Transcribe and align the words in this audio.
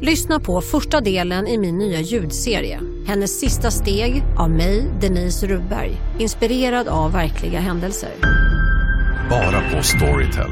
Lyssna 0.00 0.40
på 0.40 0.60
första 0.60 1.00
delen 1.00 1.46
i 1.46 1.58
min 1.58 1.78
nya 1.78 2.00
ljudserie. 2.00 2.80
Hennes 3.06 3.40
sista 3.40 3.70
steg 3.70 4.22
av 4.38 4.50
mig, 4.50 4.92
Denise 5.00 5.46
Rubberg. 5.46 5.96
Inspirerad 6.18 6.88
av 6.88 7.12
verkliga 7.12 7.60
händelser. 7.60 8.10
Bara 9.30 9.70
på 9.70 9.82
Storytel. 9.82 10.50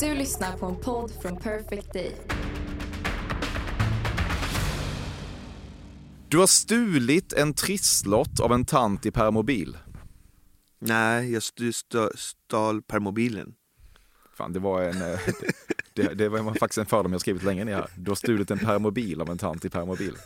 Du 0.00 0.14
lyssnar 0.14 0.56
på 0.56 0.66
en 0.66 0.76
podd 0.76 1.10
från 1.22 1.36
Perfect 1.36 1.92
Day. 1.92 2.16
Du 6.28 6.38
har 6.38 6.46
stulit 6.46 7.32
en 7.32 7.54
trisslott 7.54 8.40
av 8.40 8.52
en 8.52 8.64
tant 8.64 9.06
i 9.06 9.10
permobil. 9.10 9.76
Nej, 10.80 11.32
jag 11.32 11.38
st- 11.42 11.68
st- 11.68 11.98
stal 12.16 12.82
permobilen. 12.82 13.52
Fan, 14.36 14.52
det 14.52 14.58
var 14.60 14.82
en... 14.82 15.02
eh, 15.02 15.20
Det, 15.96 16.14
det 16.14 16.28
var 16.28 16.54
faktiskt 16.54 16.78
en 16.78 16.86
fördom 16.86 17.12
jag 17.12 17.20
skrivit 17.20 17.42
länge 17.42 17.64
ner 17.64 17.74
här. 17.74 17.86
Du 17.96 18.10
har 18.10 18.16
stulit 18.16 18.50
en 18.50 18.58
permobil 18.58 19.20
av 19.20 19.30
en 19.30 19.38
tant 19.38 19.64
i 19.64 19.70
permobil. 19.70 20.16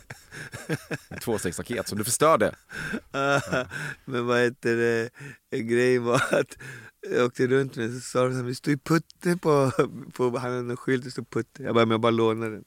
En 1.09 1.19
tvåstegsraket 1.19 1.87
som 1.87 1.97
du 1.97 2.03
förstörde. 2.03 2.55
Men 4.05 4.25
vad 4.25 4.39
heter 4.39 4.75
det, 4.75 5.09
en 5.51 5.67
grej 5.67 5.97
var 5.99 6.15
att 6.31 6.57
jag 7.11 7.25
åkte 7.25 7.47
runt 7.47 7.75
med 7.75 7.93
så 7.93 7.99
sa 7.99 8.27
de 8.27 8.39
att 8.39 8.47
det 8.47 8.55
stod 8.55 8.83
putte 8.83 9.37
på, 9.37 9.71
på 10.13 10.37
han 10.37 10.51
hade 10.51 10.71
en 10.71 10.77
skylt, 10.77 11.03
det 11.03 11.11
stod 11.11 11.29
putte. 11.29 11.63
Jag 11.63 11.75
bara, 11.75 11.85
men 11.85 11.91
jag 11.91 12.01
bara 12.01 12.11
lånar 12.11 12.49
den. 12.49 12.63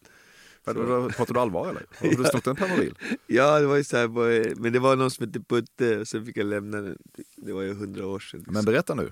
Pratar 0.65 1.35
du 1.35 1.41
allvar 1.41 1.69
eller? 1.69 1.87
Har 2.11 2.17
du 2.25 2.25
snott 2.25 2.47
en 2.47 2.57
permobil? 2.57 2.95
Ja, 3.27 3.61
det 3.61 3.67
var 3.67 3.77
ju 3.77 3.85
så 3.85 3.97
här, 3.97 4.09
men 4.55 4.73
det 4.73 4.79
var 4.79 4.97
någon 4.97 5.11
som 5.11 5.27
hette 5.27 5.41
Putte 5.41 5.99
och 5.99 6.09
sen 6.09 6.27
fick 6.27 6.37
jag 6.37 6.47
lämna 6.47 6.81
den. 6.81 6.97
Det 7.37 7.53
var 7.53 7.63
ju 7.63 7.75
hundra 7.75 8.07
år 8.07 8.21
sedan. 8.21 8.45
Men 8.47 8.65
berätta 8.65 8.95
nu. 8.95 9.11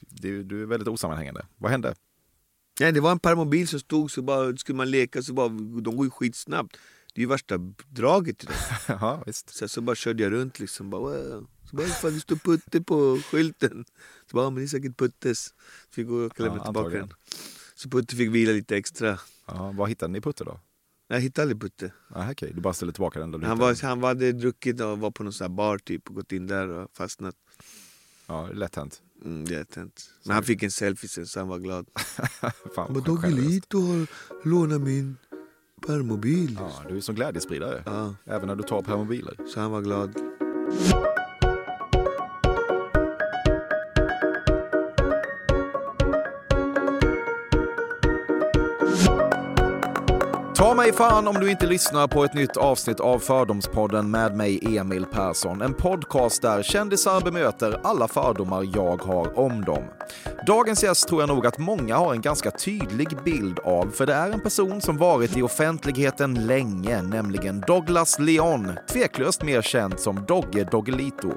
Du, 0.00 0.42
du 0.44 0.62
är 0.62 0.66
väldigt 0.66 0.88
osammanhängande. 0.88 1.46
Vad 1.56 1.70
hände? 1.70 1.94
Nej, 2.80 2.92
det 2.92 3.00
var 3.00 3.12
en 3.12 3.18
permobil 3.18 3.68
som 3.68 3.80
stod 3.80 4.10
så 4.10 4.22
bara, 4.22 4.56
skulle 4.56 4.76
man 4.76 4.90
leka 4.90 5.22
så 5.22 5.32
bara, 5.32 5.48
de 5.48 5.96
går 5.96 6.04
ju 6.06 6.10
skitsnabbt. 6.10 6.76
Det 7.14 7.20
är 7.20 7.22
ju 7.22 7.28
värsta 7.28 7.58
draget 7.88 8.42
i 8.44 8.46
dem. 8.46 8.56
Ja, 9.00 9.22
visst. 9.26 9.54
Så, 9.54 9.68
så 9.68 9.80
bara 9.80 9.96
körde 9.96 10.22
jag 10.22 10.32
runt 10.32 10.58
liksom. 10.58 10.90
Bara, 10.90 11.00
wow. 11.00 11.46
Så 11.70 11.76
bara, 11.76 11.86
fan 11.86 12.14
det 12.14 12.20
står 12.20 12.36
Putte 12.36 12.80
på 12.82 13.18
skylten. 13.30 13.84
Så 14.30 14.36
bara, 14.36 14.44
"Ja, 14.44 14.50
men 14.50 14.54
det 14.56 14.62
är 14.64 14.66
säkert 14.68 14.96
Puttes. 14.96 15.44
Så 15.44 15.54
fick 15.90 16.06
gå 16.06 16.14
och 16.14 16.40
lämna 16.40 16.56
Ja, 16.56 16.64
tillbaka 16.64 16.88
den. 16.96 17.12
Så 17.74 17.88
Putte 17.90 18.16
fick 18.16 18.30
vila 18.30 18.52
lite 18.52 18.76
extra. 18.76 19.18
Ja, 19.46 19.72
vad 19.76 19.88
hittade 19.88 20.12
ni 20.12 20.20
Putte 20.20 20.44
då? 20.44 20.60
Jag 21.08 21.20
hittade 21.20 21.42
aldrig 21.42 21.60
Putte. 21.60 21.92
Ah, 22.08 22.30
Okej, 22.30 22.52
du 22.54 22.60
bara 22.60 22.74
ställde 22.74 22.92
tillbaka 22.92 23.20
den 23.20 23.42
Han, 23.42 23.58
var, 23.58 23.82
han 23.82 24.00
var, 24.00 24.08
hade 24.08 24.32
druckit 24.32 24.80
och 24.80 24.98
var 24.98 25.10
på 25.10 25.22
någon 25.22 25.32
sån 25.32 25.44
här 25.44 25.56
bar 25.56 25.78
typ 25.78 26.08
och 26.08 26.14
gått 26.14 26.32
in 26.32 26.46
där 26.46 26.68
och 26.68 26.90
fastnat. 26.96 27.34
den. 27.46 27.66
Ja, 28.26 28.48
lätt 28.52 28.76
hänt. 28.76 29.02
Mm, 29.26 29.44
det 29.44 29.54
är 29.54 29.76
hänt. 29.76 30.10
Men 30.24 30.34
han 30.34 30.42
fick 30.42 30.62
en 30.62 30.70
selfie 30.70 31.08
sen 31.08 31.26
så 31.26 31.38
han 31.40 31.48
var 31.48 31.58
glad. 31.58 31.86
Fan, 31.96 32.30
Han 32.40 32.50
bara, 32.76 32.86
vad 32.88 33.04
Dogge 33.04 33.22
generöst. 33.22 33.48
Lito 33.50 33.80
har 33.80 34.06
lånat 34.48 34.80
min 34.80 35.16
permobil. 35.86 36.56
Ja, 36.60 36.70
du 36.88 36.96
är 36.96 37.00
som 37.00 37.14
glädjespridare. 37.14 37.82
Ja, 37.86 38.14
Även 38.24 38.48
när 38.48 38.56
du 38.56 38.62
tar 38.62 38.82
permobiler. 38.82 39.36
så 39.54 39.60
han 39.60 39.70
var 39.70 39.80
glad. 39.82 40.14
Ta 50.56 50.74
mig 50.74 50.92
fan 50.92 51.28
om 51.28 51.34
du 51.34 51.50
inte 51.50 51.66
lyssnar 51.66 52.06
på 52.06 52.24
ett 52.24 52.34
nytt 52.34 52.56
avsnitt 52.56 53.00
av 53.00 53.18
Fördomspodden 53.18 54.10
med 54.10 54.36
mig 54.36 54.76
Emil 54.76 55.04
Persson. 55.06 55.62
En 55.62 55.74
podcast 55.74 56.42
där 56.42 56.62
kändisar 56.62 57.20
bemöter 57.20 57.80
alla 57.84 58.08
fördomar 58.08 58.68
jag 58.74 59.02
har 59.02 59.38
om 59.38 59.64
dem. 59.64 59.84
Dagens 60.46 60.82
gäst 60.82 61.08
tror 61.08 61.22
jag 61.22 61.28
nog 61.28 61.46
att 61.46 61.58
många 61.58 61.96
har 61.96 62.12
en 62.12 62.20
ganska 62.20 62.50
tydlig 62.50 63.08
bild 63.24 63.58
av, 63.58 63.90
för 63.90 64.06
det 64.06 64.14
är 64.14 64.32
en 64.32 64.40
person 64.40 64.80
som 64.80 64.96
varit 64.96 65.36
i 65.36 65.42
offentligheten 65.42 66.46
länge, 66.46 67.02
nämligen 67.02 67.60
Douglas 67.60 68.18
Leon, 68.18 68.72
tveklöst 68.92 69.42
mer 69.42 69.62
känd 69.62 70.00
som 70.00 70.24
Dogge 70.28 70.64
Doggelito. 70.64 71.32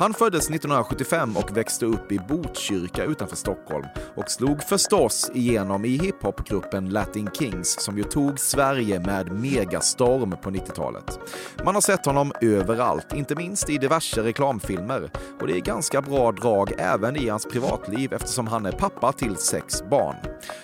Han 0.00 0.14
föddes 0.14 0.50
1975 0.50 1.36
och 1.36 1.56
växte 1.56 1.86
upp 1.86 2.12
i 2.12 2.18
Botkyrka 2.28 3.04
utanför 3.04 3.36
Stockholm 3.36 3.86
och 4.14 4.30
slog 4.30 4.62
förstås 4.62 5.30
igenom 5.34 5.84
i 5.84 5.88
hiphopgruppen 5.88 6.90
Latin 6.90 7.30
Kings 7.32 7.80
som 7.80 7.98
ju 7.98 8.04
tog 8.04 8.39
Sverige 8.40 9.00
med 9.00 9.32
megastorm 9.32 10.36
på 10.42 10.50
90-talet. 10.50 11.18
Man 11.64 11.74
har 11.74 11.82
sett 11.82 12.06
honom 12.06 12.32
överallt, 12.40 13.12
inte 13.12 13.34
minst 13.34 13.70
i 13.70 13.78
diverse 13.78 14.22
reklamfilmer 14.22 15.10
och 15.40 15.46
det 15.46 15.56
är 15.56 15.60
ganska 15.60 16.02
bra 16.02 16.32
drag 16.32 16.72
även 16.78 17.16
i 17.16 17.28
hans 17.28 17.46
privatliv 17.46 18.12
eftersom 18.12 18.46
han 18.46 18.66
är 18.66 18.72
pappa 18.72 19.12
till 19.12 19.36
sex 19.36 19.82
barn. 19.90 20.16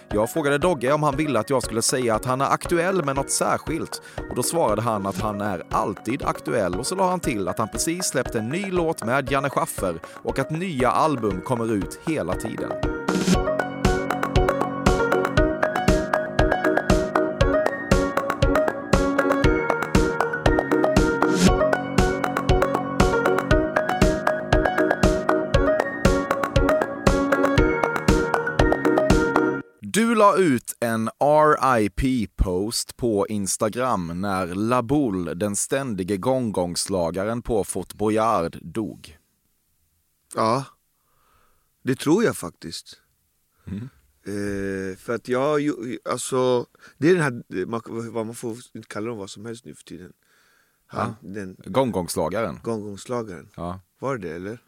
Jag 0.09 0.31
frågade 0.31 0.59
Dogge 0.59 0.93
om 0.93 1.03
han 1.03 1.17
ville 1.17 1.39
att 1.39 1.51
jag 1.51 1.63
skulle 1.63 1.83
säga 1.83 2.15
att 2.15 2.25
han 2.25 2.41
är 2.41 2.51
aktuell 2.51 3.05
med 3.05 3.17
något 3.17 3.31
särskilt 3.31 4.03
och 4.31 4.37
då 4.37 4.43
svarade 4.43 4.83
han 4.83 5.07
att 5.07 5.21
han 5.21 5.41
är 5.41 5.63
alltid 5.71 6.23
aktuell 6.23 6.75
och 6.75 6.87
så 6.87 6.95
la 6.95 7.11
han 7.11 7.21
till 7.21 7.49
att 7.49 7.59
han 7.59 7.69
precis 7.69 8.05
släppt 8.05 8.35
en 8.35 8.49
ny 8.49 8.71
låt 8.71 9.05
med 9.05 9.33
Janne 9.33 9.51
Schaffer 9.51 10.01
och 10.07 10.39
att 10.39 10.51
nya 10.51 10.91
album 10.91 11.41
kommer 11.41 11.73
ut 11.73 12.01
hela 12.07 12.35
tiden. 12.35 12.73
Du 29.97 30.15
la 30.15 30.37
ut 30.37 30.77
en 30.81 31.11
RIP-post 31.21 32.97
på 32.97 33.27
Instagram 33.29 34.21
när 34.21 34.47
Laboul, 34.47 35.39
den 35.39 35.57
ständige 35.57 36.17
gongongslagaren 36.17 37.43
på 37.43 37.65
Fort 37.65 37.95
Boyard, 37.95 38.59
dog. 38.63 39.19
Ja, 40.35 40.65
det 41.83 41.95
tror 41.95 42.25
jag 42.25 42.37
faktiskt. 42.37 43.01
Mm. 43.67 43.89
Eh, 44.27 44.97
för 44.97 45.15
att 45.15 45.29
jag, 45.29 45.61
alltså, 46.11 46.67
det 46.99 47.11
är 47.11 47.15
den 47.15 47.23
här, 47.23 47.67
man, 48.25 48.35
får 48.35 48.57
inte 48.75 48.89
kalla 48.89 49.09
dem 49.09 49.19
vad 49.19 49.31
som 49.31 49.47
helst 49.47 49.65
nu 49.65 49.75
för 49.75 49.85
tiden. 49.85 50.13
Han, 50.87 51.15
den 51.21 51.57
Gongongslagaren. 51.65 52.61
gongongslagaren. 52.63 53.49
Ja. 53.57 53.81
Var 53.99 54.17
det 54.17 54.29
det 54.29 54.35
eller? 54.35 54.59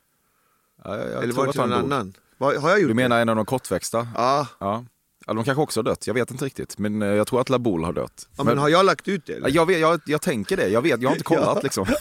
Ja, 0.85 0.97
jag, 0.97 1.11
jag 1.11 1.23
eller 1.23 1.35
var 1.35 1.47
det 1.47 1.59
någon 1.59 1.71
dog. 1.71 1.79
annan? 1.79 2.15
Var, 2.39 2.57
har 2.57 2.71
jag 2.71 2.81
gjort 2.81 2.91
Du 2.91 2.95
menar 2.95 3.17
det? 3.17 3.23
en 3.23 3.29
av 3.29 3.37
de 3.37 3.47
kortväxta? 3.47 4.09
Ja. 4.15 4.49
Ja. 4.59 4.85
Ja. 5.29 5.35
De 5.35 5.45
kanske 5.45 5.63
också 5.63 5.81
har 5.81 5.85
dött, 5.85 6.07
jag 6.07 6.15
vet 6.15 6.31
inte 6.31 6.45
riktigt. 6.45 6.79
Men 6.79 7.03
eh, 7.03 7.09
jag 7.09 7.27
tror 7.27 7.41
att 7.41 7.49
Laboul 7.49 7.85
har 7.85 7.93
dött. 7.93 8.29
ja 8.37 8.45
men 8.45 8.59
har 8.59 8.69
jag 8.69 8.87
lagt 8.87 9.09
ut 9.09 9.27
det 9.27 9.33
eller? 9.33 9.49
Ja, 9.49 9.55
Jag, 9.55 9.67
vet, 9.67 9.79
jag, 9.81 10.01
jag 10.07 10.23
tänker 10.23 10.57
det, 10.57 10.69
jag 10.69 10.83
vet, 10.83 11.01
jag 11.03 11.09
har 11.09 11.15
inte 11.15 11.25
kollat 11.25 11.45
Ja. 11.55 11.61
liksom. 11.63 11.85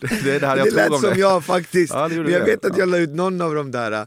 det, 0.00 0.24
det 0.24 0.34
är 0.36 0.40
det 0.40 0.46
här 0.46 0.56
jag 0.56 0.66
det 0.66 0.70
tror 0.70 0.80
lät 0.82 0.90
om 0.90 1.00
som 1.00 1.10
det. 1.10 1.18
jag 1.18 1.44
faktiskt. 1.44 1.92
Ja, 1.94 2.08
det 2.08 2.14
men 2.22 2.32
jag 2.32 2.40
det. 2.40 2.46
vet 2.46 2.64
att 2.64 2.72
Ja. 2.72 2.78
jag 2.78 2.88
la 2.88 2.96
ut 2.98 3.10
någon 3.10 3.40
av 3.40 3.54
de 3.54 3.70
där. 3.70 4.06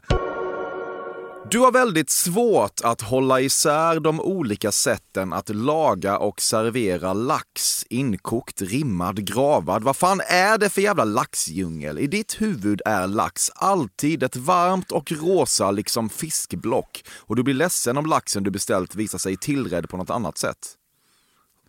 Du 1.50 1.58
har 1.58 1.72
väldigt 1.72 2.10
svårt 2.10 2.80
att 2.84 3.00
hålla 3.00 3.40
isär 3.40 4.00
de 4.00 4.20
olika 4.20 4.72
sätten 4.72 5.32
att 5.32 5.48
laga 5.48 6.18
och 6.18 6.40
servera 6.40 7.12
lax. 7.12 7.84
Inkokt, 7.88 8.62
rimmad, 8.62 9.26
gravad. 9.26 9.82
Vad 9.82 9.96
fan 9.96 10.20
är 10.20 10.58
det 10.58 10.70
för 10.70 10.80
jävla 10.80 11.04
laxdjungel? 11.04 11.98
I 11.98 12.06
ditt 12.06 12.40
huvud 12.40 12.82
är 12.84 13.06
lax 13.06 13.50
alltid 13.54 14.22
ett 14.22 14.36
varmt 14.36 14.92
och 14.92 15.12
rosa 15.12 15.70
liksom 15.70 16.08
fiskblock. 16.08 17.04
Och 17.18 17.36
du 17.36 17.42
blir 17.42 17.54
ledsen 17.54 17.96
om 17.96 18.06
laxen 18.06 18.42
du 18.42 18.50
beställt 18.50 18.94
visar 18.94 19.18
sig 19.18 19.36
tillredd 19.36 19.88
på 19.88 19.96
något 19.96 20.10
annat 20.10 20.38
sätt. 20.38 20.76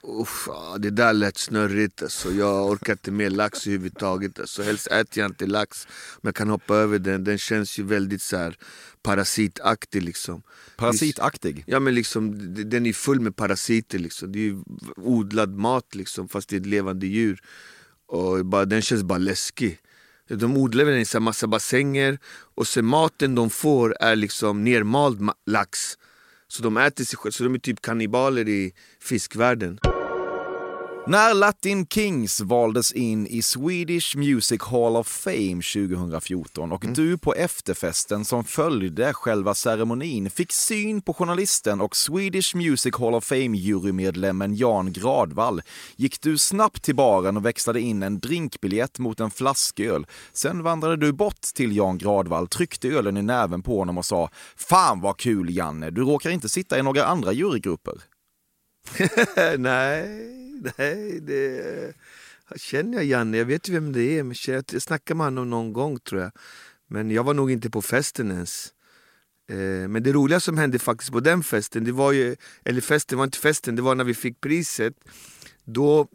Uff, 0.04 0.48
det 0.80 0.90
där 0.90 1.14
lät 1.14 1.38
snurrigt 1.38 2.02
alltså. 2.04 2.32
Jag 2.32 2.70
orkar 2.70 2.94
inte 2.94 3.12
med 3.12 3.34
lax 3.34 3.68
överhuvudtaget. 3.68 4.40
Alltså. 4.40 4.64
Helst 4.64 4.88
äter 4.88 5.22
jag 5.24 5.30
inte 5.32 5.46
lax. 5.46 5.88
Men 6.22 6.28
jag 6.30 6.36
kan 6.36 6.50
hoppa 6.50 6.76
över 6.76 7.00
den. 7.00 7.24
Den 7.24 7.38
känns 7.38 7.80
ju 7.80 7.84
väldigt 7.84 8.22
så 8.22 8.38
här 8.38 8.58
parasitaktig 9.04 10.04
liksom. 10.04 10.42
Parasitaktig. 10.78 11.64
Ja 11.68 11.80
men 11.80 11.96
liksom, 11.96 12.54
den 12.70 12.86
är 12.86 12.94
full 12.94 13.20
med 13.20 13.36
parasiter 13.36 14.00
liksom. 14.00 14.32
Det 14.32 14.40
är 14.40 14.44
ju 14.44 14.64
odlad 14.96 15.56
mat 15.58 15.96
liksom 15.96 16.28
fast 16.30 16.50
det 16.50 16.56
är 16.56 16.60
ett 16.60 16.66
levande 16.66 17.08
djur. 17.08 17.40
Och 18.08 18.46
bara, 18.46 18.66
den 18.66 18.82
känns 18.82 19.04
bara 19.04 19.20
läskig. 19.20 19.80
De 20.28 20.58
odlar 20.58 20.86
den 20.86 21.00
i 21.00 21.06
en 21.16 21.24
massa 21.24 21.48
bassänger 21.48 22.20
och 22.56 22.68
sen 22.68 22.86
maten 22.86 23.36
de 23.36 23.50
får 23.50 23.96
är 24.00 24.16
liksom 24.16 24.64
nermald 24.64 25.20
ma- 25.22 25.34
lax. 25.46 25.80
Så 26.48 26.64
de 26.64 26.78
äter 26.78 27.04
sig 27.06 27.18
själva, 27.18 27.32
så 27.32 27.44
de 27.44 27.54
är 27.56 27.60
typ 27.60 27.82
kannibaler 27.82 28.50
i 28.50 28.74
fiskvärlden. 29.00 29.80
När 31.08 31.34
Latin 31.34 31.88
Kings 31.88 32.42
valdes 32.42 32.92
in 32.92 33.28
i 33.28 33.42
Swedish 33.42 34.18
Music 34.18 34.62
Hall 34.62 34.96
of 34.96 35.08
Fame 35.08 35.62
2014 35.62 36.72
och 36.72 36.86
du 36.96 37.18
på 37.18 37.34
efterfesten 37.34 38.26
som 38.26 38.44
följde 38.44 39.14
själva 39.14 39.54
ceremonin 39.54 40.30
fick 40.30 40.52
syn 40.52 41.02
på 41.02 41.14
journalisten 41.14 41.82
och 41.82 41.96
Swedish 41.96 42.56
Music 42.56 42.96
Hall 42.98 43.16
of 43.16 43.24
Fame-jurymedlemmen 43.24 44.56
Jan 44.56 44.94
Gradvall 44.94 45.62
gick 45.96 46.22
du 46.22 46.38
snabbt 46.38 46.84
till 46.84 46.96
baren 46.96 47.38
och 47.38 47.46
växlade 47.46 47.82
in 47.82 48.04
en 48.04 48.20
drinkbiljett 48.20 49.00
mot 49.00 49.20
en 49.20 49.32
flasköl. 49.32 50.06
Sen 50.34 50.64
vandrade 50.64 50.98
du 50.98 51.12
bort 51.12 51.42
till 51.42 51.76
Jan 51.76 51.98
Gradvall, 51.98 52.48
tryckte 52.48 52.88
ölen 52.88 53.18
i 53.18 53.22
näven 53.22 53.62
på 53.64 53.80
honom 53.80 53.98
och 53.98 54.06
sa 54.06 54.30
“Fan 54.56 55.02
vad 55.02 55.18
kul 55.18 55.56
Janne, 55.56 55.90
du 55.90 56.02
råkar 56.02 56.30
inte 56.30 56.50
sitta 56.50 56.80
i 56.80 56.84
några 56.84 57.06
andra 57.06 57.34
jurygrupper”. 57.34 58.11
nej, 59.58 60.08
nej, 60.78 61.20
det... 61.20 61.94
Känner 62.56 62.98
jag 62.98 63.06
Janne? 63.06 63.38
Jag 63.38 63.46
vet 63.46 63.70
ju 63.70 63.74
vem 63.74 63.94
det 63.94 64.20
är. 64.20 64.24
Men 64.24 64.36
jag 64.46 64.82
snackade 64.82 65.18
med 65.18 65.26
honom 65.26 65.50
någon 65.50 65.74
gång 65.74 66.00
tror 66.00 66.22
jag. 66.22 66.32
Men 66.88 67.12
jag 67.12 67.24
var 67.24 67.34
nog 67.34 67.52
inte 67.52 67.70
på 67.70 67.82
festen 67.82 68.32
ens. 68.32 68.74
Eh, 69.50 69.88
men 69.88 70.04
det 70.04 70.12
roliga 70.12 70.40
som 70.40 70.58
hände 70.58 70.80
faktiskt 70.80 71.12
på 71.12 71.20
den 71.20 71.44
festen, 71.44 71.84
det 71.84 71.92
var 71.92 72.12
ju, 72.12 72.36
eller 72.66 72.82
festen 72.82 73.18
var 73.18 73.26
inte 73.26 73.38
festen, 73.38 73.76
det 73.76 73.82
var 73.82 73.96
när 73.96 74.04
vi 74.04 74.14
fick 74.14 74.42
priset. 74.42 74.94
Då, 75.64 76.08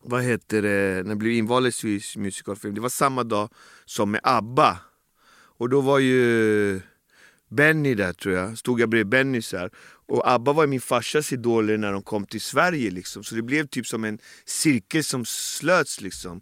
vad 0.00 0.22
heter 0.22 0.62
det, 0.62 1.02
när 1.02 1.10
jag 1.10 1.18
blev 1.18 1.32
invald 1.32 1.66
i 1.66 1.72
Swedish 1.72 2.18
Musical 2.18 2.56
Film, 2.56 2.74
det 2.74 2.80
var 2.80 2.88
samma 2.88 3.24
dag 3.24 3.50
som 3.84 4.10
med 4.10 4.20
ABBA. 4.22 4.78
Och 5.58 5.68
då 5.68 5.80
var 5.80 5.98
ju 5.98 6.80
Benny 7.48 7.94
där 7.94 8.12
tror 8.12 8.34
jag, 8.34 8.58
stod 8.58 8.80
jag 8.80 8.88
bredvid 8.88 9.08
Benny 9.08 9.42
så 9.42 9.56
här. 9.56 9.70
Och 10.08 10.30
ABBA 10.30 10.52
var 10.52 10.66
min 10.66 10.80
farsas 10.80 11.32
idoler 11.32 11.78
när 11.78 11.92
de 11.92 12.02
kom 12.02 12.26
till 12.26 12.40
Sverige 12.40 12.90
liksom. 12.90 13.24
Så 13.24 13.34
det 13.34 13.42
blev 13.42 13.66
typ 13.66 13.86
som 13.86 14.04
en 14.04 14.18
cirkel 14.46 15.04
som 15.04 15.24
slöts 15.24 16.00
liksom. 16.00 16.40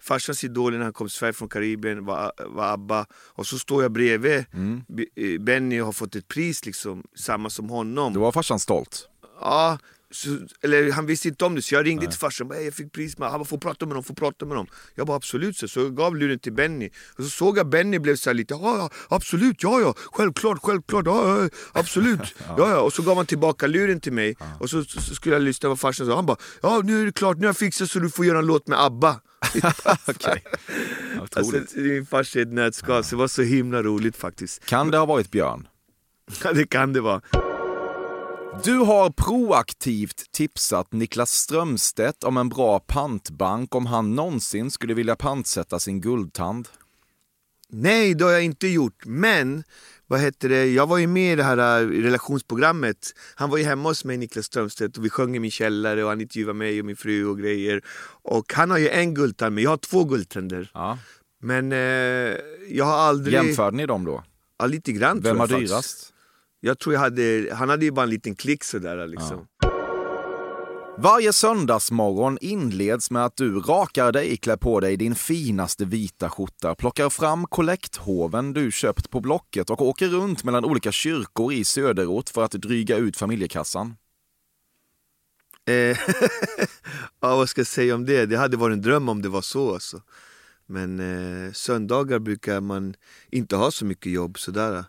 Farsans 0.00 0.44
idoler 0.44 0.78
när 0.78 0.84
han 0.84 0.92
kom 0.92 1.06
till 1.08 1.16
Sverige 1.16 1.32
från 1.32 1.48
Karibien 1.48 2.04
var, 2.04 2.32
var 2.46 2.72
ABBA. 2.72 3.06
Och 3.12 3.46
så 3.46 3.58
står 3.58 3.82
jag 3.82 3.92
bredvid 3.92 4.44
B- 4.88 5.06
eh, 5.16 5.40
Benny 5.40 5.80
och 5.80 5.86
har 5.86 5.92
fått 5.92 6.14
ett 6.16 6.28
pris 6.28 6.66
liksom, 6.66 7.04
samma 7.16 7.50
som 7.50 7.68
honom. 7.70 8.12
Då 8.14 8.20
var 8.20 8.32
farsan 8.32 8.58
stolt. 8.60 9.08
Ja, 9.40 9.78
så, 10.10 10.28
eller 10.62 10.92
han 10.92 11.06
visste 11.06 11.28
inte 11.28 11.44
om 11.44 11.54
det 11.54 11.62
så 11.62 11.74
jag 11.74 11.86
ringde 11.86 12.06
till 12.06 12.18
farsan 12.18 12.44
och 12.44 12.48
bara, 12.48 12.54
"Hej, 12.54 12.64
jag 12.64 12.74
fick 12.74 12.92
pris 12.92 13.18
med 13.18 13.30
Han 13.30 13.40
bara, 13.40 13.44
får 13.44 13.58
prata 13.58 13.86
med 13.86 13.96
dem, 13.96 14.04
får 14.04 14.14
prata 14.14 14.46
med 14.46 14.56
dem. 14.56 14.66
Jag 14.94 15.06
bara 15.06 15.16
absolut, 15.16 15.56
så, 15.56 15.68
så 15.68 15.80
jag 15.80 15.96
gav 15.96 16.16
luren 16.16 16.38
till 16.38 16.52
Benny. 16.52 16.90
Och 17.18 17.24
så 17.24 17.30
såg 17.30 17.58
jag 17.58 17.68
Benny 17.68 17.98
blev 17.98 18.16
så 18.16 18.30
här 18.30 18.34
lite, 18.34 18.54
ja, 18.54 18.76
ja 18.78 18.90
absolut, 19.16 19.62
ja 19.62 19.80
ja, 19.80 19.94
självklart, 20.12 20.58
självklart, 20.62 21.06
ja, 21.06 21.38
ja 21.42 21.48
absolut. 21.72 22.20
ja. 22.48 22.54
ja, 22.58 22.80
Och 22.80 22.92
så 22.92 23.02
gav 23.02 23.16
han 23.16 23.26
tillbaka 23.26 23.66
luren 23.66 24.00
till 24.00 24.12
mig 24.12 24.36
och 24.60 24.70
så, 24.70 24.84
så, 24.84 25.00
så 25.00 25.14
skulle 25.14 25.34
jag 25.34 25.42
lyssna 25.42 25.66
på 25.66 25.68
vad 25.68 25.80
farsan 25.80 26.06
sa. 26.06 26.16
Han 26.16 26.26
bara, 26.26 26.36
ja 26.62 26.80
nu 26.84 27.02
är 27.02 27.06
det 27.06 27.12
klart, 27.12 27.36
nu 27.36 27.42
har 27.42 27.48
jag 27.48 27.56
fixat 27.56 27.90
så 27.90 27.98
du 27.98 28.10
får 28.10 28.24
göra 28.26 28.38
en 28.38 28.46
låt 28.46 28.68
med 28.68 28.80
ABBA. 28.84 29.20
Okej. 30.08 30.44
Alltså, 31.36 31.56
är 31.56 31.94
min 31.94 32.06
farsa 32.06 32.38
i 32.38 32.42
ett 32.42 32.52
nötskal, 32.52 33.04
så 33.04 33.10
det 33.10 33.18
var 33.18 33.28
så 33.28 33.42
himla 33.42 33.82
roligt 33.82 34.16
faktiskt. 34.16 34.66
Kan 34.66 34.90
det 34.90 34.98
ha 34.98 35.06
varit 35.06 35.30
Björn? 35.30 35.68
Ja, 36.44 36.52
det 36.52 36.66
kan 36.66 36.92
det 36.92 37.00
vara. 37.00 37.20
Du 38.64 38.78
har 38.78 39.10
proaktivt 39.10 40.32
tipsat 40.32 40.92
Niklas 40.92 41.30
Strömstedt 41.30 42.24
om 42.24 42.36
en 42.36 42.48
bra 42.48 42.78
pantbank 42.80 43.74
om 43.74 43.86
han 43.86 44.14
någonsin 44.14 44.70
skulle 44.70 44.94
vilja 44.94 45.16
pantsätta 45.16 45.78
sin 45.78 46.00
guldtand. 46.00 46.68
Nej, 47.68 48.14
det 48.14 48.24
har 48.24 48.30
jag 48.32 48.44
inte 48.44 48.68
gjort. 48.68 49.02
Men 49.06 49.64
vad 50.06 50.20
heter 50.20 50.48
det? 50.48 50.66
jag 50.66 50.86
var 50.86 50.98
ju 50.98 51.06
med 51.06 51.32
i 51.32 51.36
det 51.36 51.42
här 51.42 51.82
äh, 51.82 51.88
relationsprogrammet. 51.88 53.12
Han 53.34 53.50
var 53.50 53.58
ju 53.58 53.64
hemma 53.64 53.88
hos 53.88 54.04
mig, 54.04 54.16
Niklas 54.16 54.46
Strömstedt, 54.46 54.98
och 54.98 55.04
vi 55.04 55.10
sjöng 55.10 55.36
i 55.36 55.38
min 55.38 55.50
källare 55.50 56.02
och 56.04 56.08
han 56.10 56.20
intervjuade 56.20 56.54
mig 56.54 56.80
och 56.80 56.86
min 56.86 56.96
fru 56.96 57.26
och 57.26 57.38
grejer. 57.38 57.82
Och 58.22 58.52
han 58.54 58.70
har 58.70 58.78
ju 58.78 58.88
en 58.88 59.14
guldtand, 59.14 59.54
men 59.54 59.64
jag 59.64 59.70
har 59.70 59.76
två 59.76 60.04
guldtänder. 60.04 60.70
Ja. 60.74 60.98
Men 61.42 61.72
eh, 61.72 61.78
jag 62.68 62.84
har 62.84 62.96
aldrig... 62.96 63.34
Jämförde 63.34 63.76
ni 63.76 63.86
dem 63.86 64.04
då? 64.04 64.24
Ja, 64.58 64.66
lite 64.66 64.92
grann 64.92 65.20
Vem 65.20 65.36
faktiskt. 65.36 65.60
dyrast? 65.60 66.12
Jag 66.60 66.78
tror 66.78 66.94
jag 66.94 67.00
hade, 67.00 67.48
han 67.52 67.68
hade 67.68 67.84
ju 67.84 67.90
bara 67.90 68.02
en 68.02 68.10
liten 68.10 68.34
klick 68.34 68.64
sådär 68.64 69.06
liksom. 69.06 69.46
Varje 70.98 71.32
söndagsmorgon 71.32 72.38
inleds 72.40 73.10
med 73.10 73.24
att 73.24 73.36
du 73.36 73.60
rakar 73.60 74.12
dig, 74.12 74.36
klär 74.36 74.56
på 74.56 74.80
dig 74.80 74.96
din 74.96 75.14
finaste 75.14 75.84
vita 75.84 76.30
skjorta, 76.30 76.74
plockar 76.74 77.10
fram 77.10 77.46
kollekthoven 77.46 78.52
du 78.52 78.72
köpt 78.72 79.10
på 79.10 79.20
Blocket 79.20 79.70
och 79.70 79.82
åker 79.82 80.08
runt 80.08 80.44
mellan 80.44 80.64
olika 80.64 80.92
kyrkor 80.92 81.52
i 81.52 81.64
söderort 81.64 82.28
för 82.28 82.44
att 82.44 82.50
dryga 82.52 82.96
ut 82.96 83.16
familjekassan. 83.16 83.96
Eh, 85.68 85.74
ja, 87.20 87.36
vad 87.36 87.48
ska 87.48 87.60
jag 87.60 87.66
säga 87.66 87.94
om 87.94 88.06
det? 88.06 88.26
Det 88.26 88.36
hade 88.36 88.56
varit 88.56 88.74
en 88.74 88.82
dröm 88.82 89.08
om 89.08 89.22
det 89.22 89.28
var 89.28 89.42
så 89.42 89.74
alltså. 89.74 90.02
Men 90.66 91.00
eh, 91.00 91.52
söndagar 91.52 92.18
brukar 92.18 92.60
man 92.60 92.94
inte 93.30 93.56
ha 93.56 93.70
så 93.70 93.84
mycket 93.84 94.12
jobb 94.12 94.38
sådär. 94.38 94.84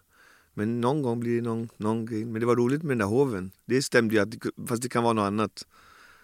Men 0.57 0.81
någon 0.81 1.01
gång 1.01 1.19
blir 1.19 1.35
det 1.35 1.41
någon, 1.41 1.69
någon 1.77 2.05
grej. 2.05 2.25
Men 2.25 2.39
det 2.39 2.45
var 2.45 2.55
roligt 2.55 2.83
med 2.83 2.89
den 2.89 2.97
där 2.97 3.05
hoven. 3.05 3.51
Det 3.65 3.81
stämde 3.81 4.15
ju, 4.15 4.21
att, 4.21 4.29
fast 4.67 4.81
det 4.81 4.89
kan 4.89 5.03
vara 5.03 5.13
något 5.13 5.23
annat. 5.27 5.65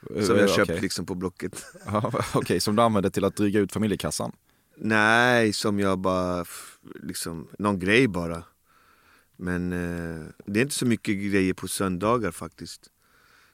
Som 0.07 0.35
jag 0.37 0.49
Eh, 0.49 0.55
köpt 0.55 0.69
okej. 0.69 0.81
liksom 0.81 1.05
på 1.05 1.15
Blocket. 1.15 1.65
Okej, 2.33 2.59
som 2.59 2.75
du 2.75 2.81
använder 2.81 3.09
till 3.09 3.23
att 3.25 3.35
dryga 3.35 3.59
ut 3.59 3.71
familjekassan. 3.71 4.31
Nej, 4.77 5.53
som 5.53 5.79
jag 5.79 5.99
bara, 5.99 6.45
liksom, 7.03 7.47
någon 7.59 7.79
grej 7.79 8.07
bara. 8.07 8.43
Men 9.37 9.73
eh, 9.73 10.25
det 10.45 10.59
är 10.59 10.63
inte 10.63 10.75
så 10.75 10.85
mycket 10.85 11.15
grejer 11.15 11.53
på 11.53 11.67
söndagar 11.67 12.31
faktiskt. 12.31 12.89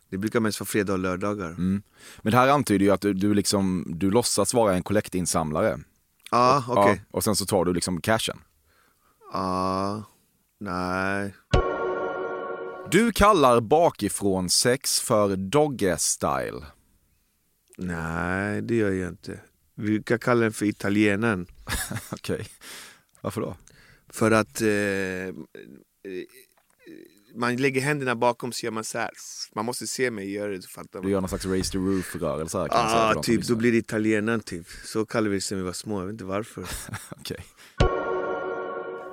Det 0.09 0.17
brukar 0.17 0.39
mest 0.39 0.59
vara 0.59 0.67
fredag 0.67 0.93
och 0.93 0.99
lördagar. 0.99 1.49
Mm. 1.49 1.81
Men 2.21 2.31
det 2.31 2.37
här 2.37 2.47
antyder 2.47 2.85
ju 2.85 2.91
att 2.91 3.01
du, 3.01 3.13
du, 3.13 3.33
liksom, 3.33 3.85
du 3.87 4.11
låtsas 4.11 4.53
vara 4.53 4.75
en 4.75 4.83
kollektinsamlare. 4.83 5.79
Ja, 6.31 6.63
okej. 6.67 7.01
Ja, 7.05 7.17
och 7.17 7.23
sen 7.23 7.35
så 7.35 7.45
tar 7.45 7.65
du 7.65 7.73
liksom 7.73 8.01
cashen. 8.01 8.37
Ja, 9.33 10.03
nej. 10.59 11.35
Du 12.91 13.11
kallar 13.11 13.61
bakifrån 13.61 14.49
sex 14.49 14.99
för 14.99 15.35
dogge 15.35 15.97
style. 15.97 16.65
Nej, 17.77 18.61
det 18.61 18.75
gör 18.75 18.91
jag 18.91 19.09
inte. 19.09 19.39
Vi 19.75 19.85
brukar 19.85 20.17
kalla 20.17 20.41
den 20.41 20.53
för 20.53 20.65
italienaren. 20.65 21.47
Okej. 22.11 22.47
Varför 23.21 23.41
då? 23.41 23.55
För 24.09 24.31
att 24.31 24.61
eh, 24.61 24.67
eh, 24.67 25.33
man 27.35 27.55
lägger 27.55 27.81
händerna 27.81 28.15
bakom 28.15 28.51
så 28.51 28.65
gör 28.65 28.71
man 28.71 28.83
så 28.83 28.97
här. 28.97 29.09
Man 29.55 29.65
måste 29.65 29.87
se 29.87 30.11
mig 30.11 30.31
göra 30.31 30.51
det 30.51 30.67
fattar 30.67 30.99
Du 30.99 31.03
man. 31.03 31.11
gör 31.11 31.21
någon 31.21 31.29
slags 31.29 31.45
raise 31.45 31.71
the 31.71 31.77
roof-rörelse 31.77 32.57
kan 32.57 32.67
Ja, 32.71 33.11
som 33.13 33.23
typ. 33.23 33.47
Då 33.47 33.55
blir 33.55 33.71
det 33.71 33.77
italienaren 33.77 34.39
typ. 34.39 34.67
Så 34.85 35.05
kallade 35.05 35.29
vi 35.29 35.35
det 35.37 35.41
sen 35.41 35.57
vi 35.57 35.63
var 35.63 35.73
små, 35.73 35.99
jag 36.01 36.05
vet 36.05 36.13
inte 36.13 36.25
varför. 36.25 36.65
Okej. 37.09 37.45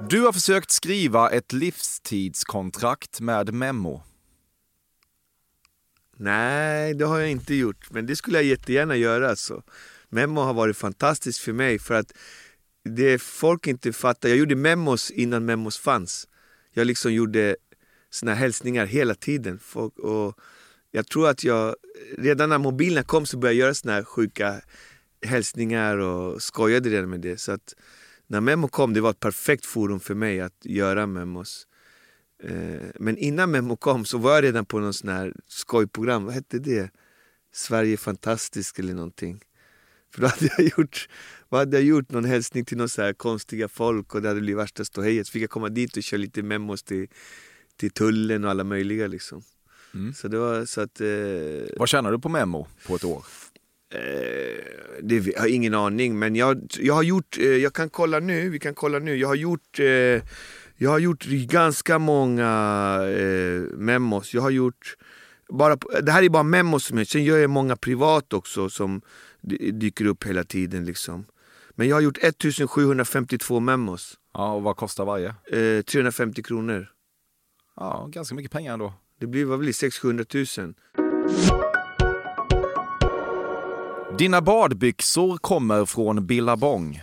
Du 0.01 0.21
har 0.21 0.33
försökt 0.33 0.71
skriva 0.71 1.31
ett 1.31 1.53
livstidskontrakt 1.53 3.21
med 3.21 3.55
Memmo. 3.55 4.03
Nej, 6.17 6.95
det 6.95 7.05
har 7.05 7.19
jag 7.19 7.31
inte 7.31 7.55
gjort. 7.55 7.91
Men 7.91 8.07
det 8.07 8.17
skulle 8.17 8.39
jag 8.39 8.45
jättegärna 8.45 8.97
göra. 8.97 9.31
Alltså. 9.31 9.63
Memmo 10.09 10.41
har 10.41 10.55
varit 10.55 10.77
fantastiskt 10.77 11.39
för 11.39 11.53
mig 11.53 11.79
för 11.79 11.95
att 11.95 12.13
det 12.85 13.23
folk 13.23 13.67
inte 13.67 13.93
fattar. 13.93 14.29
Jag 14.29 14.39
gjorde 14.39 14.57
memos 14.57 15.11
innan 15.11 15.45
memos 15.45 15.79
fanns. 15.79 16.29
Jag 16.73 16.87
liksom 16.87 17.13
gjorde 17.13 17.57
såna 18.11 18.35
hälsningar 18.35 18.87
hela 18.87 19.15
tiden. 19.15 19.59
Folk, 19.59 19.99
och 19.99 20.39
jag 20.91 21.07
tror 21.07 21.29
att 21.29 21.45
jag, 21.45 21.75
redan 22.19 22.49
när 22.49 22.59
mobilerna 22.59 23.03
kom 23.03 23.27
så 23.27 23.39
började 23.39 23.55
jag 23.59 23.65
göra 23.65 23.75
såna 23.75 23.93
här 23.95 24.05
sjuka 24.05 24.61
hälsningar 25.23 25.97
och 25.97 26.43
skojade 26.43 26.91
redan 26.91 27.11
med 27.11 27.21
det. 27.21 27.41
Så 27.41 27.53
att 27.53 27.75
när 28.27 28.41
Memo 28.41 28.69
kom, 28.69 28.93
det 28.93 29.01
var 29.01 29.11
ett 29.11 29.21
perfekt 29.21 29.67
forum 29.67 30.01
för 30.01 30.15
mig 30.15 30.41
att 30.41 30.57
göra 30.65 31.07
memos. 31.07 31.67
Eh, 32.43 32.83
Men 32.99 33.17
innan 33.19 33.51
Memo 33.51 33.77
kom 33.77 34.05
så 34.05 34.19
var 34.19 34.35
jag 34.35 34.45
redan 34.45 34.65
på 34.67 34.79
någon 34.81 34.95
sån 34.95 35.09
här 35.09 35.35
skojprogram, 35.47 36.25
vad 36.25 36.35
hette 36.35 36.59
det? 36.59 36.91
Sverige 37.53 37.97
fantastiskt 37.97 38.79
eller 38.79 38.95
någonting. 38.95 39.41
För 40.15 40.21
då 40.21 40.27
hade 40.27 40.51
jag 40.59 40.73
gjort, 40.79 41.09
vad 41.49 41.61
hade 41.61 41.77
jag 41.77 41.85
gjort? 41.85 42.11
Någon 42.11 42.25
hälsning 42.25 42.65
till 42.65 42.77
någon 42.77 42.89
så 42.89 43.03
här 43.03 43.13
konstiga 43.13 43.69
folk 43.69 44.15
och 44.15 44.23
det 44.23 44.29
hade 44.29 44.41
blivit 44.41 44.59
värsta 44.59 44.85
ståhejet. 44.85 45.27
Så 45.27 45.31
fick 45.31 45.43
jag 45.43 45.51
komma 45.51 45.69
dit 45.69 45.97
och 45.97 46.03
köra 46.03 46.19
lite 46.19 46.43
memos 46.43 46.83
till, 46.83 47.09
till 47.77 47.91
tullen 47.91 48.45
och 48.45 48.51
alla 48.51 48.65
möjliga 48.65 49.07
liksom. 49.07 49.43
Mm. 49.95 50.15
Så 50.15 50.29
det 50.29 50.39
var 50.39 50.65
så 50.65 50.81
att... 50.81 51.01
Eh, 51.01 51.77
Vad 51.79 51.89
tjänar 51.89 52.13
du 52.13 52.19
på 52.19 52.29
Memo 52.29 52.67
på 52.87 52.97
ett 52.97 53.05
år? 53.05 53.25
Eh, 53.95 54.65
det 55.03 55.27
jag 55.27 55.41
har 55.41 55.49
ingen 55.49 55.75
aning, 55.75 56.19
men 56.19 56.37
jag, 56.37 56.67
jag 56.79 56.95
har 56.95 57.03
gjort, 57.03 57.39
eh, 57.39 57.45
jag 57.47 57.73
kan 57.73 57.91
kolla 57.91 58.19
nu, 58.21 58.49
vi 58.51 58.59
kan 58.59 58.75
kolla 58.75 58.99
nu, 58.99 59.17
jag 59.17 59.29
har 59.29 59.35
gjort, 59.35 59.79
eh, 59.79 59.87
jag 60.77 60.91
har 60.91 60.99
gjort 60.99 61.25
ganska 61.27 61.99
många 61.99 62.49
eh, 63.19 63.61
memos. 63.77 64.35
Jag 64.35 64.43
har 64.43 64.51
gjort, 64.51 64.97
bara, 65.49 65.77
det 66.03 66.13
här 66.13 66.23
är 66.23 66.29
bara 66.29 66.43
memos, 66.43 66.85
som 66.85 66.99
jag- 66.99 67.07
sen 67.07 67.25
gör 67.25 67.39
jag 67.39 67.51
många 67.51 67.77
privat 67.77 68.33
också 68.33 68.69
som 68.69 69.01
dy- 69.43 69.71
dyker 69.73 70.05
upp 70.07 70.25
hela 70.25 70.45
tiden. 70.45 70.85
Liksom. 70.85 71.25
Men 71.75 71.89
jag 71.89 71.97
har 71.97 72.01
gjort 72.01 72.19
1752 72.23 73.61
memos, 73.61 74.15
Ja, 74.35 74.53
och 74.53 74.63
vad 74.63 74.77
kostar 74.77 75.05
varje? 75.05 75.29
eh, 75.29 75.83
350 75.83 76.43
kronor. 76.43 76.89
Ja, 77.77 78.09
ganska 78.13 78.35
mycket 78.35 78.53
pengar 78.53 78.73
ändå. 78.73 78.93
Det 79.21 79.27
blir, 79.27 79.45
vad 79.45 79.59
blir 79.59 79.73
600 79.73 80.25
000? 80.59 80.75
Dina 84.19 84.41
badbyxor 84.41 85.37
kommer 85.37 85.85
från 85.87 86.27
Billabong. 86.27 87.03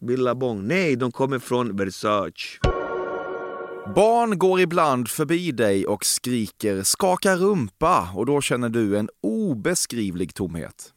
Billabong. 0.00 0.66
Nej, 0.66 0.96
de 0.96 1.12
kommer 1.12 1.38
från 1.38 1.76
Versace. 1.76 2.58
Barn 3.94 4.38
går 4.38 4.60
ibland 4.60 5.08
förbi 5.08 5.52
dig 5.52 5.86
och 5.86 6.04
skriker 6.04 6.82
skaka 6.82 7.36
rumpa 7.36 8.12
och 8.14 8.26
då 8.26 8.40
känner 8.40 8.68
du 8.68 8.98
en 8.98 9.08
obeskrivlig 9.20 10.34
tomhet. 10.34 10.92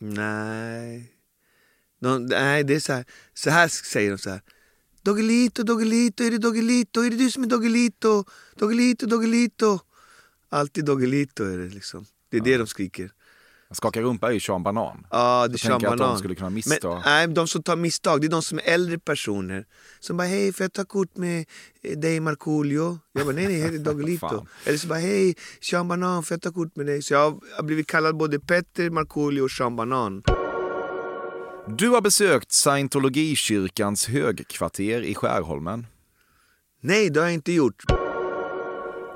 Nej. 0.00 1.12
De, 2.00 2.26
nej, 2.26 2.64
det 2.64 2.74
är 2.74 2.80
så 2.80 2.92
här. 2.92 3.04
Så 3.34 3.50
här 3.50 3.68
säger 3.68 4.10
de 4.10 4.18
så 4.18 4.30
här. 4.30 4.40
Doggelito, 5.02 5.62
Doggelito, 5.62 6.24
är 6.24 6.30
det 6.30 6.38
Doggelito? 6.38 7.00
Är 7.00 7.10
det 7.10 7.16
du 7.16 7.30
som 7.30 7.42
är 7.42 7.48
Doggelito? 7.48 8.24
Doggelito, 8.56 9.06
Doggelito. 9.06 9.78
Alltid 10.48 10.84
Doggelito 10.84 11.44
är 11.44 11.58
det 11.58 11.68
liksom. 11.68 12.06
Det 12.30 12.36
är 12.36 12.40
det 12.40 12.56
de 12.56 12.66
skriker. 12.66 13.10
Skaka 13.72 14.00
rumpa 14.02 14.28
är 14.28 14.32
ju 14.32 14.40
Sean 14.40 14.62
Banan. 14.62 15.06
Ja, 15.10 15.48
det 15.48 15.54
är 15.56 15.58
Sean 15.58 15.72
att 15.72 15.80
de 15.82 15.86
Banan. 15.98 16.18
skulle 16.18 16.34
kunna 16.34 16.46
Men, 16.50 16.54
missta. 16.54 17.02
nej, 17.04 17.28
de 17.28 17.48
som 17.48 17.62
tar 17.62 17.76
misstag, 17.76 18.20
det 18.20 18.26
är 18.26 18.30
de 18.30 18.42
som 18.42 18.58
är 18.58 18.62
äldre 18.62 18.98
personer. 18.98 19.64
Som 20.00 20.16
bara, 20.16 20.26
hej 20.28 20.52
får 20.52 20.64
jag 20.64 20.72
ta 20.72 20.84
kort 20.84 21.16
med 21.16 21.44
eh, 21.82 21.98
dig 21.98 22.20
Markoolio? 22.20 22.98
Jag 23.12 23.26
bara, 23.26 23.34
nej 23.36 23.46
nej, 23.46 23.60
heter 23.60 23.78
Doggelito. 23.78 24.46
Eller 24.64 24.78
så 24.78 24.86
bara, 24.88 24.98
hej 24.98 25.34
Sean 25.60 25.88
Banan, 25.88 26.22
får 26.22 26.34
jag 26.34 26.42
ta 26.42 26.52
kort 26.52 26.76
med 26.76 26.86
dig? 26.86 27.02
Så 27.02 27.14
jag 27.14 27.18
har- 27.30 27.40
har 27.56 27.62
blivit 27.62 27.86
kallad 27.86 28.16
både 28.16 28.40
Petter, 28.40 28.90
Markoolio 28.90 29.42
och 29.42 29.50
Sean 29.50 29.76
Banan. 29.76 30.22
Du 31.78 31.88
har 31.88 32.00
besökt 32.00 32.52
scientologikyrkans 32.52 34.08
högkvarter 34.08 35.02
i 35.02 35.14
Skärholmen. 35.14 35.86
Nej, 36.80 37.10
det 37.10 37.20
har 37.20 37.26
jag 37.26 37.34
inte 37.34 37.52
gjort. 37.52 37.82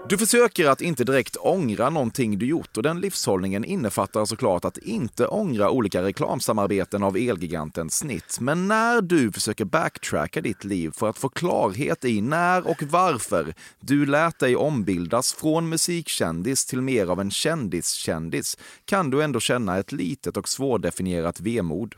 Du 0.08 0.18
försöker 0.18 0.66
att 0.66 0.80
inte 0.80 1.04
direkt 1.04 1.36
ångra 1.36 1.90
någonting 1.90 2.38
du 2.38 2.46
gjort 2.46 2.76
och 2.76 2.82
den 2.82 3.00
livshållningen 3.00 3.64
innefattar 3.64 4.24
såklart 4.24 4.64
att 4.64 4.78
inte 4.78 5.26
ångra 5.26 5.70
olika 5.70 6.02
reklamsamarbeten 6.02 7.02
av 7.02 7.16
Elgiganten 7.16 7.90
Snitt. 7.90 8.40
Men 8.40 8.68
när 8.68 9.00
du 9.00 9.32
försöker 9.32 9.64
backtracka 9.64 10.40
ditt 10.40 10.64
liv 10.64 10.90
för 10.94 11.08
att 11.08 11.18
få 11.18 11.28
klarhet 11.28 12.04
i 12.04 12.20
när 12.20 12.66
och 12.66 12.82
varför 12.82 13.54
du 13.80 14.06
lät 14.06 14.38
dig 14.38 14.56
ombildas 14.56 15.32
från 15.32 15.68
musikkändis 15.68 16.66
till 16.66 16.82
mer 16.82 17.06
av 17.06 17.20
en 17.20 17.30
kändiskändis 17.30 18.58
kan 18.84 19.10
du 19.10 19.22
ändå 19.22 19.40
känna 19.40 19.78
ett 19.78 19.92
litet 19.92 20.36
och 20.36 20.48
svårdefinierat 20.48 21.40
vemod. 21.40 21.94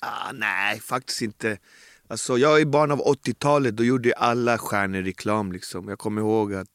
Ah, 0.00 0.32
nej, 0.32 0.80
faktiskt 0.80 1.22
inte. 1.22 1.58
Alltså, 2.08 2.38
jag 2.38 2.60
är 2.60 2.64
barn 2.64 2.90
av 2.90 2.98
80-talet, 2.98 3.76
då 3.76 3.84
gjorde 3.84 4.12
alla 4.12 4.58
stjärnor 4.58 5.02
reklam. 5.02 5.52
Liksom. 5.52 5.88
Jag 5.88 5.98
kommer 5.98 6.20
ihåg 6.20 6.54
att 6.54 6.68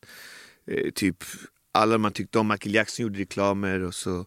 eh, 0.67 0.91
typ 0.91 1.24
alla 1.71 1.98
man 1.98 2.12
tyckte 2.12 2.39
om, 2.39 2.48
Michael 2.48 2.75
Jackson 2.75 3.03
gjorde 3.03 3.19
reklamer 3.19 3.79
och 3.79 3.95
så 3.95 4.25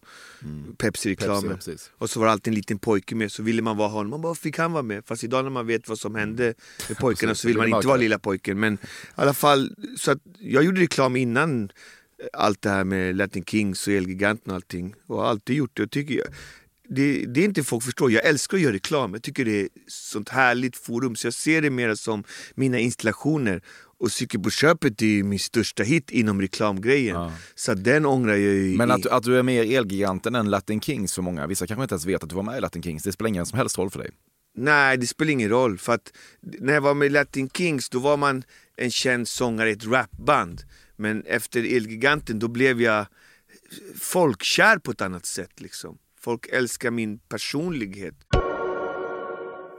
Pepsi-reklamer. 0.77 1.53
Pepsi, 1.53 1.71
ja, 1.71 1.77
och 1.97 2.09
så 2.09 2.19
var 2.19 2.25
det 2.25 2.31
alltid 2.31 2.51
en 2.51 2.55
liten 2.55 2.79
pojke 2.79 3.15
med, 3.15 3.31
så 3.31 3.43
ville 3.43 3.61
man 3.61 3.77
vara 3.77 3.89
honom. 3.89 4.09
Man 4.09 4.21
bara, 4.21 4.35
fick 4.35 4.57
han 4.57 4.71
vara 4.71 4.83
med? 4.83 5.05
Fast 5.05 5.23
idag 5.23 5.43
när 5.43 5.51
man 5.51 5.67
vet 5.67 5.89
vad 5.89 5.99
som 5.99 6.15
hände 6.15 6.53
med 6.89 6.97
pojkarna 6.97 7.35
så 7.35 7.47
vill 7.47 7.57
man 7.57 7.67
inte 7.67 7.87
vara 7.87 7.97
lilla 7.97 8.19
pojken. 8.19 8.59
Men 8.59 8.73
i 8.73 8.77
alla 9.15 9.33
fall, 9.33 9.75
så 9.97 10.11
att 10.11 10.19
jag 10.39 10.63
gjorde 10.63 10.81
reklam 10.81 11.15
innan 11.15 11.71
allt 12.33 12.61
det 12.61 12.69
här 12.69 12.83
med 12.83 13.15
Latin 13.15 13.45
Kings 13.45 13.87
och 13.87 13.93
Elgiganten 13.93 14.51
och 14.51 14.55
allting. 14.55 14.95
Och 15.07 15.17
har 15.17 15.25
alltid 15.25 15.55
gjort 15.55 15.77
det. 15.77 15.83
Och 15.83 15.91
tycker 15.91 16.15
jag, 16.15 16.27
det, 16.95 17.25
det 17.25 17.41
är 17.41 17.45
inte 17.45 17.63
folk 17.63 17.83
förstår. 17.83 18.11
Jag 18.11 18.25
älskar 18.25 18.57
att 18.57 18.63
göra 18.63 18.73
reklam. 18.73 19.13
Jag 19.13 19.23
tycker 19.23 19.45
det 19.45 19.61
är 19.61 19.67
sånt 19.87 20.29
härligt 20.29 20.75
forum. 20.77 21.15
Så 21.15 21.27
jag 21.27 21.33
ser 21.33 21.61
det 21.61 21.69
mer 21.69 21.95
som 21.95 22.23
mina 22.55 22.79
installationer. 22.79 23.61
Och 23.99 24.11
Cykel 24.11 24.39
på 24.41 24.49
köpet 24.49 25.01
är 25.01 25.05
ju 25.05 25.23
min 25.23 25.39
största 25.39 25.83
hit 25.83 26.11
inom 26.11 26.41
reklamgrejen. 26.41 27.31
Så 27.55 27.71
att 27.71 27.83
den 27.83 28.05
ångrar 28.05 28.31
jag 28.33 28.41
ju. 28.53 28.77
Men 28.77 28.89
i- 28.89 28.93
att, 28.93 29.05
att 29.05 29.23
du 29.23 29.37
är 29.39 29.43
mer 29.43 29.63
Elgiganten 29.77 30.35
än 30.35 30.49
Latin 30.49 30.81
Kings 30.81 31.13
för 31.15 31.21
många. 31.21 31.47
Vissa 31.47 31.67
kanske 31.67 31.83
inte 31.83 31.93
ens 31.93 32.05
vet 32.05 32.23
att 32.23 32.29
du 32.29 32.35
var 32.35 32.43
med 32.43 32.57
i 32.57 32.61
Latin 32.61 32.83
Kings. 32.83 33.03
Det 33.03 33.11
spelar 33.11 33.29
ingen 33.29 33.45
som 33.45 33.57
helst 33.57 33.77
roll 33.77 33.89
för 33.89 33.99
dig. 33.99 34.09
Nej, 34.57 34.97
det 34.97 35.07
spelar 35.07 35.31
ingen 35.31 35.49
roll. 35.49 35.77
För 35.77 35.93
att 35.93 36.13
när 36.41 36.73
jag 36.73 36.81
var 36.81 36.93
med 36.93 37.11
Latin 37.11 37.49
Kings 37.49 37.89
då 37.89 37.99
var 37.99 38.17
man 38.17 38.43
en 38.77 38.91
känd 38.91 39.27
sångare 39.27 39.69
i 39.69 39.73
ett 39.73 39.85
rapband. 39.85 40.61
Men 40.95 41.23
efter 41.25 41.75
Elgiganten 41.75 42.39
då 42.39 42.47
blev 42.47 42.81
jag 42.81 43.05
folkkär 43.99 44.77
på 44.77 44.91
ett 44.91 45.01
annat 45.01 45.25
sätt. 45.25 45.61
Liksom. 45.61 45.97
Folk 46.23 46.47
älskar 46.47 46.91
min 46.91 47.19
personlighet. 47.19 48.15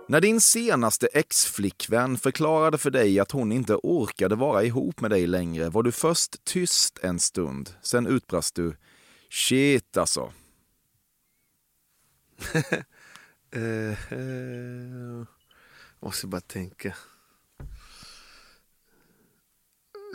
När 0.08 0.20
din 0.20 0.40
senaste 0.40 1.06
ex-flickvän 1.06 2.18
förklarade 2.18 2.78
för 2.78 2.90
dig 2.90 3.20
att 3.20 3.30
hon 3.30 3.52
inte 3.52 3.74
orkade 3.74 4.34
vara 4.34 4.64
ihop 4.64 5.00
med 5.00 5.10
dig 5.10 5.26
längre 5.26 5.68
var 5.68 5.82
du 5.82 5.92
först 5.92 6.44
tyst 6.44 6.98
en 7.02 7.18
stund. 7.20 7.74
Sen 7.82 8.06
utbrast 8.06 8.54
du 8.54 8.76
“Shit 9.30 9.96
alltså”. 9.96 10.32
Uh, 13.56 14.12
uh, 14.18 15.26
måste 16.00 16.26
bara 16.26 16.40
tänka. 16.40 16.96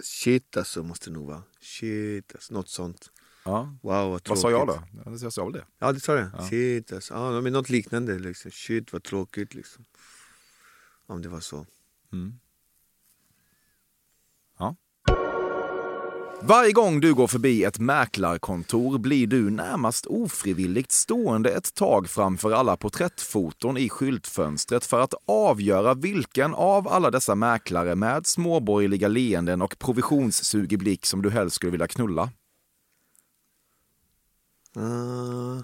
Shit 0.04 0.58
alltså 0.58 0.84
måste 0.84 1.10
det 1.10 1.14
nog 1.14 1.28
vara. 1.28 1.44
Shit 1.62 2.36
alltså, 2.36 2.54
något 2.54 2.70
sånt. 2.70 3.12
Ja. 3.46 3.78
Wow 3.82 4.10
vad. 4.12 4.22
Vad 4.30 4.40
sa 4.40 4.52
jag 4.52 4.68
då? 4.68 4.84
Ja, 5.06 5.12
Jag 5.22 5.34
sa 5.34 5.44
väl 5.44 5.54
det. 5.54 5.66
Ja 5.80 5.92
det 5.92 6.00
sa 6.00 6.14
det. 6.14 6.32
Shit 6.50 6.94
alltså. 6.94 7.14
Ja, 7.14 7.42
men 7.42 7.54
något 7.54 7.70
liknande 7.70 8.20
liksom. 8.20 8.52
Shit 8.52 8.94
vad 8.94 9.04
tråkigt 9.04 9.54
liksom. 9.54 9.86
Om 11.08 11.22
det 11.22 11.30
var 11.30 11.40
så. 11.40 11.66
Ja. 14.60 14.76
Varje 16.42 16.72
gång 16.72 17.00
du 17.00 17.14
går 17.14 17.28
förbi 17.28 17.64
ett 17.64 17.80
mäklarkontor 17.80 18.98
blir 18.98 19.28
du 19.28 19.50
närmast 19.50 20.06
ofrivilligt 20.06 20.92
stående 20.92 21.52
ett 21.52 21.74
tag 21.74 22.10
framför 22.10 22.52
alla 22.52 22.78
porträttfoton 22.78 23.78
i 23.78 23.90
skyltfönstret 23.90 24.86
för 24.86 25.00
att 25.00 25.14
avgöra 25.26 25.94
vilken 25.94 26.54
av 26.54 26.88
alla 26.88 27.12
dessa 27.12 27.36
mäklare 27.36 27.96
med 27.96 28.28
småborgerliga 28.28 29.08
leenden 29.08 29.62
och 29.62 29.80
provisionssugig 29.80 30.80
blick 30.80 31.06
som 31.06 31.22
du 31.22 31.30
helst 31.30 31.56
skulle 31.56 31.72
vilja 31.72 31.88
knulla. 31.88 32.30
Uh, 34.78 35.62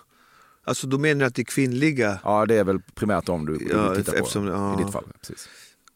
alltså 0.64 0.88
då 0.88 0.98
menar 0.98 1.20
du 1.20 1.26
att 1.26 1.36
det 1.36 1.42
är 1.42 1.44
kvinnliga? 1.44 2.20
Ja, 2.24 2.46
det 2.46 2.56
är 2.56 2.64
väl 2.64 2.80
primärt 2.96 3.30
om 3.30 3.46
du 3.46 3.54
Ja, 3.72 3.96
tittar 3.96 4.12
på 4.12 4.18
eftersom- 4.18 4.48
ja. 4.48 4.80
i 4.80 4.84
ditt 4.84 4.92
fall. 4.94 5.06
Precis. 5.20 5.50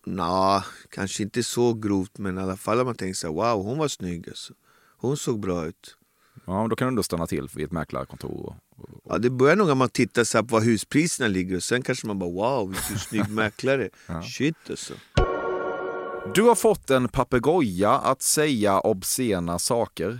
Nå, 0.06 0.64
kanske 0.90 1.24
inte 1.24 1.44
så 1.44 1.74
grovt 1.74 2.18
men 2.18 2.38
i 2.38 2.42
alla 2.42 2.58
fall 2.58 2.78
har 2.78 2.86
man 2.86 2.96
tänkt 2.96 3.18
sig 3.18 3.30
wow 3.30 3.64
hon 3.64 3.78
var 3.78 3.88
snygg 3.88 4.30
alltså. 4.30 4.54
Hon 4.98 5.18
såg 5.18 5.40
bra 5.40 5.66
ut. 5.66 5.96
Ja, 6.46 6.68
då 6.70 6.76
kan 6.76 6.86
du 6.86 6.90
ändå 6.90 7.04
stanna 7.04 7.28
till 7.28 7.48
vid 7.56 7.66
ett 7.66 7.72
mäklarkontor. 7.72 8.30
Och, 8.32 8.56
och, 8.78 9.02
Ja, 9.06 9.18
det 9.18 9.30
börjar 9.30 9.56
nog 9.56 9.68
när 9.68 9.76
man 9.76 9.90
tittar 9.90 10.24
så 10.24 10.38
här 10.38 10.44
på 10.44 10.56
vad 10.56 10.64
huspriserna 10.64 11.28
ligger 11.28 11.56
och 11.56 11.64
sen 11.64 11.82
kanske 11.82 12.08
man 12.08 12.20
bara 12.20 12.30
wow 12.30 12.70
vilken 12.70 13.00
snygg 13.00 13.30
mäklare. 13.30 13.90
Shit 14.38 14.56
alltså. 14.70 14.94
Du 16.36 16.42
har 16.42 16.56
fått 16.56 16.90
en 16.90 17.08
papegoja 17.10 17.92
att 17.92 18.22
säga 18.22 18.80
obscena 18.80 19.60
saker. 19.60 20.20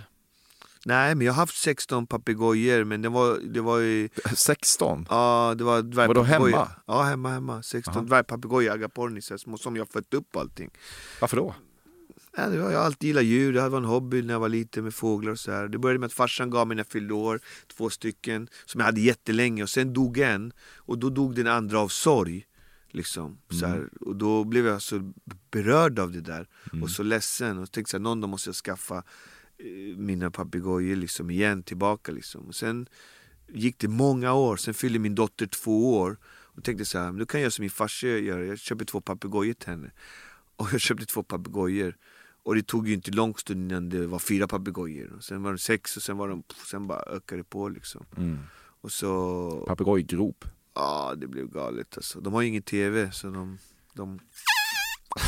Nej 0.84 1.14
men 1.14 1.26
jag 1.26 1.32
har 1.32 1.42
haft 1.42 1.56
16 1.56 2.06
papegojor 2.06 2.84
men 2.84 3.02
det 3.02 3.08
var, 3.08 3.38
det 3.38 3.60
var 3.60 3.78
ju 3.78 4.08
16? 4.34 5.06
Ja, 5.10 5.54
det 5.58 5.64
var 5.64 5.82
dvärgpapegojor. 5.82 6.50
hemma? 6.50 6.68
Ja, 6.86 7.02
hemma, 7.02 7.30
hemma. 7.30 7.62
16 7.62 8.06
dvärgpapegojor, 8.06 8.72
agapornisar, 8.72 9.36
små 9.36 9.56
som 9.58 9.76
jag 9.76 9.88
fött 9.88 10.14
upp 10.14 10.36
allting. 10.36 10.70
Varför 11.20 11.36
då? 11.36 11.54
Ja, 12.36 12.48
det 12.48 12.58
var, 12.58 12.70
jag 12.70 12.78
har 12.78 12.86
alltid 12.86 13.06
gillat 13.06 13.24
djur, 13.24 13.52
det 13.52 13.68
var 13.68 13.78
en 13.78 13.84
hobby 13.84 14.22
när 14.22 14.34
jag 14.34 14.40
var 14.40 14.48
liten 14.48 14.84
med 14.84 14.94
fåglar 14.94 15.32
och 15.32 15.38
så 15.38 15.52
här. 15.52 15.68
Det 15.68 15.78
började 15.78 15.98
med 15.98 16.06
att 16.06 16.12
farsan 16.12 16.50
gav 16.50 16.68
mig 16.68 16.74
när 16.74 16.80
jag 16.80 16.92
fyllde 16.92 17.14
år, 17.14 17.40
två 17.76 17.90
stycken, 17.90 18.48
som 18.66 18.78
jag 18.78 18.86
hade 18.86 19.00
jättelänge 19.00 19.62
och 19.62 19.70
sen 19.70 19.92
dog 19.92 20.18
en 20.18 20.52
och 20.76 20.98
då 20.98 21.10
dog 21.10 21.34
den 21.34 21.46
andra 21.46 21.80
av 21.80 21.88
sorg. 21.88 22.46
Liksom, 22.92 23.38
så 23.50 23.66
här. 23.66 23.88
Och 24.00 24.16
då 24.16 24.44
blev 24.44 24.66
jag 24.66 24.82
så 24.82 25.12
berörd 25.50 25.98
av 25.98 26.12
det 26.12 26.20
där 26.20 26.48
och 26.82 26.90
så 26.90 27.02
ledsen 27.02 27.58
och 27.58 27.72
tänkte 27.72 27.90
så 27.90 27.96
här, 27.96 28.02
någon 28.02 28.20
dag 28.20 28.30
måste 28.30 28.48
jag 28.48 28.54
skaffa 28.56 29.02
mina 29.96 30.30
papegojor 30.30 30.96
liksom 30.96 31.30
igen, 31.30 31.62
tillbaka 31.62 32.12
liksom. 32.12 32.40
Och 32.46 32.54
sen 32.54 32.88
gick 33.48 33.78
det 33.78 33.88
många 33.88 34.32
år, 34.32 34.56
sen 34.56 34.74
fyllde 34.74 34.98
min 34.98 35.14
dotter 35.14 35.46
två 35.46 35.98
år 36.00 36.16
och 36.24 36.64
tänkte 36.64 36.84
så 36.84 36.98
här, 36.98 37.12
då 37.12 37.26
kan 37.26 37.40
jag 37.40 37.44
göra 37.44 37.50
som 37.50 37.62
min 37.62 37.70
farsa 37.70 38.06
gör, 38.06 38.38
jag 38.38 38.58
köper 38.58 38.84
två 38.84 39.00
papegojor 39.00 39.52
till 39.52 39.68
henne. 39.68 39.90
Och 40.56 40.68
jag 40.72 40.80
köpte 40.80 41.06
två 41.06 41.22
papegojor 41.22 41.96
och 42.42 42.54
det 42.54 42.62
tog 42.62 42.88
ju 42.88 42.94
inte 42.94 43.10
lång 43.10 43.34
stund 43.34 43.72
innan 43.72 43.88
det 43.88 44.06
var 44.06 44.18
fyra 44.18 44.48
papegojor. 44.48 45.18
Sen 45.20 45.42
var 45.42 45.52
det 45.52 45.58
sex 45.58 45.96
och 45.96 46.02
sen 46.02 46.16
var 46.16 46.28
de, 46.28 46.42
sen 46.70 46.86
bara 46.86 47.00
ökade 47.00 47.40
det 47.40 47.44
på 47.44 47.68
liksom. 47.68 48.04
Och 48.80 48.92
så, 48.92 49.64
Papegojgrop. 49.68 50.44
ja 50.74 51.14
det 51.16 51.26
blev 51.26 51.48
galet 51.48 51.96
alltså. 51.96 52.20
De 52.20 52.32
har 52.32 52.42
ju 52.42 52.48
ingen 52.48 52.62
tv 52.62 53.10
så 53.12 53.30
de, 53.30 53.58
de 53.92 54.18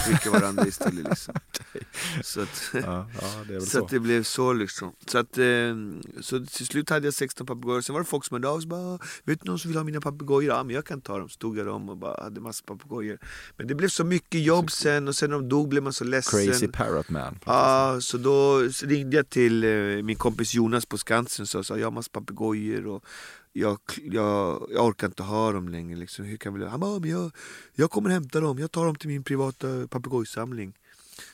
trycker 0.07 0.31
varandra 0.31 0.67
istället 0.67 1.09
liksom. 1.09 1.35
Så 2.23 2.41
att, 2.41 2.71
Ja, 2.73 3.07
ja, 3.21 3.29
det 3.49 3.61
så 3.61 3.67
så. 3.67 3.85
att 3.85 3.91
det 3.91 4.01
blev 4.01 4.23
så 4.23 4.53
liksom. 4.53 4.93
Så, 5.07 5.19
att, 5.19 5.39
eh, 5.39 5.75
så 6.21 6.47
till 6.47 6.67
slut 6.67 6.91
hade 6.91 7.07
jag 7.07 7.15
16 7.15 7.47
papegojor, 7.47 7.81
sen 7.81 7.93
var 7.93 8.01
det 8.01 8.07
folk 8.09 8.25
som 8.25 8.35
hörde 8.35 8.49
av 8.49 8.61
sig 8.61 8.69
bara 8.69 8.99
Vet 9.25 9.41
du 9.41 9.51
någon 9.51 9.59
som 9.59 9.69
vill 9.71 9.79
ha 9.79 9.85
mina 9.85 10.01
papegojor? 10.01 10.45
Ja 10.57 10.63
men 10.65 10.75
jag 10.75 10.87
kan 10.87 11.01
ta 11.01 11.19
dem. 11.19 11.29
Så 11.29 11.39
tog 11.39 11.59
jag 11.59 11.67
dem 11.67 11.89
och 11.89 11.97
bara 11.97 12.23
hade 12.23 12.41
massa 12.41 12.65
papegojor. 12.67 13.19
Men 13.57 13.67
det 13.67 13.75
blev 13.75 13.89
så 13.89 14.05
mycket 14.05 14.43
jobb 14.43 14.71
sen 14.71 15.09
och 15.09 15.17
sen 15.17 15.31
när 15.31 15.37
de 15.37 15.49
dog 15.49 15.69
blev 15.69 15.83
man 15.83 15.93
så 15.93 16.05
ledsen. 16.05 16.47
Crazy 16.47 16.69
Parrot 16.69 17.11
Man. 17.11 17.39
Ja, 17.47 17.99
så 18.01 18.19
då 18.19 18.59
ringde 18.83 19.17
jag 19.17 19.31
till 19.31 19.65
eh, 19.65 20.03
min 20.03 20.17
kompis 20.17 20.55
Jonas 20.55 20.87
på 20.87 20.99
Skansen 20.99 21.47
och 21.59 21.67
sa 21.67 21.79
jag 21.79 21.87
har 21.87 21.91
massa 21.91 22.11
papegojor 22.13 22.87
och 22.87 23.05
jag, 23.53 23.79
jag, 24.03 24.67
jag 24.71 24.85
orkar 24.87 25.07
inte 25.07 25.23
ha 25.23 25.53
dem 25.53 25.69
längre. 25.69 25.97
Liksom. 25.99 26.25
Hur 26.25 26.37
kan 26.37 26.55
vi? 26.55 26.67
Han 26.67 26.81
bara, 26.81 27.07
jag, 27.07 27.33
jag 27.75 27.91
kommer 27.91 28.11
hämta 28.11 28.41
dem, 28.41 28.59
jag 28.59 28.71
tar 28.73 28.87
dem 28.87 28.97
till 28.97 29.09
min 29.09 29.25
privata 29.25 29.89
papegojsamling. 29.89 30.73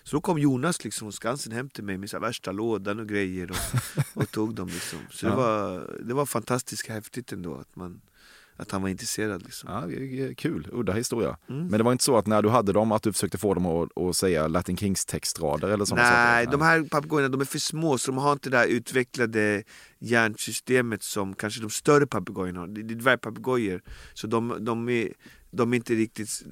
Så 0.02 0.16
då 0.16 0.20
kom 0.20 0.38
Jonas 0.38 0.84
liksom 0.84 1.04
från 1.06 1.12
Skansen 1.12 1.52
hem 1.52 1.68
till 1.68 1.84
mig 1.84 1.98
med 1.98 2.10
så 2.10 2.18
värsta 2.18 2.52
lådan 2.52 3.00
och 3.00 3.08
grejer 3.08 3.50
och, 3.50 3.56
och 4.22 4.30
tog 4.30 4.54
dem. 4.54 4.68
Liksom. 4.68 4.98
Så 5.10 5.26
det, 5.26 5.32
Ja. 5.32 5.37
var, 5.37 5.96
det 6.04 6.14
var 6.14 6.26
fantastiskt 6.26 6.87
häftigt 6.88 7.32
ändå 7.32 7.54
att, 7.54 7.76
man, 7.76 8.00
att 8.58 8.70
han 8.70 8.82
var 8.82 8.88
intresserad. 8.88 9.42
Liksom. 9.42 9.70
Ja, 9.72 9.82
är 9.82 10.34
kul, 10.34 10.68
udda 10.72 10.92
historia. 10.92 11.36
Mm. 11.48 11.66
Men 11.66 11.78
det 11.78 11.84
var 11.84 11.92
inte 11.92 12.04
så 12.04 12.16
att 12.16 12.26
när 12.26 12.42
du 12.42 12.48
hade 12.48 12.72
dem 12.72 12.92
att 12.92 13.02
du 13.02 13.12
försökte 13.12 13.38
få 13.38 13.54
dem 13.54 13.66
att, 13.66 13.98
att 13.98 14.16
säga 14.16 14.48
Latin 14.48 14.76
Kings 14.76 15.04
textrader 15.04 15.68
eller 15.68 15.84
sådana 15.84 16.10
Nej, 16.10 16.44
saker? 16.44 16.58
de 16.58 16.64
här 16.64 16.82
papegojorna 16.82 17.28
de 17.28 17.40
är 17.40 17.44
för 17.44 17.58
små 17.58 17.98
så 17.98 18.10
de 18.10 18.18
har 18.18 18.32
inte 18.32 18.50
det 18.50 18.56
här 18.56 18.66
utvecklade 18.66 19.62
hjärnsystemet 19.98 21.02
som 21.02 21.34
kanske 21.34 21.60
de 21.60 21.70
större 21.70 22.06
papegojorna 22.06 22.60
har. 22.60 22.66
Det 22.66 22.80
är 22.80 22.96
dvärgpapegojor. 22.96 23.82
Så 24.14 24.26
de, 24.26 24.56
de, 24.60 24.88
är, 24.88 25.12
de 25.50 25.73
är 25.73 25.76
inte 25.76 25.95
riktigt... 25.95 26.43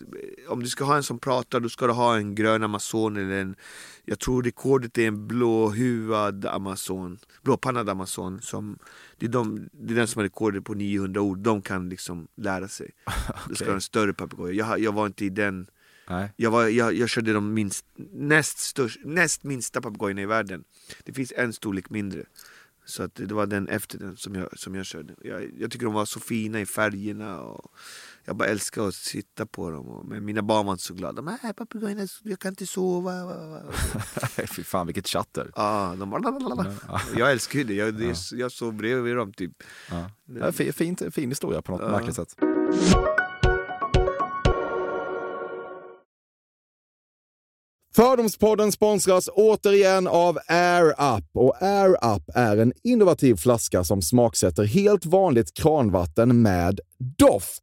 Om 0.49 0.63
du 0.63 0.69
ska 0.69 0.85
ha 0.85 0.97
en 0.97 1.03
som 1.03 1.19
pratar 1.19 1.61
då 1.61 1.69
ska 1.69 1.87
du 1.87 1.93
ha 1.93 2.17
en 2.17 2.35
grön 2.35 2.63
amazon 2.63 3.17
eller 3.17 3.41
en... 3.41 3.57
Jag 4.05 4.19
tror 4.19 4.43
rekordet 4.43 4.99
är 4.99 5.07
en 5.07 5.27
blåhuvad 5.27 6.47
amazon. 6.47 7.19
Blåpannad 7.43 7.89
amazon. 7.89 8.43
Som, 8.43 8.79
det, 9.19 9.27
är 9.27 9.31
de, 9.31 9.69
det 9.73 9.95
är 9.95 9.97
den 9.97 10.09
som 10.09 10.19
har 10.19 10.25
rekordet 10.25 10.65
på 10.65 10.75
900 10.75 11.21
ord. 11.21 11.39
De 11.39 11.63
kan 11.63 11.89
liksom 11.89 12.29
lära 12.37 12.69
sig. 12.69 12.91
Då 13.49 13.55
ska 13.55 13.65
du 13.65 13.71
ha 13.71 13.75
en 13.75 13.81
större 13.81 14.13
papegoja. 14.13 14.53
Jag, 14.53 14.81
jag 14.81 14.93
var 14.93 15.07
inte 15.07 15.25
i 15.25 15.31
den... 15.31 15.67
Nej. 16.09 16.33
Jag, 16.37 16.51
var, 16.51 16.67
jag, 16.67 16.95
jag 16.95 17.09
körde 17.09 17.33
de 17.33 17.55
minst, 17.55 17.87
näst, 18.13 18.59
störst, 18.59 18.99
näst 19.05 19.45
minsta 19.45 19.81
papegojorna 19.81 20.23
i 20.23 20.27
världen. 20.27 20.65
Det 21.05 21.13
finns 21.13 21.33
en 21.37 21.53
storlek 21.53 21.91
mindre. 21.91 22.25
Så 22.87 23.03
att 23.03 23.15
det 23.15 23.33
var 23.33 23.47
den 23.47 23.69
efter 23.69 23.99
den 23.99 24.17
som 24.17 24.35
jag, 24.35 24.59
som 24.59 24.75
jag 24.75 24.87
körde. 24.87 25.15
Jag, 25.23 25.51
jag 25.59 25.71
tycker 25.71 25.85
de 25.85 25.95
var 25.95 26.05
så 26.05 26.21
fina 26.21 26.61
i 26.61 26.67
färgerna. 26.67 27.41
Och 27.41 27.75
jag 28.27 28.37
bara 28.37 28.49
älskar 28.49 28.89
att 28.89 28.95
sitta 28.95 29.47
på 29.47 29.71
dem. 29.71 29.89
Och, 29.89 30.07
men 30.07 30.25
mina 30.25 30.43
barn 30.43 30.67
var 30.67 30.73
inte 30.73 30.85
så 30.85 30.95
glada. 30.95 31.13
De 31.23 31.27
här 31.43 31.53
papegojorna, 31.53 32.07
jag 32.23 32.39
kan 32.39 32.49
inte 32.53 32.67
sova. 32.67 33.25
va, 33.25 33.35
va, 33.37 33.47
va." 33.47 33.73
Fy 34.57 34.65
fan 34.65 34.87
vilket 34.87 35.09
chatter. 35.09 35.51
Ja, 35.57 35.95
de 35.99 36.11
bara, 36.11 36.21
"Lalalala." 36.21 36.73
Jag 37.17 37.33
älskar 37.33 37.59
ju 37.59 37.65
det. 37.65 37.75
Jag, 37.75 37.89
är, 38.03 38.35
jag 38.35 38.53
sov 38.53 38.75
bredvid 38.75 39.17
dem 39.17 39.33
typ. 39.33 39.53
Ja. 39.91 40.11
Ja, 40.41 40.53
fi- 40.53 40.73
fint, 40.73 41.03
fin 41.15 41.29
historia 41.31 41.63
på 41.63 41.73
något 41.73 41.81
Ja. 41.83 41.89
märkligt 41.89 42.17
sätt. 42.17 42.35
Fördomspodden 47.95 48.73
sponsras 48.73 49.29
återigen 49.33 50.07
av 50.07 50.39
Air 50.49 50.89
Up. 51.17 51.25
Och 51.35 51.63
Air 51.63 51.91
Up 52.17 52.23
är 52.35 52.57
en 52.57 52.73
innovativ 52.85 53.37
flaska 53.37 53.85
som 53.85 54.03
smaksätter 54.03 54.65
helt 54.65 55.07
vanligt 55.07 55.55
kranvatten 55.55 56.43
med 56.43 56.81
doft. 57.19 57.63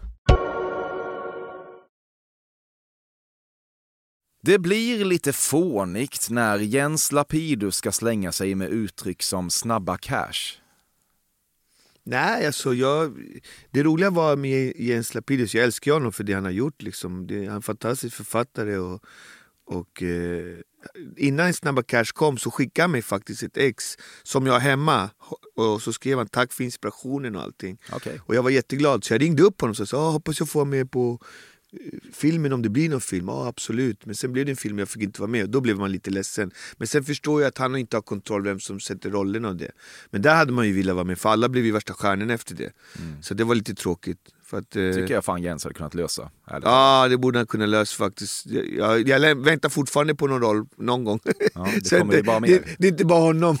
Det 4.43 4.59
blir 4.59 5.05
lite 5.05 5.33
fånigt 5.33 6.29
när 6.29 6.57
Jens 6.57 7.11
Lapidus 7.11 7.75
ska 7.75 7.91
slänga 7.91 8.31
sig 8.31 8.55
med 8.55 8.69
uttryck 8.69 9.23
som 9.23 9.49
snabba 9.49 9.97
cash. 9.97 10.61
Nej, 12.03 12.45
alltså 12.45 12.73
jag, 12.73 13.17
det 13.71 13.83
roliga 13.83 14.09
var 14.09 14.35
med 14.35 14.73
Jens 14.75 15.13
Lapidus, 15.13 15.55
jag 15.55 15.63
älskar 15.63 15.91
honom 15.93 16.11
för 16.11 16.23
det 16.23 16.33
han 16.33 16.43
har 16.43 16.51
gjort. 16.51 16.81
Liksom. 16.81 17.27
Det, 17.27 17.35
han 17.35 17.47
är 17.47 17.55
en 17.55 17.61
fantastisk 17.61 18.15
författare. 18.15 18.77
Och, 18.77 19.05
och, 19.65 20.03
eh, 20.03 20.57
innan 21.17 21.53
Snabba 21.53 21.83
Cash 21.83 22.05
kom 22.13 22.37
så 22.37 22.51
skickade 22.51 22.83
han 22.83 22.91
mig 22.91 23.01
faktiskt 23.01 23.43
ett 23.43 23.57
ex 23.57 23.97
som 24.23 24.45
jag 24.45 24.53
har 24.53 24.59
hemma. 24.59 25.09
Och 25.55 25.81
så 25.81 25.93
skrev 25.93 26.17
han 26.17 26.27
tack 26.27 26.53
för 26.53 26.63
inspirationen 26.63 27.35
och 27.35 27.41
allting. 27.41 27.77
Okej. 27.91 28.21
Och 28.25 28.35
jag 28.35 28.43
var 28.43 28.49
jätteglad 28.49 29.03
så 29.03 29.13
jag 29.13 29.21
ringde 29.21 29.43
upp 29.43 29.61
honom 29.61 29.75
och 29.79 29.89
sa 29.89 30.11
hoppas 30.11 30.39
jag 30.39 30.49
får 30.49 30.65
med 30.65 30.91
på 30.91 31.19
filmen 32.13 32.53
om 32.53 32.61
det 32.61 32.69
blir 32.69 32.89
någon 32.89 33.01
film. 33.01 33.27
Ja 33.27 33.47
absolut. 33.47 34.05
Men 34.05 34.15
sen 34.15 34.33
blev 34.33 34.45
det 34.45 34.51
en 34.51 34.55
film 34.55 34.79
jag 34.79 34.89
fick 34.89 35.03
inte 35.03 35.21
vara 35.21 35.31
med 35.31 35.43
och 35.43 35.49
då 35.49 35.61
blev 35.61 35.77
man 35.77 35.91
lite 35.91 36.09
ledsen. 36.09 36.51
Men 36.77 36.87
sen 36.87 37.03
förstår 37.03 37.41
jag 37.41 37.47
att 37.47 37.57
han 37.57 37.75
inte 37.75 37.97
har 37.97 38.01
kontroll 38.01 38.43
vem 38.43 38.59
som 38.59 38.79
sätter 38.79 39.09
rollerna 39.09 39.49
och 39.49 39.55
det. 39.55 39.71
Men 40.09 40.21
där 40.21 40.35
hade 40.35 40.51
man 40.51 40.67
ju 40.67 40.73
velat 40.73 40.95
vara 40.95 41.05
med 41.05 41.19
för 41.19 41.29
alla 41.29 41.49
blev 41.49 41.65
ju 41.65 41.71
värsta 41.71 41.93
stjärnorna 41.93 42.33
efter 42.33 42.55
det. 42.55 42.71
Så 43.21 43.33
det 43.33 43.43
var 43.43 43.55
lite 43.55 43.75
tråkigt. 43.75 44.19
För 44.51 44.57
att, 44.57 44.75
eh, 44.75 44.91
Tycker 44.91 45.13
jag 45.13 45.25
fan 45.25 45.43
Jens 45.43 45.63
hade 45.63 45.73
kunnat 45.73 45.93
lösa. 45.93 46.29
ärligt. 46.47 46.63
Ja, 46.65 47.07
det 47.09 47.17
borde 47.17 47.39
han 47.39 47.47
kunna 47.47 47.65
lösa 47.65 47.97
faktiskt. 47.97 48.45
Jag, 48.45 49.07
jag, 49.07 49.19
jag 49.19 49.35
väntar 49.35 49.69
fortfarande 49.69 50.15
på 50.15 50.27
någon 50.27 50.41
roll 50.41 50.65
någon 50.77 51.03
gång. 51.03 51.19
Ja, 51.53 51.67
det 51.83 51.91
ju 52.17 52.23
bara 52.23 52.39
det, 52.39 52.63
det 52.77 52.87
är 52.87 52.91
inte 52.91 53.05
bara 53.05 53.19
honom, 53.19 53.57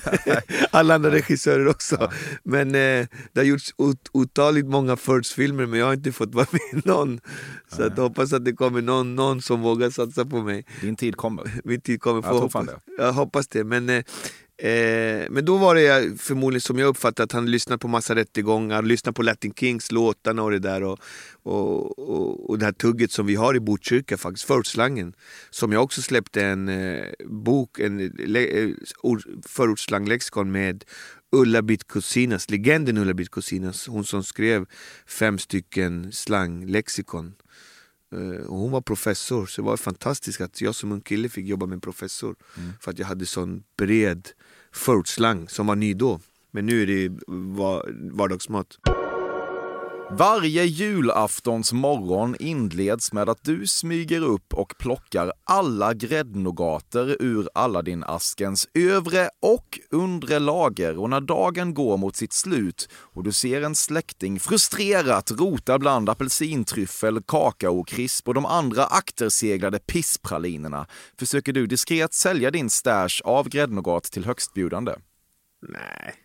alla 0.70 0.94
andra 0.94 1.10
regissörer 1.10 1.68
också. 1.68 2.10
Men 2.44 2.68
eh, 2.68 3.06
det 3.32 3.40
har 3.40 3.42
gjorts 3.42 3.74
ot, 3.76 4.08
otaligt 4.12 4.66
många 4.66 4.96
First-filmer 4.96 5.66
men 5.66 5.78
jag 5.78 5.86
har 5.86 5.94
inte 5.94 6.12
fått 6.12 6.34
vara 6.34 6.46
med 6.72 6.86
någon. 6.86 7.20
Så 7.76 7.82
att 7.82 7.96
jag 7.96 8.04
hoppas 8.04 8.32
att 8.32 8.44
det 8.44 8.52
kommer 8.52 8.82
någon, 8.82 9.14
någon 9.14 9.42
som 9.42 9.60
vågar 9.60 9.90
satsa 9.90 10.24
på 10.24 10.42
mig. 10.42 10.64
Din 10.80 10.96
tid 10.96 11.16
kommer. 11.16 11.60
Min 11.64 11.80
tid 11.80 12.00
kommer. 12.00 12.22
Jag 12.22 12.34
hoppas. 12.34 12.66
Jag 12.98 13.12
hoppas 13.12 13.48
det. 13.48 13.64
Men, 13.64 13.88
eh, 13.88 14.02
eh, 14.58 15.26
men 15.30 15.44
då 15.44 15.56
var 15.56 15.74
det 15.74 16.20
förmodligen 16.20 16.60
som 16.60 16.78
jag 16.78 16.88
uppfattade 16.88 17.24
att 17.24 17.32
han 17.32 17.50
lyssnade 17.50 17.78
på 17.78 17.88
massa 17.88 18.14
rättegångar, 18.14 18.82
lyssnade 18.82 19.14
på 19.14 19.22
Latin 19.22 19.54
Kings 19.54 19.92
låtarna 19.92 20.42
och 20.42 20.50
det 20.50 20.58
där. 20.58 20.82
Och, 20.82 20.98
och, 21.42 21.98
och, 21.98 22.50
och 22.50 22.58
det 22.58 22.64
här 22.64 22.72
tugget 22.72 23.12
som 23.12 23.26
vi 23.26 23.34
har 23.34 23.54
i 23.54 23.60
Botkyrka 23.60 24.16
faktiskt, 24.16 24.46
förortsslangen. 24.46 25.14
Som 25.50 25.72
jag 25.72 25.82
också 25.82 26.02
släppte 26.02 26.44
en 26.44 26.68
eh, 26.68 27.04
bok, 27.26 27.78
en 27.78 28.00
eh, 28.00 28.10
le, 28.26 28.62
eh, 28.62 28.70
förortsslanglexikon 29.46 30.52
med 30.52 30.84
Ulla-Britt 31.32 31.88
Kusinas, 31.88 32.50
legenden 32.50 32.98
Ulla-Britt 32.98 33.30
Kusinas, 33.30 33.86
hon 33.86 34.04
som 34.04 34.24
skrev 34.24 34.66
fem 35.06 35.38
stycken 35.38 36.12
slanglexikon. 36.12 37.34
Eh, 38.12 38.46
Och 38.46 38.58
hon 38.58 38.70
var 38.70 38.80
professor, 38.80 39.46
så 39.46 39.60
det 39.62 39.66
var 39.66 39.76
fantastiskt 39.76 40.40
att 40.40 40.60
jag 40.60 40.74
som 40.74 40.92
ung 40.92 41.00
kille 41.00 41.28
fick 41.28 41.46
jobba 41.46 41.66
med 41.66 41.74
en 41.74 41.80
professor. 41.80 42.34
För 42.80 42.90
att 42.90 42.98
jag 42.98 43.06
hade 43.06 43.26
sån 43.26 43.62
bred 43.78 44.28
förortsslang 44.72 45.48
som 45.48 45.66
var 45.66 45.76
ny 45.76 45.94
då. 45.94 46.20
Men 46.50 46.66
nu 46.66 46.82
är 46.82 46.86
det 46.86 47.08
va- 47.26 47.82
vardagsmat. 48.12 48.78
Varje 50.18 50.64
julaftons 50.64 51.72
morgon 51.72 52.36
inleds 52.38 53.12
med 53.12 53.28
att 53.28 53.44
du 53.44 53.66
smyger 53.66 54.20
upp 54.20 54.54
och 54.54 54.74
plockar 54.78 55.32
alla 55.44 55.94
gräddnogater 55.94 57.16
ur 57.20 57.48
Aladdin-askens 57.54 58.68
övre 58.74 59.28
och 59.42 59.80
undre 59.90 60.38
lager 60.38 60.98
och 60.98 61.10
när 61.10 61.20
dagen 61.20 61.74
går 61.74 61.96
mot 61.96 62.16
sitt 62.16 62.32
slut 62.32 62.88
och 62.94 63.24
du 63.24 63.32
ser 63.32 63.62
en 63.62 63.74
släkting 63.74 64.40
frustrerat 64.40 65.30
rota 65.30 65.78
bland 65.78 66.08
apelsintryffel, 66.08 67.22
kakaokrisp 67.22 68.28
och 68.28 68.34
de 68.34 68.46
andra 68.46 68.84
akterseglade 68.84 69.78
pisspralinerna 69.78 70.86
försöker 71.18 71.52
du 71.52 71.66
diskret 71.66 72.14
sälja 72.14 72.50
din 72.50 72.70
stash 72.70 73.22
av 73.24 73.48
gräddnogat 73.48 74.04
till 74.04 74.24
högstbjudande. 74.24 74.92
Nej. 75.68 76.21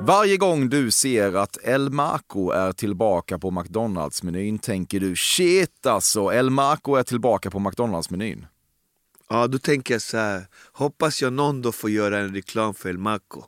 Varje 0.00 0.36
gång 0.36 0.68
du 0.68 0.90
ser 0.90 1.34
att 1.36 1.58
El 1.62 1.90
Maco 1.90 2.50
är 2.50 2.72
tillbaka 2.72 3.38
på 3.38 3.50
McDonalds-menyn 3.50 4.58
tänker 4.58 5.00
du 5.00 5.16
shit 5.16 5.86
alltså, 5.86 6.32
El 6.32 6.50
Maco 6.50 6.94
är 6.94 7.02
tillbaka 7.02 7.50
på 7.50 7.58
McDonalds-menyn. 7.58 8.46
Ja, 9.28 9.46
då 9.46 9.58
tänker 9.58 9.94
jag 9.94 10.02
så 10.02 10.16
här. 10.16 10.46
hoppas 10.72 11.22
jag 11.22 11.32
någon 11.32 11.62
då 11.62 11.72
får 11.72 11.90
göra 11.90 12.18
en 12.18 12.34
reklam 12.34 12.74
för 12.74 12.88
El 12.88 12.98
Maco. 12.98 13.44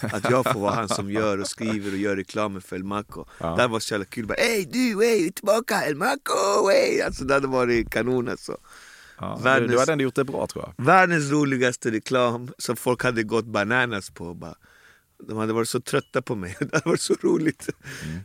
Att 0.00 0.30
jag 0.30 0.52
får 0.52 0.60
vara 0.60 0.74
han 0.74 0.88
som 0.88 1.10
gör 1.10 1.38
och 1.40 1.46
skriver 1.46 1.92
och 1.92 1.98
gör 1.98 2.16
reklamen 2.16 2.62
för 2.62 2.76
El 2.76 2.84
Maco. 2.84 3.24
Det 3.38 3.44
hade 3.46 3.66
varit 3.66 3.82
så 3.82 3.94
jävla 3.94 4.04
kul. 4.04 4.26
Bara, 4.26 4.34
Ey 4.34 4.64
du, 4.64 5.04
ey, 5.06 5.30
tillbaka, 5.32 5.82
El 5.86 5.96
Maco, 5.96 6.70
ey! 6.70 7.00
Alltså 7.00 7.24
det 7.24 7.34
hade 7.34 7.46
varit 7.48 7.90
kanon 7.90 8.28
alltså. 8.28 8.56
Ja, 9.20 9.40
Världens- 9.42 9.68
du 9.68 9.78
hade 9.78 9.92
ändå 9.92 10.02
gjort 10.04 10.14
det 10.14 10.24
bra 10.24 10.46
tror 10.46 10.64
jag. 10.76 10.84
Världens 10.84 11.30
roligaste 11.30 11.90
reklam 11.90 12.50
som 12.58 12.76
folk 12.76 13.02
hade 13.04 13.22
gått 13.22 13.44
bananas 13.44 14.10
på. 14.10 14.34
Bara. 14.34 14.54
De 15.28 15.36
hade 15.36 15.52
varit 15.52 15.68
så 15.68 15.80
trötta 15.80 16.22
på 16.22 16.34
mig. 16.34 16.56
Det 16.60 16.72
hade 16.72 16.88
varit 16.88 17.00
så 17.00 17.14
roligt. 17.20 17.68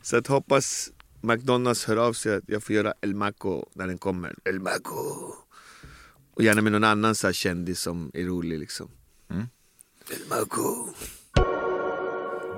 Så 0.02 0.16
att 0.16 0.26
hoppas 0.26 0.90
McDonalds 1.20 1.84
hör 1.84 1.96
av 1.96 2.12
sig 2.12 2.34
att 2.34 2.44
jag 2.46 2.62
får 2.62 2.74
göra 2.74 2.94
El 3.00 3.14
Maco 3.14 3.66
när 3.72 3.86
den 3.86 3.98
kommer. 3.98 4.34
El 4.44 4.60
Maco. 4.60 5.34
Och 6.34 6.42
gärna 6.42 6.62
med 6.62 6.72
någon 6.72 6.84
annan 6.84 7.14
så 7.14 7.32
kändis 7.32 7.80
som 7.80 8.10
är 8.14 8.24
rolig 8.24 8.58
liksom. 8.58 8.90
El 10.10 10.28
Maco. 10.28 10.94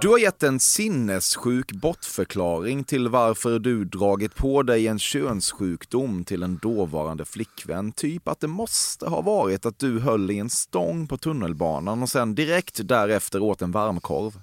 Du 0.03 0.09
har 0.09 0.19
gett 0.19 0.43
en 0.43 0.61
sinnessjuk 0.61 1.73
bortförklaring 1.73 2.85
till 2.85 3.09
varför 3.09 3.59
du 3.59 3.85
dragit 3.85 4.35
på 4.35 4.63
dig 4.63 4.87
en 4.87 4.99
könssjukdom 4.99 6.25
till 6.25 6.43
en 6.43 6.57
dåvarande 6.57 7.25
flickvän. 7.25 7.93
Typ 7.93 8.29
att 8.29 8.41
det 8.41 8.47
måste 8.47 9.09
ha 9.09 9.21
varit 9.21 9.67
att 9.67 9.79
du 9.79 10.01
höll 10.01 10.31
i 10.31 10.39
en 10.39 10.51
stång 10.51 11.07
på 11.07 11.17
tunnelbanan 11.17 12.03
och 12.03 12.09
sen 12.09 12.35
direkt 12.35 12.89
därefter 12.89 13.43
åt 13.43 13.63
en 13.63 13.73
varmkorv. 13.73 14.41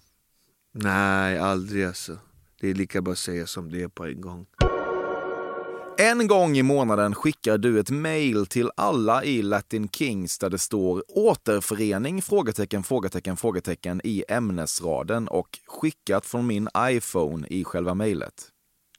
Nej, 0.73 1.39
aldrig 1.39 1.85
alltså. 1.85 2.17
Det 2.61 2.69
är 2.69 2.73
lika 2.73 3.01
bra 3.01 3.11
att 3.11 3.19
säga 3.19 3.47
som 3.47 3.71
det 3.71 3.81
är 3.81 3.87
på 3.87 4.05
en 4.05 4.21
gång. 4.21 4.45
En 6.01 6.27
gång 6.27 6.57
i 6.57 6.63
månaden 6.63 7.15
skickar 7.15 7.57
du 7.57 7.79
ett 7.79 7.89
mail 7.89 8.45
till 8.45 8.71
alla 8.77 9.23
i 9.23 9.41
Latin 9.41 9.89
Kings 9.89 10.37
där 10.39 10.49
det 10.49 10.57
står 10.57 11.03
återförening? 11.07 12.21
Frågetecken, 12.21 12.83
frågetecken, 12.83 13.37
frågetecken 13.37 14.01
i 14.03 14.23
ämnesraden 14.29 15.27
och 15.27 15.59
skickat 15.67 16.25
från 16.25 16.47
min 16.47 16.69
iPhone 16.79 17.47
i 17.47 17.63
själva 17.63 17.93
mejlet. 17.93 18.47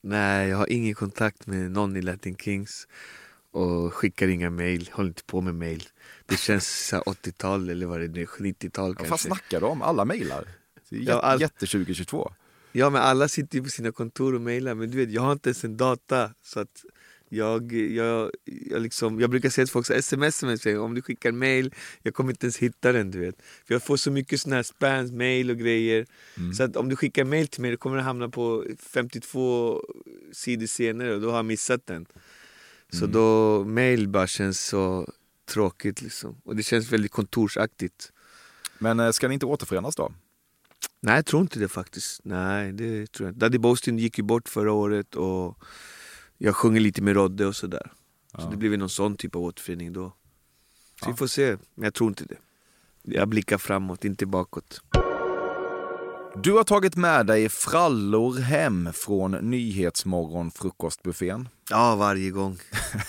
Nej, 0.02 0.48
jag 0.48 0.56
har 0.56 0.72
ingen 0.72 0.94
kontakt 0.94 1.46
med 1.46 1.70
någon 1.70 1.96
i 1.96 2.02
Latin 2.02 2.36
Kings 2.36 2.86
och 3.52 3.94
skickar 3.94 4.28
inga 4.28 4.50
mail, 4.50 4.90
håller 4.92 5.08
inte 5.08 5.24
på 5.24 5.40
med 5.40 5.54
mail. 5.54 5.84
Det 6.26 6.38
känns 6.38 6.86
så 6.88 6.96
här 6.96 7.02
80-tal 7.02 7.68
eller 7.70 7.86
vad 7.86 8.00
det 8.00 8.04
är, 8.20 8.26
90-tal 8.26 8.88
Vad 8.88 8.96
fan 8.98 9.06
kanske. 9.08 9.26
snackar 9.28 9.60
du 9.60 9.66
om? 9.66 9.82
Alla 9.82 10.04
mejlar. 10.04 10.42
Är 10.42 10.96
Ja, 10.96 11.20
all- 11.20 11.40
Jätte 11.40 11.66
2022. 11.66 12.32
Ja 12.72 12.90
men 12.90 13.02
alla 13.02 13.28
sitter 13.28 13.58
ju 13.58 13.64
på 13.64 13.70
sina 13.70 13.92
kontor 13.92 14.34
och 14.34 14.40
mejlar 14.40 14.74
men 14.74 14.90
du 14.90 14.98
vet 14.98 15.10
jag 15.10 15.22
har 15.22 15.32
inte 15.32 15.48
ens 15.48 15.64
en 15.64 15.76
data 15.76 16.34
så 16.42 16.60
att 16.60 16.84
jag, 17.32 17.72
jag, 17.72 18.30
jag, 18.44 18.82
liksom, 18.82 19.20
jag 19.20 19.30
brukar 19.30 19.50
säga 19.50 19.66
till 19.66 19.72
folk 19.72 19.86
så 19.86 19.92
sms 19.92 20.42
mig, 20.42 20.78
om 20.78 20.94
du 20.94 21.02
skickar 21.02 21.32
mail, 21.32 21.74
jag 22.02 22.14
kommer 22.14 22.30
inte 22.30 22.46
ens 22.46 22.56
hitta 22.56 22.92
den 22.92 23.10
du 23.10 23.18
vet. 23.18 23.34
För 23.66 23.74
jag 23.74 23.82
får 23.82 23.96
så 23.96 24.10
mycket 24.10 24.40
såna 24.40 24.56
här 24.56 24.62
spams, 24.62 25.12
mail 25.12 25.50
och 25.50 25.56
grejer. 25.56 26.06
Så 26.56 26.62
att 26.62 26.76
om 26.76 26.88
du 26.88 26.96
skickar 26.96 27.24
mail 27.24 27.48
till 27.48 27.62
mig 27.62 27.70
då 27.70 27.76
kommer 27.76 27.96
det 27.96 28.02
hamna 28.02 28.28
på 28.28 28.64
52 28.78 29.82
sidor 30.32 30.66
senare 30.66 31.14
och 31.14 31.20
då 31.20 31.30
har 31.30 31.36
jag 31.36 31.44
missat 31.44 31.86
den. 31.86 32.06
Så 32.92 33.06
då, 33.06 33.64
mail 33.64 34.08
bara 34.08 34.26
känns 34.26 34.60
så 34.66 35.12
tråkigt 35.48 36.02
liksom. 36.02 36.40
Och 36.44 36.56
det 36.56 36.62
känns 36.62 36.92
väldigt 36.92 37.12
kontorsaktigt. 37.12 38.12
Men 38.78 39.00
eh, 39.00 39.10
ska 39.10 39.28
ni 39.28 39.34
inte 39.34 39.46
återförenas 39.46 39.96
då? 39.96 40.12
Nej, 41.02 41.14
jag 41.14 41.26
tror 41.26 41.42
inte 41.42 41.58
det 41.58 41.68
faktiskt. 41.68 42.20
Nej, 42.24 42.72
det 42.72 43.12
tror 43.12 43.26
jag 43.26 43.30
inte. 43.30 43.40
Daddy 43.46 43.58
Boston 43.58 43.98
gick 43.98 44.18
ju 44.18 44.24
bort 44.24 44.48
förra 44.48 44.72
året 44.72 45.14
och 45.14 45.58
jag 46.38 46.56
sjunger 46.56 46.80
lite 46.80 47.02
med 47.02 47.14
Rodde 47.14 47.46
och 47.46 47.56
sådär. 47.56 47.92
Så 48.38 48.50
det 48.50 48.56
blir 48.56 48.70
väl 48.70 48.78
någon 48.78 48.88
sån 48.88 49.16
typ 49.16 49.36
av 49.36 49.42
återförening 49.42 49.92
då. 49.92 50.12
Så 51.04 51.10
vi 51.10 51.16
får 51.16 51.26
se, 51.26 51.56
men 51.74 51.84
jag 51.84 51.94
tror 51.94 52.08
inte 52.08 52.24
det. 52.24 52.36
Jag 53.02 53.28
blickar 53.28 53.58
framåt, 53.58 54.04
inte 54.04 54.26
bakåt. 54.26 54.82
Du 56.42 56.52
har 56.52 56.64
tagit 56.64 56.96
med 56.96 57.26
dig 57.26 57.48
frallor 57.48 58.38
hem 58.38 58.88
från 58.92 59.30
Nyhetsmorgon 59.30 60.50
frukostbuffén. 60.50 61.48
Ja, 61.70 61.96
varje 61.96 62.30
gång. 62.30 62.58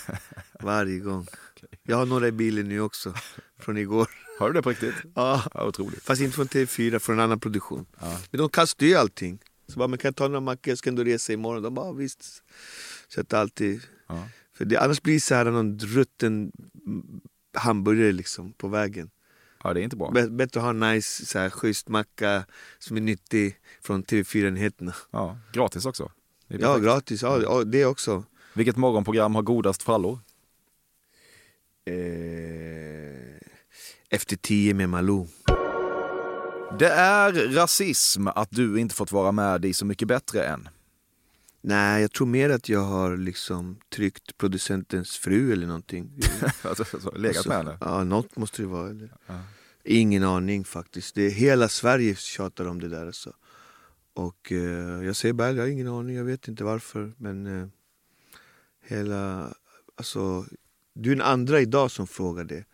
varje 0.60 0.99
gång. 0.99 1.27
Jag 1.84 1.97
har 1.97 2.06
några 2.06 2.28
i 2.28 2.32
bilen 2.32 2.67
nu 2.69 2.82
också, 2.82 3.13
från 3.60 3.78
igår. 3.78 4.08
Har 4.39 4.47
du 4.47 4.54
det 4.54 4.62
på 4.62 4.69
riktigt? 4.69 4.95
Ja, 5.15 5.43
Ja, 5.54 5.65
otroligt. 5.65 6.04
fast 6.04 6.21
inte 6.21 6.36
från 6.36 6.47
TV4, 6.47 7.00
från 7.00 7.15
en 7.15 7.24
annan 7.24 7.39
produktion. 7.39 7.86
Men 8.32 8.38
de 8.39 8.50
kastar 8.50 8.86
ju 8.86 8.95
allting. 8.95 9.39
Så 9.67 9.80
bara, 9.80 9.88
men 9.88 10.00
kan 10.00 10.13
ta 10.13 10.28
några 10.28 10.39
mackor, 10.39 10.71
jag 10.71 10.78
ska 10.78 10.89
ändå 10.89 11.04
resa 11.04 11.34
imorgon. 11.34 11.63
De 11.63 11.74
bara, 11.74 11.86
"Ja, 11.86 11.91
visst. 11.91 12.43
Så 13.08 13.21
att 13.21 13.34
alltid... 13.34 13.82
Ja. 14.08 14.28
För 14.54 14.65
det, 14.65 14.78
annars 14.78 15.02
blir 15.02 15.13
det 15.13 15.19
så 15.19 15.36
här 15.36 15.45
någon 15.45 15.80
rutten 15.80 16.52
mm, 16.88 17.21
hamburgare 17.54 18.12
liksom 18.12 18.54
på 18.54 18.67
vägen. 18.67 19.10
Ja, 19.63 19.74
det 19.74 19.80
är 19.82 19.84
inte 19.84 19.95
bra. 19.95 20.12
B- 20.15 20.28
bättre 20.28 20.60
att 20.60 20.63
ha 20.63 20.69
en 20.69 20.80
nice, 20.80 21.26
så 21.26 21.39
här, 21.39 21.50
schysst 21.50 21.89
macka 21.89 22.43
som 22.80 22.97
är 22.97 23.02
nyttig 23.02 23.58
från 23.82 24.04
TV4-nyheterna. 24.04 24.93
Ja, 25.12 25.38
gratis 25.54 25.86
också. 25.86 26.12
Ja, 26.47 26.78
gratis. 26.78 27.21
Ja, 27.21 27.41
ja, 27.41 27.63
det 27.63 27.86
också. 27.86 28.24
Vilket 28.54 28.78
morgonprogram 28.78 29.36
har 29.36 29.41
godast 29.41 29.84
frallor? 29.84 30.19
Eh, 31.86 33.38
efter 34.10 34.36
tio 34.36 34.74
med 34.74 34.89
Malou. 34.89 35.28
Det 36.80 36.89
är 36.89 37.34
rasism 37.34 38.28
att 38.28 38.52
du 38.52 38.80
inte 38.80 38.96
fått 38.96 39.12
vara 39.12 39.32
med 39.32 39.65
i 39.65 39.74
Så 39.74 39.86
mycket 39.86 40.08
bättre 40.08 40.44
än. 40.46 40.70
Nej, 41.62 42.02
jag 42.02 42.12
tror 42.12 42.28
mer 42.28 42.50
att 42.50 42.70
jag 42.70 42.80
har 42.80 43.17
liksom 43.17 43.80
tryckt 43.96 44.38
producentens 44.38 45.17
fru 45.17 45.54
eller 45.54 45.67
någonting. 45.67 46.20
alltså, 46.62 47.12
legat 47.15 47.36
Alltså, 47.38 47.50
med 47.50 47.58
henne. 47.58 47.78
Ja, 47.82 48.04
något 48.04 48.36
måste 48.38 48.62
det 48.62 48.67
vara. 48.67 48.89
Eller? 48.89 49.10
Ingen 49.84 50.24
aning 50.24 50.63
faktiskt. 50.65 51.15
Det 51.15 51.30
hela 51.30 51.70
Sverige 51.70 52.15
tjatar 52.15 52.65
om 52.65 52.82
det 52.82 52.89
där. 52.89 53.06
Alltså. 53.06 53.34
Och 54.13 54.52
eh, 54.52 55.04
jag 55.06 55.15
säger 55.15 55.34
bara, 55.34 55.52
jag 55.52 55.63
har 55.63 55.67
ingen 55.67 55.88
aning, 55.88 56.15
jag 56.15 56.24
vet 56.24 56.48
inte 56.48 56.63
varför. 56.63 57.13
Men 57.17 57.62
eh, 57.62 57.67
hela, 58.88 59.54
alltså, 59.96 60.46
du 61.01 61.11
är 61.11 61.15
den 61.15 61.25
andra 61.25 61.61
idag 61.61 61.91
som 61.91 62.07
frågar 62.07 62.43
det. 62.43 62.65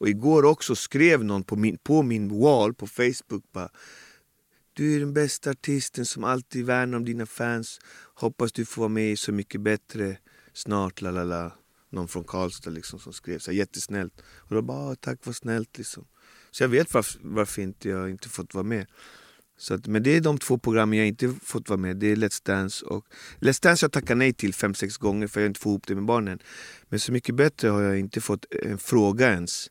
Och 0.00 0.08
igår 0.08 0.44
också 0.44 0.76
skrev 0.76 1.24
någon 1.24 1.42
på 1.42 1.56
min, 1.56 1.78
på 1.78 2.02
min 2.02 2.40
wall 2.40 2.74
på 2.74 2.86
Facebook 2.86 3.52
bara 3.52 3.68
Du 4.72 4.96
är 4.96 5.00
den 5.00 5.14
bästa 5.14 5.50
artisten 5.50 6.06
som 6.06 6.24
alltid 6.24 6.66
värnar 6.66 6.96
om 6.96 7.04
dina 7.04 7.26
fans. 7.26 7.80
Hoppas 8.14 8.52
du 8.52 8.64
får 8.64 8.82
vara 8.82 8.88
med 8.88 9.12
i 9.12 9.16
Så 9.16 9.32
mycket 9.32 9.60
bättre 9.60 10.16
snart, 10.52 11.00
la 11.00 11.10
la 11.10 11.24
la. 11.24 11.52
Någon 11.90 12.08
från 12.08 12.24
Karlstad 12.24 12.70
liksom 12.70 12.98
som 12.98 13.12
skrev 13.12 13.38
så 13.38 13.50
här, 13.50 13.58
jättesnällt. 13.58 14.22
Och 14.22 14.54
då 14.54 14.62
bara, 14.62 14.92
ah, 14.92 14.94
tack 14.94 15.18
vad 15.24 15.36
snällt 15.36 15.78
liksom. 15.78 16.04
Så 16.50 16.62
jag 16.62 16.68
vet 16.68 16.94
varför, 16.94 17.20
varför 17.22 17.62
inte 17.62 17.88
jag 17.88 18.10
inte 18.10 18.28
fått 18.28 18.54
vara 18.54 18.64
med. 18.64 18.86
Så 19.60 19.74
att, 19.74 19.86
men 19.86 20.02
det 20.02 20.16
är 20.16 20.20
de 20.20 20.38
två 20.38 20.58
programmen 20.58 20.98
jag 20.98 21.08
inte 21.08 21.34
fått 21.42 21.68
vara 21.68 21.76
med. 21.76 21.96
Det 21.96 22.06
är 22.06 22.16
Let's 22.16 22.46
Dance 22.46 22.86
och 22.86 23.04
Let's 23.40 23.62
Dance 23.62 23.84
jag 23.84 23.92
tackar 23.92 24.14
nej 24.14 24.32
till 24.32 24.54
fem, 24.54 24.74
sex 24.74 24.96
gånger 24.96 25.26
för 25.26 25.40
jag 25.40 25.50
inte 25.50 25.60
får 25.60 25.70
ihop 25.70 25.86
det 25.86 25.94
med 25.94 26.04
barnen. 26.04 26.38
Men 26.88 27.00
Så 27.00 27.12
mycket 27.12 27.34
bättre 27.34 27.68
har 27.68 27.82
jag 27.82 27.98
inte 27.98 28.20
fått 28.20 28.46
en 28.50 28.78
fråga 28.78 29.32
ens. 29.32 29.70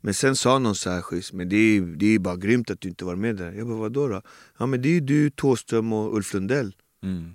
Men 0.00 0.14
sen 0.14 0.36
sa 0.36 0.58
någon 0.58 0.74
så 0.74 0.90
här 0.90 1.02
schysst, 1.02 1.32
men 1.32 1.48
det 1.48 1.56
är, 1.56 1.80
det 1.80 2.14
är 2.14 2.18
bara 2.18 2.36
grymt 2.36 2.70
att 2.70 2.80
du 2.80 2.88
inte 2.88 3.04
var 3.04 3.16
med 3.16 3.36
där. 3.36 3.52
Jag 3.52 3.66
bara, 3.66 3.76
vadå 3.76 4.08
då? 4.08 4.22
Ja 4.58 4.66
men 4.66 4.82
det 4.82 4.88
är 4.88 4.92
ju 4.92 5.00
du, 5.00 5.30
Thåström 5.30 5.92
och 5.92 6.16
Ulf 6.16 6.34
Lundell. 6.34 6.74
Mm. 7.02 7.34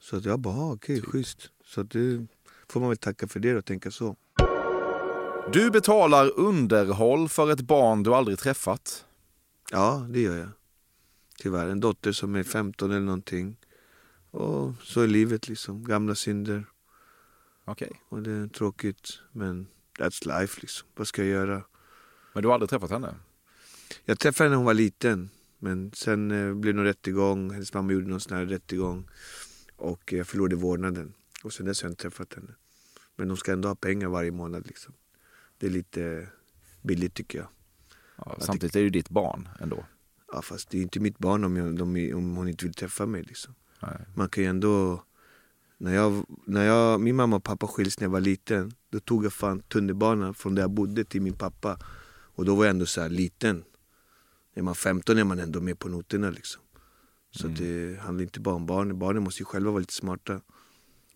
Så 0.00 0.16
att 0.16 0.24
jag 0.24 0.40
bara, 0.40 0.54
ah, 0.54 0.72
okej, 0.72 1.02
schysst. 1.02 1.50
Så 1.64 1.80
att 1.80 1.90
det 1.90 2.26
får 2.68 2.80
man 2.80 2.88
väl 2.88 2.98
tacka 2.98 3.28
för 3.28 3.40
det 3.40 3.54
och 3.54 3.64
tänka 3.64 3.90
så. 3.90 4.16
Du 5.52 5.70
betalar 5.70 6.38
underhåll 6.38 7.28
för 7.28 7.50
ett 7.50 7.60
barn 7.60 8.02
du 8.02 8.14
aldrig 8.14 8.38
träffat. 8.38 9.04
Ja, 9.70 10.06
det 10.10 10.20
gör 10.20 10.36
jag. 10.36 10.48
Tyvärr, 11.38 11.68
en 11.68 11.80
dotter 11.80 12.12
som 12.12 12.34
är 12.34 12.42
15 12.42 12.90
eller 12.90 13.00
någonting. 13.00 13.56
Och 14.30 14.74
så 14.82 15.00
är 15.00 15.06
livet 15.06 15.48
liksom, 15.48 15.84
gamla 15.84 16.14
synder. 16.14 16.64
Okej. 17.64 18.02
Och 18.08 18.22
det 18.22 18.30
är 18.30 18.48
tråkigt, 18.48 19.20
men 19.32 19.66
that's 19.98 20.40
life 20.40 20.60
liksom. 20.60 20.88
Vad 20.94 21.08
ska 21.08 21.22
jag 21.22 21.30
göra? 21.30 21.62
Men 22.32 22.42
du 22.42 22.48
har 22.48 22.54
aldrig 22.54 22.70
träffat 22.70 22.90
henne? 22.90 23.14
Jag 24.04 24.18
träffade 24.18 24.44
henne 24.44 24.50
när 24.50 24.56
hon 24.56 24.66
var 24.66 24.74
liten. 24.74 25.30
Men 25.58 25.92
sen 25.92 26.30
eh, 26.30 26.54
blev 26.54 26.74
det 26.74 26.76
någon 26.76 26.84
rättegång. 26.84 27.50
Hennes 27.50 27.74
mamma 27.74 27.92
gjorde 27.92 28.06
någon 28.06 28.20
sån 28.20 28.36
här 28.36 28.46
rättegång. 28.46 29.08
Och 29.76 30.12
jag 30.12 30.26
förlorade 30.26 30.56
vårdnaden. 30.56 31.14
Och 31.44 31.52
sen 31.52 31.66
dess 31.66 31.82
har 31.82 31.86
jag 31.86 31.92
inte 31.92 32.02
träffat 32.02 32.34
henne. 32.34 32.54
Men 33.16 33.28
de 33.28 33.36
ska 33.36 33.52
ändå 33.52 33.68
ha 33.68 33.74
pengar 33.74 34.08
varje 34.08 34.30
månad 34.30 34.66
liksom. 34.66 34.94
Det 35.58 35.66
är 35.66 35.70
lite 35.70 36.28
billigt 36.82 37.14
tycker 37.14 37.38
jag. 37.38 37.48
Ja, 38.16 38.36
samtidigt 38.40 38.76
är 38.76 38.80
det 38.80 38.84
ju 38.84 38.90
ditt 38.90 39.08
barn 39.08 39.48
ändå. 39.60 39.86
Ja, 40.36 40.42
fast 40.42 40.70
det 40.70 40.78
är 40.78 40.82
inte 40.82 41.00
mitt 41.00 41.18
barn 41.18 41.44
om, 41.44 41.56
jag, 41.56 41.80
om, 41.82 42.10
om 42.14 42.36
hon 42.36 42.48
inte 42.48 42.64
vill 42.64 42.74
träffa 42.74 43.06
mig. 43.06 43.22
Liksom. 43.22 43.54
Nej. 43.82 43.98
Man 44.14 44.28
kan 44.28 44.44
ju 44.44 44.50
ändå... 44.50 45.04
När 45.78 45.94
jag, 45.94 46.24
när 46.46 46.64
jag, 46.64 47.00
min 47.00 47.16
mamma 47.16 47.36
och 47.36 47.44
pappa 47.44 47.66
skildes 47.66 48.00
när 48.00 48.04
jag 48.04 48.12
var 48.12 48.20
liten, 48.20 48.72
då 48.90 49.00
tog 49.00 49.24
jag 49.24 49.32
fan 49.32 49.60
tunnelbanan 49.60 50.34
från 50.34 50.54
där 50.54 50.62
jag 50.62 50.70
bodde 50.70 51.04
till 51.04 51.22
min 51.22 51.32
pappa. 51.32 51.78
Och 52.34 52.44
då 52.44 52.54
var 52.54 52.64
jag 52.64 52.70
ändå 52.70 52.86
så 52.86 53.08
liten. 53.08 53.64
Är 54.54 54.62
man 54.62 54.74
15 54.74 55.18
är 55.18 55.24
man 55.24 55.38
ändå 55.38 55.60
med 55.60 55.78
på 55.78 55.88
noterna 55.88 56.30
liksom. 56.30 56.62
Så 57.30 57.46
att 57.46 57.56
det 57.56 58.00
handlar 58.00 58.22
inte 58.22 58.40
bara 58.40 58.54
om 58.54 58.66
barnen. 58.66 58.98
Barnen 58.98 59.22
måste 59.22 59.42
ju 59.42 59.44
själva 59.44 59.70
vara 59.70 59.80
lite 59.80 59.94
smarta. 59.94 60.40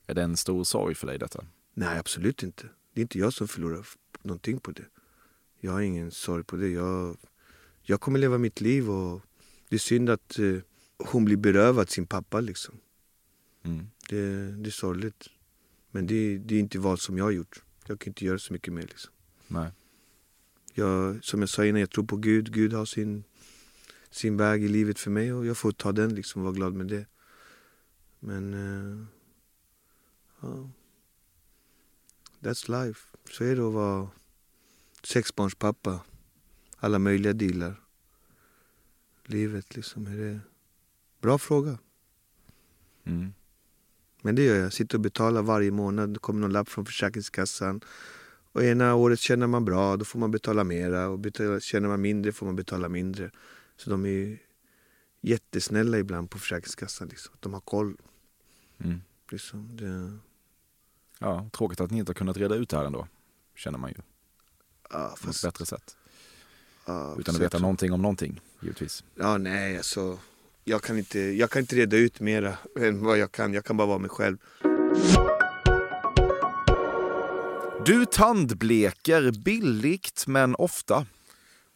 Är 0.06 0.14
det 0.14 0.22
en 0.22 0.36
stor 0.36 0.64
sorg 0.64 0.94
för 0.94 1.06
dig 1.06 1.18
detta? 1.18 1.44
Nej, 1.74 1.98
absolut 1.98 2.42
inte. 2.42 2.68
Det 2.94 3.00
är 3.00 3.02
inte 3.02 3.18
jag 3.18 3.32
som 3.32 3.48
förlorar 3.48 3.86
någonting 4.22 4.60
på 4.60 4.70
det. 4.70 4.84
Jag 5.60 5.72
har 5.72 5.80
ingen 5.80 6.10
sorg 6.10 6.44
på 6.44 6.56
det. 6.56 6.68
Jag, 6.68 7.16
jag 7.90 8.00
kommer 8.00 8.18
leva 8.18 8.38
mitt 8.38 8.60
liv 8.60 8.90
och 8.90 9.20
det 9.68 9.76
är 9.76 9.78
synd 9.78 10.10
att 10.10 10.38
eh, 10.38 10.56
hon 10.98 11.24
blir 11.24 11.36
berövad 11.36 11.90
sin 11.90 12.06
pappa 12.06 12.40
liksom. 12.40 12.74
Mm. 13.62 13.90
Det, 14.08 14.52
det 14.52 14.68
är 14.68 14.72
sorgligt. 14.72 15.28
Men 15.90 16.06
det, 16.06 16.38
det 16.38 16.54
är 16.54 16.60
inte 16.60 16.78
val 16.78 16.98
som 16.98 17.18
jag 17.18 17.24
har 17.24 17.30
gjort. 17.30 17.62
Jag 17.86 18.00
kan 18.00 18.10
inte 18.10 18.24
göra 18.24 18.38
så 18.38 18.52
mycket 18.52 18.72
mer. 18.72 18.82
Liksom. 18.82 19.12
Nej. 19.46 19.70
Jag, 20.74 21.24
som 21.24 21.40
jag 21.40 21.48
sa 21.48 21.64
innan, 21.64 21.80
jag 21.80 21.90
tror 21.90 22.04
på 22.04 22.16
Gud. 22.16 22.52
Gud 22.52 22.72
har 22.72 22.84
sin, 22.84 23.24
sin 24.10 24.36
väg 24.36 24.64
i 24.64 24.68
livet 24.68 24.98
för 24.98 25.10
mig 25.10 25.32
och 25.32 25.46
jag 25.46 25.56
får 25.56 25.72
ta 25.72 25.92
den 25.92 26.14
liksom 26.14 26.40
och 26.40 26.44
vara 26.44 26.54
glad 26.54 26.74
med 26.74 26.86
det. 26.86 27.06
Men... 28.20 28.54
Uh, 28.54 29.04
ja. 30.40 30.70
That's 32.40 32.84
life. 32.84 33.00
Så 33.30 33.44
är 33.44 33.56
det 33.56 33.66
att 33.66 33.72
vara 33.72 34.08
sexbarnspappa. 35.02 36.00
Alla 36.80 36.98
möjliga 36.98 37.32
dealar. 37.32 37.80
Livet 39.24 39.76
liksom, 39.76 40.06
är 40.06 40.16
det... 40.16 40.40
Bra 41.20 41.38
fråga. 41.38 41.78
Mm. 43.04 43.32
Men 44.22 44.34
det 44.34 44.42
gör 44.42 44.56
jag. 44.56 44.72
Sitter 44.72 44.98
och 44.98 45.02
betalar 45.02 45.42
varje 45.42 45.70
månad. 45.70 46.10
Det 46.14 46.18
kommer 46.18 46.40
någon 46.40 46.52
lapp 46.52 46.68
från 46.68 46.86
Försäkringskassan. 46.86 47.80
Och 48.52 48.64
ena 48.64 48.94
året 48.94 49.18
känner 49.18 49.46
man 49.46 49.64
bra, 49.64 49.96
då 49.96 50.04
får 50.04 50.18
man 50.18 50.30
betala 50.30 50.64
mera. 50.64 51.08
Och 51.08 51.18
betala, 51.18 51.60
känner 51.60 51.88
man 51.88 52.00
mindre 52.00 52.32
får 52.32 52.46
man 52.46 52.56
betala 52.56 52.88
mindre. 52.88 53.30
Så 53.76 53.90
de 53.90 54.06
är 54.06 54.38
jättesnälla 55.20 55.98
ibland 55.98 56.30
på 56.30 56.38
Försäkringskassan. 56.38 57.08
Liksom. 57.08 57.34
De 57.40 57.52
har 57.52 57.60
koll. 57.60 57.96
Mm. 58.78 59.00
Liksom, 59.30 59.76
det... 59.76 60.18
Ja, 61.18 61.50
tråkigt 61.52 61.80
att 61.80 61.90
ni 61.90 61.98
inte 61.98 62.10
har 62.10 62.14
kunnat 62.14 62.36
reda 62.36 62.54
ut 62.54 62.68
det 62.68 62.76
här 62.76 62.84
ändå, 62.84 63.08
känner 63.54 63.78
man 63.78 63.90
ju. 63.90 63.96
Ja, 64.90 65.08
På 65.10 65.16
fast, 65.16 65.44
ett 65.44 65.52
bättre 65.52 65.66
sätt. 65.66 65.96
Ja, 66.90 67.16
Utan 67.18 67.32
att 67.32 67.36
så 67.36 67.42
veta 67.42 67.54
jag- 67.56 67.62
någonting 67.62 67.92
om 67.92 68.02
någonting, 68.02 68.40
givetvis. 68.60 69.04
Ja, 69.14 69.38
nej, 69.38 69.76
alltså. 69.76 70.18
Jag 70.64 70.82
kan, 70.82 70.98
inte, 70.98 71.18
jag 71.20 71.50
kan 71.50 71.60
inte 71.60 71.76
reda 71.76 71.96
ut 71.96 72.20
mera 72.20 72.54
än 72.80 73.04
vad 73.04 73.18
jag 73.18 73.32
kan. 73.32 73.54
Jag 73.54 73.64
kan 73.64 73.76
bara 73.76 73.86
vara 73.88 73.98
mig 73.98 74.10
själv. 74.10 74.36
Du 77.86 78.06
tandbleker 78.06 79.32
billigt 79.44 80.24
men 80.26 80.54
ofta. 80.54 81.06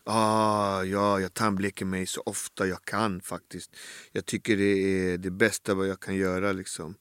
Ah, 0.04 0.82
ja, 0.82 1.20
jag 1.20 1.34
tandbleker 1.34 1.84
mig 1.84 2.06
så 2.06 2.22
ofta 2.26 2.66
jag 2.66 2.84
kan 2.84 3.20
faktiskt. 3.20 3.76
Jag 4.12 4.26
tycker 4.26 4.56
det 4.56 4.64
är 5.12 5.18
det 5.18 5.30
bästa 5.30 5.74
vad 5.74 5.88
jag 5.88 6.00
kan 6.00 6.16
göra 6.16 6.52
liksom. 6.52 6.94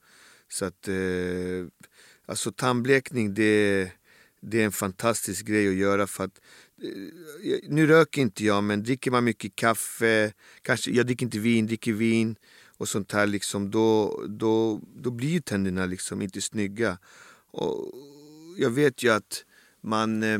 Så 0.49 0.65
att, 0.65 0.87
eh, 0.87 0.95
alltså 2.25 2.51
tandblekning 2.51 3.33
det, 3.33 3.91
det 4.43 4.61
är 4.61 4.65
en 4.65 4.71
fantastisk 4.71 5.45
grej 5.45 5.67
att 5.67 5.75
göra 5.75 6.07
för 6.07 6.23
att 6.23 6.41
eh, 6.83 7.59
nu 7.69 7.87
röker 7.87 8.21
inte 8.21 8.45
jag 8.45 8.63
men 8.63 8.83
dricker 8.83 9.11
man 9.11 9.23
mycket 9.23 9.55
kaffe, 9.55 10.33
kanske, 10.61 10.91
jag 10.91 11.05
dricker 11.05 11.25
inte 11.25 11.39
vin, 11.39 11.67
dricker 11.67 11.93
vin 11.93 12.35
och 12.77 12.89
sånt 12.89 13.11
här 13.11 13.27
liksom 13.27 13.71
då, 13.71 14.23
då, 14.27 14.81
då 14.95 15.11
blir 15.11 15.29
ju 15.29 15.39
tänderna 15.41 15.85
liksom 15.85 16.21
inte 16.21 16.41
snygga. 16.41 16.97
Och 17.51 17.91
jag 18.57 18.69
vet 18.69 19.03
ju 19.03 19.09
att 19.09 19.45
man 19.81 20.23
eh, 20.23 20.39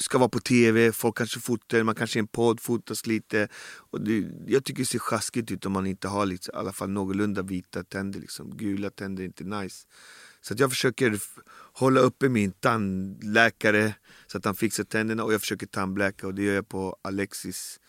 ska 0.00 0.18
vara 0.18 0.28
på 0.28 0.40
tv, 0.40 0.92
folk 0.92 1.16
kanske 1.16 1.40
fotar, 1.40 1.82
man 1.82 1.94
kanske 1.94 2.18
är 2.18 2.20
i 2.20 2.24
en 2.24 2.26
podd, 2.26 2.60
fotas 2.60 3.06
lite. 3.06 3.48
Och 3.90 4.00
det, 4.00 4.24
jag 4.46 4.64
tycker 4.64 4.82
det 4.82 4.86
ser 4.86 4.98
sjaskigt 4.98 5.50
ut 5.50 5.66
om 5.66 5.72
man 5.72 5.86
inte 5.86 6.08
har 6.08 6.26
liksom, 6.26 6.54
i 6.54 6.58
alla 6.58 6.72
fall 6.72 6.90
någorlunda 6.90 7.42
vita 7.42 7.84
tänder. 7.84 8.20
Liksom. 8.20 8.56
Gula 8.56 8.90
tänder 8.90 9.22
är 9.22 9.26
inte 9.26 9.44
nice. 9.44 9.86
Så 10.46 10.54
att 10.54 10.60
jag 10.60 10.70
försöker 10.70 11.18
hålla 11.72 12.00
uppe 12.00 12.28
min 12.28 12.52
tandläkare 12.52 13.94
så 14.26 14.38
att 14.38 14.44
han 14.44 14.54
fixar 14.54 14.84
tänderna 14.84 15.24
och 15.24 15.32
jag 15.32 15.40
försöker 15.40 15.66
tandbläka 15.66 16.26
och 16.26 16.34
det 16.34 16.42
gör 16.42 16.54
jag 16.54 16.68
på 16.68 16.96
Alexis 17.02 17.80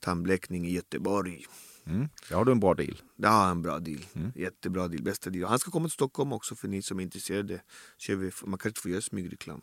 tandbläkning 0.00 0.66
i 0.66 0.72
Göteborg. 0.72 1.44
Mm. 1.86 2.08
Där 2.28 2.36
har 2.36 2.44
du 2.44 2.52
en 2.52 2.60
bra 2.60 2.74
deal. 2.74 3.02
Det 3.16 3.28
har 3.28 3.50
en 3.50 3.62
bra 3.62 3.78
deal. 3.78 4.04
Mm. 4.14 4.32
Jättebra 4.34 4.88
deal. 4.88 5.02
Bästa 5.02 5.30
deal. 5.30 5.48
Han 5.48 5.58
ska 5.58 5.70
komma 5.70 5.88
till 5.88 5.92
Stockholm 5.92 6.32
också 6.32 6.54
för 6.54 6.68
ni 6.68 6.82
som 6.82 6.98
är 6.98 7.02
intresserade. 7.02 7.60
Vi, 8.08 8.14
man 8.16 8.58
kanske 8.58 8.68
inte 8.68 8.80
får 8.80 8.90
göra 8.90 9.00
smygreklam. 9.00 9.60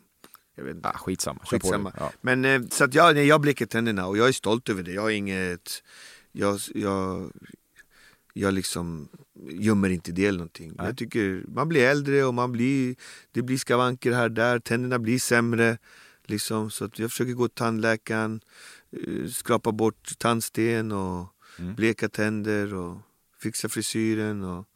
Jag 0.54 0.64
vet 0.64 0.76
inte. 0.76 0.88
Ah, 0.88 0.98
skitsamma, 0.98 1.40
Skitsamma. 1.44 1.92
Ja. 1.98 2.12
Men 2.20 2.44
eh, 2.44 2.62
så 2.70 2.84
att 2.84 2.94
jag, 2.94 3.24
jag 3.24 3.40
bleker 3.40 3.66
tänderna 3.66 4.06
och 4.06 4.18
jag 4.18 4.28
är 4.28 4.32
stolt 4.32 4.68
över 4.68 4.82
det. 4.82 4.92
Jag 4.92 5.02
har 5.02 5.10
inget... 5.10 5.82
Jag, 6.32 6.60
jag, 6.74 7.32
jag 8.40 8.54
liksom 8.54 9.08
gömmer 9.50 9.88
inte 9.90 10.12
det 10.12 10.26
eller 10.26 10.38
någonting. 10.38 10.72
Nej. 10.76 10.86
Jag 10.86 10.96
tycker 10.96 11.44
man 11.48 11.68
blir 11.68 11.82
äldre 11.84 12.24
och 12.24 12.34
man 12.34 12.52
blir, 12.52 12.96
det 13.32 13.42
blir 13.42 13.58
skavanker 13.58 14.12
här 14.12 14.24
och 14.24 14.32
där. 14.32 14.58
Tänderna 14.58 14.98
blir 14.98 15.18
sämre. 15.18 15.78
Liksom, 16.24 16.70
så 16.70 16.84
att 16.84 16.98
jag 16.98 17.10
försöker 17.10 17.32
gå 17.32 17.48
till 17.48 17.54
tandläkaren, 17.54 18.40
eh, 18.90 19.26
skrapa 19.30 19.72
bort 19.72 20.18
tandsten 20.18 20.92
och 20.92 21.26
Mm. 21.58 21.74
bleka 21.74 22.08
tänder 22.08 22.74
och 22.74 22.98
fixa 23.42 23.68
frisyren 23.68 24.44
och 24.44 24.66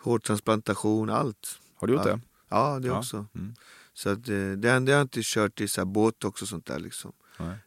hårtransplantation, 0.00 1.10
allt. 1.10 1.58
Har 1.74 1.86
du 1.86 1.92
gjort 1.94 2.06
Ja. 2.06 2.12
det? 2.12 2.20
Ja, 2.48 2.78
det 2.80 2.88
Ja. 2.88 2.98
också. 2.98 3.26
Mm. 3.34 3.54
Så 3.92 4.08
att, 4.10 4.28
eh, 4.28 4.50
det, 4.52 4.68
har 4.68 4.80
jag 4.90 5.02
inte 5.02 5.20
kört 5.22 5.60
i 5.60 5.68
så 5.68 5.80
här 5.80 5.86
botox 5.86 6.42
och 6.42 6.48
sånt 6.48 6.66
där. 6.66 6.78
Liksom. 6.78 7.12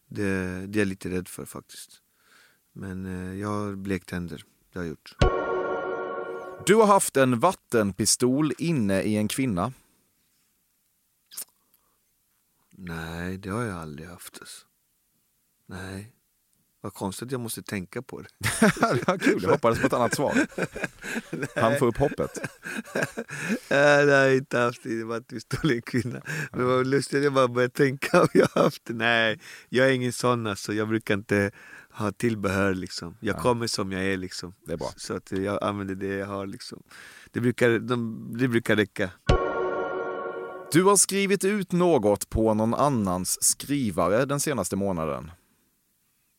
Det, 0.08 0.24
det 0.67 0.78
är 0.78 0.82
jag 0.82 0.88
lite 0.88 1.10
rädd 1.10 1.28
för 1.28 1.45
faktiskt. 1.45 2.02
Men 2.74 3.06
eh, 3.06 3.39
jag 3.39 3.48
har 3.50 3.76
blektänder. 3.76 4.43
Det 4.73 4.79
har 4.79 4.86
jag 4.86 4.89
gjort. 4.89 5.15
Du 6.65 6.75
har 6.75 6.86
haft 6.86 7.17
en 7.17 7.39
vattenpistol 7.39 8.51
inne 8.58 9.01
i 9.01 9.15
en 9.15 9.27
kvinna. 9.27 9.73
Nej, 12.71 13.38
det 13.38 13.49
har 13.49 13.63
jag 13.63 13.77
aldrig 13.77 14.08
haft. 14.08 14.39
Nej. 15.65 16.13
Vad 16.82 16.93
konstigt 16.93 17.25
att 17.25 17.32
jag 17.32 17.41
måste 17.41 17.62
tänka 17.62 18.01
på 18.01 18.21
det. 18.21 18.29
ja, 19.08 19.17
kul, 19.17 19.43
jag 19.43 19.49
hoppades 19.49 19.79
på 19.79 19.88
ett 19.88 19.93
annat 19.93 20.15
svar. 20.15 20.47
Han 21.55 21.77
får 21.77 21.88
upp 21.88 21.97
hoppet. 21.97 22.39
Nej, 23.69 24.05
det 24.05 24.13
har 24.13 24.25
jag 24.25 24.36
inte 24.36 24.58
haft. 24.58 24.84
Det 24.84 25.03
var 25.03 25.17
att 25.17 25.32
vi 25.34 25.39
stod 25.39 25.71
en 25.71 25.82
kvinna. 25.82 26.21
Men 26.51 26.60
det 26.60 26.65
var 26.65 26.84
lustigt 26.84 27.23
jag 27.23 27.34
bara 27.34 27.47
började 27.47 27.73
tänka 27.73 28.21
om 28.21 28.27
jag 28.34 28.47
har 28.53 28.63
haft 28.63 28.86
det. 28.86 28.93
Nej, 28.93 29.39
jag 29.69 29.88
är 29.88 29.91
ingen 29.91 30.13
sån 30.13 30.47
alltså. 30.47 30.73
Jag 30.73 30.88
brukar 30.88 31.13
inte 31.13 31.51
ha 31.99 32.12
tillbehör 32.12 32.73
liksom. 32.73 33.17
Jag 33.19 33.35
Ja. 33.35 33.41
kommer 33.41 33.67
som 33.67 33.91
jag 33.91 34.03
är 34.05 34.17
liksom. 34.17 34.53
Det 34.65 34.73
är 34.73 34.77
bra. 34.77 34.91
Så 34.97 35.13
att 35.13 35.31
jag 35.31 35.63
använder 35.63 35.95
det 35.95 36.07
jag 36.15 36.27
har 36.27 36.47
liksom. 36.47 36.83
Det 37.31 37.39
brukar, 37.39 37.79
de, 37.79 38.29
det 38.39 38.47
brukar 38.47 38.75
räcka. 38.75 39.09
Du 40.71 40.83
har 40.83 40.95
skrivit 40.97 41.43
ut 41.45 41.71
något 41.71 42.29
på 42.29 42.53
någon 42.53 42.73
annans 42.73 43.43
skrivare 43.43 44.25
den 44.25 44.39
senaste 44.39 44.75
månaden. 44.75 45.31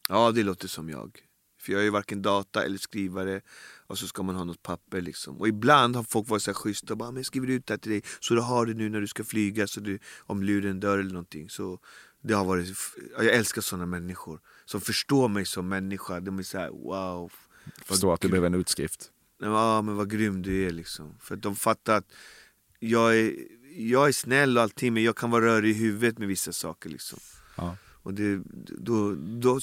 Ja, 0.08 0.30
det 0.32 0.42
låter 0.42 0.68
som 0.68 0.88
jag. 0.88 1.18
För 1.60 1.72
jag 1.72 1.80
är 1.80 1.84
ju 1.84 1.90
varken 1.90 2.22
data 2.22 2.64
eller 2.64 2.78
skrivare 2.78 3.40
och 3.86 3.98
så 3.98 4.06
ska 4.06 4.22
man 4.22 4.34
ha 4.36 4.44
något 4.44 4.62
papper 4.62 5.00
liksom. 5.00 5.36
Och 5.36 5.48
ibland 5.48 5.96
har 5.96 6.02
folk 6.02 6.28
varit 6.28 6.42
så 6.42 6.50
här 6.50 6.54
schyssta 6.56 6.94
och 6.94 6.98
bara, 6.98 7.10
men 7.10 7.16
jag 7.16 7.26
skriver 7.26 7.50
ut 7.50 7.66
det 7.66 7.72
här 7.72 7.78
till 7.78 7.90
dig 7.92 8.02
så 8.20 8.34
du 8.34 8.40
har 8.40 8.66
det 8.66 8.74
nu 8.74 8.88
när 8.88 9.00
du 9.00 9.06
ska 9.06 9.24
flyga 9.24 9.66
så 9.66 9.80
du, 9.80 9.98
om 10.18 10.42
luren 10.42 10.80
dör 10.80 10.98
eller 10.98 11.12
någonting. 11.12 11.50
Så 11.50 11.78
det 12.22 12.34
har 12.34 12.44
varit, 12.44 12.68
ja, 13.16 13.22
jag 13.22 13.34
älskar 13.34 13.62
sådana 13.62 13.86
människor 13.86 14.40
som 14.70 14.80
förstår 14.80 15.28
mig 15.28 15.46
som 15.46 15.68
människa. 15.68 16.20
De 16.20 16.38
är 16.38 16.42
så 16.42 16.58
här, 16.58 16.70
wow. 16.70 17.32
Förstår 17.84 18.14
att 18.14 18.20
du 18.20 18.28
behöver 18.28 18.46
en 18.46 18.54
utskrift. 18.54 19.10
Ja 19.40 19.82
men 19.82 19.96
vad 19.96 20.10
grym 20.10 20.42
du 20.42 20.66
är 20.66 20.70
liksom. 20.70 21.14
För 21.20 21.36
de 21.36 21.56
fattar 21.56 21.96
att 21.96 22.12
jag 22.78 23.18
är, 23.18 23.34
jag 23.76 24.08
är 24.08 24.12
snäll 24.12 24.56
och 24.56 24.62
allting 24.62 24.94
men 24.94 25.02
jag 25.02 25.16
kan 25.16 25.30
vara 25.30 25.44
rörig 25.44 25.70
i 25.70 25.74
huvudet 25.74 26.18
med 26.18 26.28
vissa 26.28 26.52
saker 26.52 26.88
liksom. 26.88 27.18
Ja. 27.56 27.76
Och 28.02 28.14
det, 28.14 28.42
då, 28.78 29.14
då, 29.14 29.60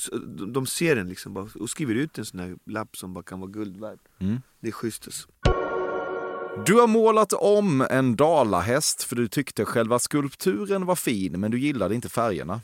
de 0.47 0.65
ser 0.65 0.95
den 0.95 1.09
liksom 1.09 1.33
bara, 1.33 1.49
och 1.55 1.69
skriver 1.69 1.95
ut 1.95 2.17
en 2.17 2.25
sån 2.25 2.39
här 2.39 2.57
lapp 2.65 2.97
som 2.97 3.13
bara 3.13 3.23
kan 3.23 3.39
vara 3.39 3.51
guld 3.51 3.77
värd. 3.77 3.99
Mm. 4.19 4.41
Det 4.59 4.67
är 4.67 4.71
schysst 4.71 5.05
alltså. 5.05 5.27
Du 6.65 6.73
har 6.73 6.87
målat 6.87 7.33
om 7.33 7.81
en 7.81 8.15
dalahäst 8.15 9.03
för 9.03 9.15
du 9.15 9.27
tyckte 9.27 9.65
själva 9.65 9.99
skulpturen 9.99 10.85
var 10.85 10.95
fin 10.95 11.39
men 11.39 11.51
du 11.51 11.59
gillade 11.59 11.95
inte 11.95 12.09
färgerna. 12.09 12.61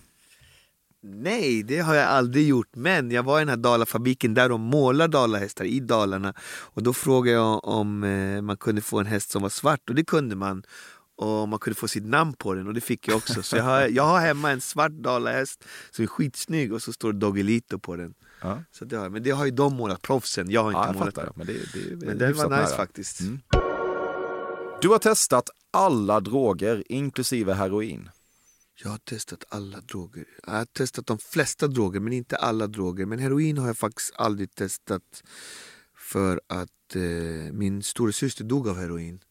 Nej, 1.05 1.63
det 1.63 1.79
har 1.79 1.95
jag 1.95 2.05
aldrig 2.05 2.47
gjort. 2.47 2.75
Men 2.75 3.11
jag 3.11 3.23
var 3.23 3.39
i 3.39 3.41
den 3.41 3.49
här 3.49 3.57
Dalafabriken 3.57 4.33
där 4.33 4.49
de 4.49 4.61
målar 4.61 5.07
dalahästar 5.07 5.65
i 5.65 5.79
Dalarna. 5.79 6.33
Och 6.45 6.83
då 6.83 6.93
frågade 6.93 7.37
jag 7.37 7.65
om 7.65 8.03
eh, 8.03 8.41
man 8.41 8.57
kunde 8.57 8.81
få 8.81 8.99
en 8.99 9.05
häst 9.05 9.31
som 9.31 9.41
var 9.41 9.49
svart 9.49 9.89
och 9.89 9.95
det 9.95 10.03
kunde 10.03 10.35
man. 10.35 10.63
Och 11.15 11.49
man 11.49 11.59
kunde 11.59 11.79
få 11.79 11.87
sitt 11.87 12.05
namn 12.05 12.33
på 12.33 12.53
den 12.53 12.67
och 12.67 12.73
det 12.73 12.81
fick 12.81 13.07
jag 13.07 13.17
också. 13.17 13.43
Så 13.43 13.57
jag 13.57 13.63
har, 13.63 13.87
jag 13.87 14.03
har 14.03 14.19
hemma 14.19 14.51
en 14.51 14.61
svart 14.61 14.91
dalahäst 14.91 15.63
som 15.91 16.03
är 16.03 16.07
skitsnygg 16.07 16.73
och 16.73 16.81
så 16.81 16.93
står 16.93 17.13
det 17.13 17.19
Doggelito 17.19 17.79
på 17.79 17.95
den. 17.95 18.13
Ja. 18.41 18.63
Så 18.71 18.85
det 18.85 18.95
har, 18.95 19.09
men 19.09 19.23
det 19.23 19.31
har 19.31 19.45
ju 19.45 19.51
de 19.51 19.75
målat, 19.75 20.01
proffsen. 20.01 20.49
Jag 20.49 20.63
har 20.63 20.69
inte 20.69 20.79
Ja, 20.79 20.85
jag 20.85 20.95
målat 20.95 21.15
fattar. 21.15 21.31
Men 21.35 21.47
det, 21.47 21.53
det, 21.53 22.05
Men 22.05 22.27
hyfsat 22.27 22.49
var 22.49 22.61
nice 22.61 22.75
faktiskt. 22.75 23.19
Mm. 23.19 23.39
Du 24.81 24.89
har 24.89 24.99
testat 24.99 25.49
alla 25.71 26.19
droger, 26.19 26.83
inklusive 26.85 27.53
heroin. 27.53 28.09
Jag 28.75 28.89
har 28.89 28.97
testat 28.97 29.43
alla 29.49 29.81
droger. 29.81 30.25
Jag 30.43 30.53
har 30.53 30.65
testat 30.65 31.07
de 31.07 31.17
flesta 31.17 31.67
droger, 31.67 31.99
men 31.99 32.13
inte 32.13 32.35
alla 32.35 32.67
droger. 32.67 33.05
Men 33.05 33.19
heroin 33.19 33.57
har 33.57 33.67
jag 33.67 33.77
faktiskt 33.77 34.13
aldrig 34.15 34.55
testat 34.55 35.23
för 35.95 36.41
att 36.47 36.95
eh, 36.95 37.53
min 37.53 37.83
stora 37.83 38.11
syster 38.11 38.43
dog 38.43 38.67
av 38.67 38.77
heroin 38.77 39.23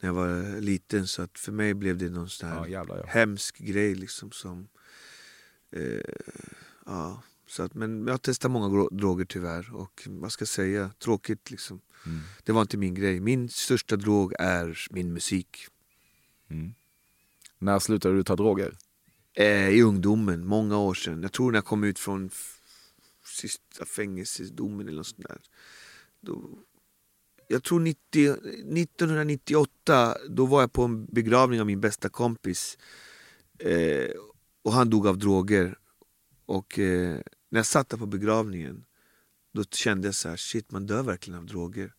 när 0.00 0.08
jag 0.08 0.14
var 0.14 0.60
liten. 0.60 1.06
Så 1.06 1.22
att 1.22 1.38
för 1.38 1.52
mig 1.52 1.74
blev 1.74 1.98
det 1.98 2.10
någon 2.10 2.28
sån 2.28 2.48
Ja, 2.48 2.68
jävlar 2.68 2.96
ja. 2.96 3.06
hemsk 3.06 3.58
grej. 3.58 3.94
Liksom, 3.94 4.30
som, 4.30 4.68
eh, 5.70 6.00
ja, 6.86 7.22
så 7.48 7.62
att, 7.62 7.74
men 7.74 8.06
jag 8.06 8.12
har 8.12 8.18
testat 8.18 8.50
många 8.50 8.88
droger 8.90 9.24
tyvärr. 9.24 9.74
Och 9.74 10.02
vad 10.06 10.32
ska 10.32 10.42
jag 10.42 10.48
säga, 10.48 10.90
tråkigt 10.98 11.50
liksom. 11.50 11.80
Mm. 12.06 12.20
Det 12.44 12.52
var 12.52 12.62
inte 12.62 12.76
min 12.76 12.94
grej. 12.94 13.20
Min 13.20 13.48
största 13.48 13.96
drog 13.96 14.34
är 14.38 14.86
min 14.90 15.12
musik. 15.12 15.66
Mm. 16.50 16.74
När 17.58 17.78
slutade 17.78 18.14
du 18.14 18.22
ta 18.22 18.36
droger? 18.36 18.76
Eh, 19.34 19.68
I 19.68 19.82
ungdomen, 19.82 20.46
många 20.46 20.78
år 20.78 20.94
sedan. 20.94 21.22
Jag 21.22 21.32
tror 21.32 21.52
när 21.52 21.56
jag 21.56 21.64
kom 21.64 21.84
ut 21.84 21.98
från 21.98 22.30
sista 23.24 23.84
fängelsedomen 23.84 24.88
eller 24.88 24.96
något 24.96 25.06
sånt 25.06 25.28
där. 25.28 25.40
Då, 26.20 26.58
jag 27.48 27.62
tror 27.62 27.80
90, 27.80 28.30
1998, 28.30 30.16
då 30.28 30.46
var 30.46 30.60
jag 30.60 30.72
på 30.72 30.82
en 30.82 31.06
begravning 31.06 31.60
av 31.60 31.66
min 31.66 31.80
bästa 31.80 32.08
kompis. 32.08 32.78
Eh, 33.58 34.10
och 34.62 34.72
han 34.72 34.90
dog 34.90 35.06
av 35.06 35.18
droger. 35.18 35.78
Och 36.46 36.78
eh, 36.78 37.20
när 37.50 37.58
jag 37.58 37.66
satt 37.66 37.88
där 37.88 37.98
på 37.98 38.06
begravningen, 38.06 38.84
då 39.54 39.64
kände 39.64 40.08
jag 40.08 40.14
så 40.14 40.28
här, 40.28 40.36
shit 40.36 40.70
man 40.70 40.86
dör 40.86 41.02
verkligen 41.02 41.38
av 41.38 41.46
droger. 41.46 41.92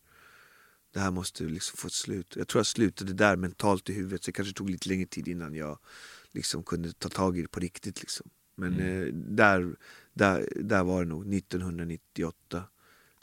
Det 0.92 1.00
här 1.00 1.10
måste 1.10 1.44
liksom 1.44 1.76
få 1.76 1.86
ett 1.86 1.92
slut. 1.92 2.36
Jag 2.36 2.48
tror 2.48 2.58
jag 2.58 2.66
slutade 2.66 3.12
där 3.12 3.36
mentalt 3.36 3.90
i 3.90 3.92
huvudet, 3.92 4.24
så 4.24 4.28
det 4.28 4.32
kanske 4.32 4.54
tog 4.54 4.70
lite 4.70 4.88
längre 4.88 5.06
tid 5.06 5.28
innan 5.28 5.54
jag 5.54 5.78
liksom 6.32 6.62
kunde 6.62 6.92
ta 6.92 7.08
tag 7.08 7.38
i 7.38 7.42
det 7.42 7.48
på 7.48 7.60
riktigt. 7.60 8.00
Liksom. 8.00 8.30
Men 8.54 8.80
eh, 8.80 9.06
där, 9.14 9.76
där, 10.12 10.48
där 10.56 10.84
var 10.84 11.04
det 11.04 11.08
nog 11.08 11.34
1998, 11.34 12.64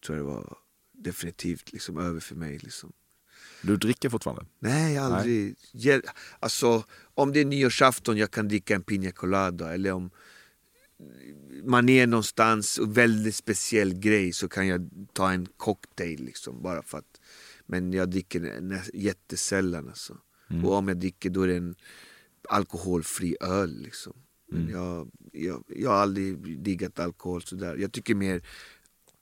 tror 0.05 0.18
jag 0.18 0.28
det 0.28 0.32
var 0.32 0.57
definitivt 0.91 1.74
liksom 1.74 1.97
över 1.97 2.20
för 2.20 2.36
mig. 2.36 2.57
Liksom. 2.57 2.93
Du 3.61 3.78
dricker 3.78 4.09
fortfarande? 4.09 4.45
Nej, 4.59 4.97
aldrig. 4.97 5.55
Nej. 5.74 6.01
Alltså, 6.39 6.84
om 7.13 7.34
det 7.34 7.39
är 7.39 7.45
nyårsafton 7.45 8.18
jag 8.18 8.32
kan 8.32 8.47
dricka 8.47 8.76
en 8.76 8.84
piña 8.84 9.11
colada 9.11 9.74
eller 9.74 9.91
om 9.91 10.11
man 11.63 11.89
är 11.89 12.07
någonstans 12.07 12.78
och 12.78 12.97
väldigt 12.97 13.36
speciell 13.36 13.93
grej 13.93 14.34
så 14.34 14.47
kan 14.47 14.68
jag 14.68 14.89
ta 15.13 15.32
en 15.32 15.45
cocktail 15.57 16.26
liksom 16.26 16.61
bara 16.61 16.84
för 16.84 16.97
att 16.97 17.14
men 17.66 17.93
jag 17.93 18.09
dricker 18.09 18.82
jättesällan 18.93 19.88
alltså. 19.88 20.18
Och 20.63 20.74
om 20.74 20.88
jag 20.88 20.97
dricker 20.97 21.30
då 21.30 21.41
är 21.41 21.47
det 21.47 21.55
en 21.55 21.76
alkoholfri 22.49 23.38
öl 23.41 23.82
liksom. 23.82 24.13
Men 24.47 24.70
jag, 24.70 25.11
jag, 25.32 25.63
jag 25.68 25.89
har 25.89 25.97
aldrig 25.97 26.59
diggat 26.63 26.99
alkohol 26.99 27.41
sådär. 27.41 27.76
Jag 27.76 27.91
tycker 27.91 28.16
mer 28.16 28.41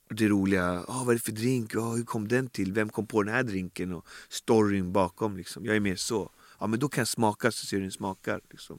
det 0.08 0.28
roliga, 0.28 0.84
ah, 0.88 1.04
vad 1.04 1.08
är 1.08 1.14
det 1.14 1.24
för 1.24 1.32
drink, 1.32 1.76
ah, 1.76 1.90
hur 1.90 2.04
kom 2.04 2.28
den 2.28 2.48
till, 2.48 2.72
vem 2.72 2.88
kom 2.88 3.06
på 3.06 3.22
den 3.22 3.34
här 3.34 3.42
drinken 3.42 3.92
och 3.92 4.06
storyn 4.28 4.92
bakom 4.92 5.36
liksom. 5.36 5.64
Jag 5.64 5.76
är 5.76 5.80
mer 5.80 5.96
så. 5.96 6.30
Ja 6.58 6.66
men 6.66 6.80
då 6.80 6.88
kan 6.88 7.00
jag 7.00 7.08
smaka 7.08 7.50
så 7.50 7.66
ser 7.66 7.76
hur 7.76 7.82
den 7.82 7.92
smakar. 7.92 8.40
Liksom. 8.50 8.78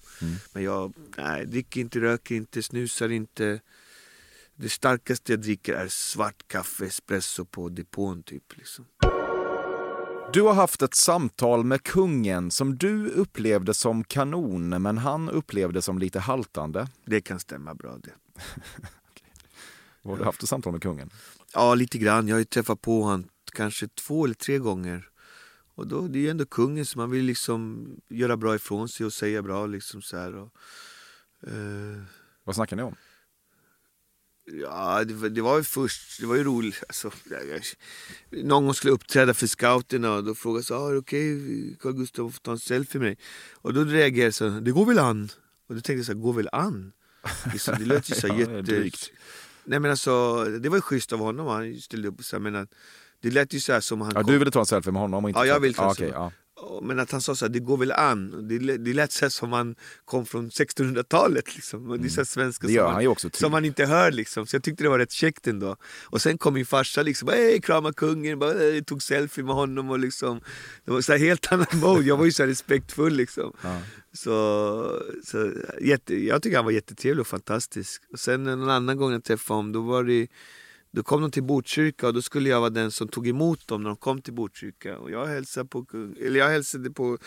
Men 0.53 0.63
jag 0.63 0.93
nej, 1.17 1.45
dricker 1.45 1.81
inte, 1.81 1.99
röker 1.99 2.35
inte, 2.35 2.63
snusar 2.63 3.09
inte. 3.09 3.61
Det 4.55 4.69
starkaste 4.69 5.31
jag 5.31 5.41
dricker 5.41 5.73
är 5.73 5.87
svart 5.87 6.47
kaffe, 6.47 6.85
espresso 6.85 7.45
på 7.45 7.69
depån 7.69 8.23
typ. 8.23 8.57
Liksom. 8.57 8.85
Du 10.33 10.41
har 10.41 10.53
haft 10.53 10.81
ett 10.81 10.95
samtal 10.95 11.63
med 11.63 11.83
kungen 11.83 12.51
som 12.51 12.77
du 12.77 13.07
upplevde 13.07 13.73
som 13.73 14.03
kanon, 14.03 14.69
men 14.81 14.97
han 14.97 15.29
upplevde 15.29 15.81
som 15.81 15.99
lite 15.99 16.19
haltande. 16.19 16.87
Det 17.05 17.21
kan 17.21 17.39
stämma 17.39 17.75
bra 17.75 17.97
det. 17.97 18.41
Har 20.09 20.17
du 20.17 20.23
haft 20.23 20.43
ett 20.43 20.49
samtal 20.49 20.71
med 20.73 20.81
kungen? 20.81 21.09
Ja, 21.53 21.75
lite 21.75 21.97
grann. 21.97 22.27
Jag 22.27 22.35
har 22.35 22.39
ju 22.39 22.45
träffat 22.45 22.81
på 22.81 23.01
honom 23.01 23.27
kanske 23.53 23.87
två 23.87 24.25
eller 24.25 24.35
tre 24.35 24.57
gånger. 24.57 25.09
Och 25.75 25.87
då, 25.87 26.01
det 26.07 26.19
är 26.19 26.21
ju 26.21 26.29
ändå 26.29 26.45
kungen 26.45 26.85
som 26.85 26.99
man 26.99 27.09
vill 27.09 27.25
liksom 27.25 27.87
göra 28.09 28.37
bra 28.37 28.55
ifrån 28.55 28.89
sig 28.89 29.05
och 29.05 29.13
säga 29.13 29.41
bra 29.41 29.65
liksom 29.65 30.01
så 30.01 30.17
här. 30.17 30.35
Och, 30.35 30.51
eh, 31.47 32.01
Vad 32.43 32.55
snackar 32.55 32.75
ni 32.75 32.83
om? 32.83 32.95
Ja, 34.45 35.03
det, 35.03 35.13
var- 35.13 35.29
det 35.29 35.41
var 35.41 35.57
ju 35.57 35.63
först, 35.63 36.19
det 36.19 36.25
var 36.25 36.35
ju 36.35 36.43
roligt. 36.43 36.83
Alltså, 36.87 37.11
någon 38.31 38.65
gång 38.65 38.73
skulle 38.73 38.91
jag 38.91 38.95
uppträda 38.95 39.33
för 39.33 39.47
scouterna 39.47 40.13
och 40.13 40.23
då 40.23 40.35
frågade 40.35 40.65
jag 40.69 40.81
ah, 40.81 40.97
okej 40.97 41.77
Carl 41.79 41.93
Gustaf 41.93 42.25
att 42.27 42.33
få 42.33 42.39
ta 42.41 42.51
en 42.51 42.59
selfie 42.59 42.99
med 43.01 43.07
dig? 43.09 43.17
Och 43.53 43.73
då 43.73 43.83
reagerade 43.83 44.23
jag 44.25 44.33
så 44.33 44.49
det 44.49 44.71
går 44.71 44.85
väl 44.85 44.99
an? 44.99 45.29
Och 45.67 45.75
då 45.75 45.81
tänkte 45.81 45.93
jag 45.93 46.05
så 46.05 46.11
här, 46.11 46.19
går 46.19 46.33
väl 46.33 46.49
an? 46.51 46.91
Liksom, 47.53 47.75
det 47.79 47.85
lät 47.85 48.09
ju 48.11 48.15
så 48.15 48.27
här 48.33 48.39
jätte... 48.39 48.61
drygt. 48.61 49.11
Nej 49.63 49.79
men 49.79 49.91
alltså, 49.91 50.43
det 50.45 50.69
var 50.69 50.77
ju 50.77 50.81
schysst 50.81 51.13
av 51.13 51.19
honom, 51.19 51.47
han 51.47 51.75
ställde 51.75 52.07
upp. 52.07 52.23
Så 52.23 52.35
här, 52.35 52.41
men 52.51 52.67
det 53.21 53.31
lät 53.31 53.53
ju 53.53 53.59
så 53.59 53.81
som 53.81 54.01
han 54.01 54.11
Ja, 54.15 54.23
kom- 54.23 54.31
du 54.31 54.37
ville 54.37 54.51
ta 54.51 54.59
en 54.59 54.65
selfie 54.65 54.91
med 54.91 55.01
honom 55.01 55.23
och 55.23 55.29
inte 55.29 55.39
Ja, 55.39 55.45
jag 55.45 55.55
ta- 55.55 55.59
vill 55.59 55.73
ta 55.73 55.81
en 55.81 55.87
ja, 55.87 55.91
okej, 55.91 56.05
selfie. 56.05 56.19
ja. 56.19 56.31
Ja, 56.69 56.79
Men 56.83 56.99
att 56.99 57.11
han 57.11 57.21
sa 57.21 57.35
så 57.35 57.45
här, 57.45 57.49
det 57.53 57.59
går 57.59 57.77
väl 57.77 57.91
an. 57.91 58.47
Det, 58.47 58.59
lät- 58.59 58.85
det 58.85 58.93
lät 58.93 59.11
så 59.11 59.29
som 59.29 59.51
han 59.53 59.75
kom 60.05 60.25
från 60.25 60.49
1600-talet. 60.49 61.55
Liksom. 61.55 61.89
Och 61.91 61.99
Det 61.99 62.07
är 62.07 62.09
så 62.09 62.19
här 62.19 62.25
svenska 62.25 62.67
som, 62.67 62.93
man, 62.93 63.03
som 63.39 63.51
man 63.51 63.65
inte 63.65 63.85
hör. 63.85 64.11
Liksom. 64.11 64.47
Så 64.47 64.55
jag 64.55 64.63
tyckte 64.63 64.83
det 64.83 64.89
var 64.89 64.99
rätt 64.99 65.11
käckt 65.11 65.47
ändå. 65.47 65.75
Och 66.03 66.21
sen 66.21 66.37
kom 66.37 66.53
min 66.53 66.65
farsa 66.65 67.01
liksom, 67.01 67.27
hej 67.27 67.61
krama 67.61 67.93
kungen, 67.93 68.39
bara, 68.39 68.53
"Hej", 68.53 68.83
tog 68.83 69.03
selfie 69.03 69.43
med 69.43 69.55
honom. 69.55 69.89
Och 69.91 69.99
liksom, 69.99 70.41
det 70.85 70.91
var 70.91 71.01
så 71.01 71.11
här 71.11 71.19
helt 71.19 71.51
annan 71.51 71.67
mode. 71.73 72.03
Jag 72.03 72.17
var 72.17 72.25
ju 72.25 72.31
så 72.31 72.45
respektfull. 72.45 73.13
Liksom. 73.13 73.53
Så, 74.13 75.01
så 75.23 75.51
jätte, 75.81 76.15
jag 76.25 76.41
tycker 76.41 76.55
han 76.57 76.65
var 76.65 76.71
jättetrevlig 76.71 77.21
och 77.21 77.27
fantastisk. 77.27 78.01
Och 78.11 78.19
sen 78.19 78.47
en 78.47 78.69
annan 78.69 78.97
gång 78.97 79.11
jag 79.11 79.23
träffade 79.23 79.57
honom, 79.57 79.71
då 79.71 79.81
var 79.81 80.03
det 80.03 80.27
då 80.95 81.03
kom 81.03 81.21
de 81.21 81.31
till 81.31 81.43
Botkyrka 81.43 82.07
och 82.07 82.13
då 82.13 82.21
skulle 82.21 82.49
jag 82.49 82.59
vara 82.59 82.69
den 82.69 82.91
som 82.91 83.07
tog 83.07 83.27
emot 83.27 83.67
dem 83.67 83.83
när 83.83 83.89
de 83.89 83.97
kom 83.97 84.21
till 84.21 84.33
Botkyrka. 84.33 84.97
Och 84.97 85.11
jag 85.11 85.25
hälsade 85.25 85.69
på, 85.69 85.85
eller 86.21 86.39
jag 86.39 86.49
hälsade 86.49 86.89
på 86.91 87.17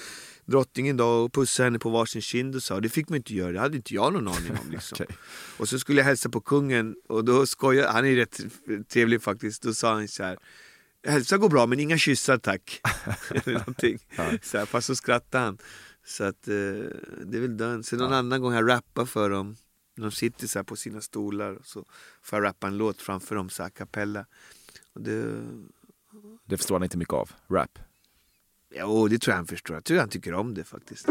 drottningen 0.45 0.97
då 0.97 1.07
och 1.07 1.33
pussade 1.33 1.67
henne 1.67 1.79
på 1.79 1.91
varsin 1.91 2.23
kind 2.23 2.55
och 2.55 2.63
sa 2.63 2.81
det 2.81 2.89
fick 2.89 3.09
man 3.09 3.17
inte 3.17 3.35
göra, 3.35 3.53
det 3.53 3.61
hade 3.61 3.77
inte 3.77 3.95
jag 3.95 4.13
någon 4.13 4.29
aning 4.29 4.53
om. 4.65 4.71
Liksom. 4.71 4.99
Okej. 5.01 5.17
Och 5.59 5.69
så 5.69 5.79
skulle 5.79 6.01
jag 6.01 6.05
hälsa 6.05 6.29
på 6.29 6.41
kungen 6.41 6.97
och 7.09 7.25
då 7.25 7.47
skojade, 7.47 7.89
han 7.89 8.07
är 8.07 8.17
rätt 8.17 8.41
trevlig 8.89 9.23
faktiskt, 9.23 9.63
då 9.63 9.75
sa 9.75 9.95
han 9.95 10.09
så 10.09 10.23
här 10.23 10.39
Hälsa 11.07 11.39
går 11.39 11.49
bra 11.49 11.67
men 11.67 11.81
inga 11.81 11.99
kyssar 11.99 12.39
tack. 12.39 12.81
Någonting. 13.47 13.99
Så 14.43 14.59
här, 14.59 14.67
fast 14.67 14.87
så 14.87 14.95
skrattade 14.95 15.45
han. 15.45 15.59
Så 16.07 16.25
att 16.25 16.49
eh, 16.49 16.55
det 17.25 17.37
är 17.37 17.41
väl 17.41 17.57
den. 17.57 17.85
Sen 17.85 17.99
någon 17.99 18.13
annan 18.13 18.41
gång 18.41 18.55
jag 18.55 18.69
rappar 18.69 19.05
för 19.05 19.31
dem. 19.31 19.57
De 20.03 20.11
sitter 20.11 20.47
så 20.47 20.65
på 20.65 20.77
sina 20.77 21.01
stolar 21.01 21.53
och 21.55 21.67
så 21.67 21.85
får 22.23 22.39
jag 22.39 22.45
rappa 22.47 22.67
en 22.67 22.77
låt 22.77 23.03
framför 23.03 23.35
dem 23.35 23.51
så 23.51 23.63
här 23.63 23.71
kapella. 23.71 24.27
Och 24.93 25.01
det, 25.01 25.43
Det 26.45 26.57
förstår 26.57 26.75
han 26.75 26.83
inte 26.83 26.99
mycket 26.99 27.15
av. 27.15 27.31
Rap. 27.49 27.79
jo, 28.75 29.09
det 29.09 29.19
tror 29.19 29.33
jag 29.33 29.37
han 29.37 29.47
förstår. 29.47 29.77
Jag 29.77 29.85
tror 29.85 29.99
han 29.99 30.09
tycker 30.09 30.35
om 30.35 30.55
det 30.55 30.65
faktiskt. 30.65 31.07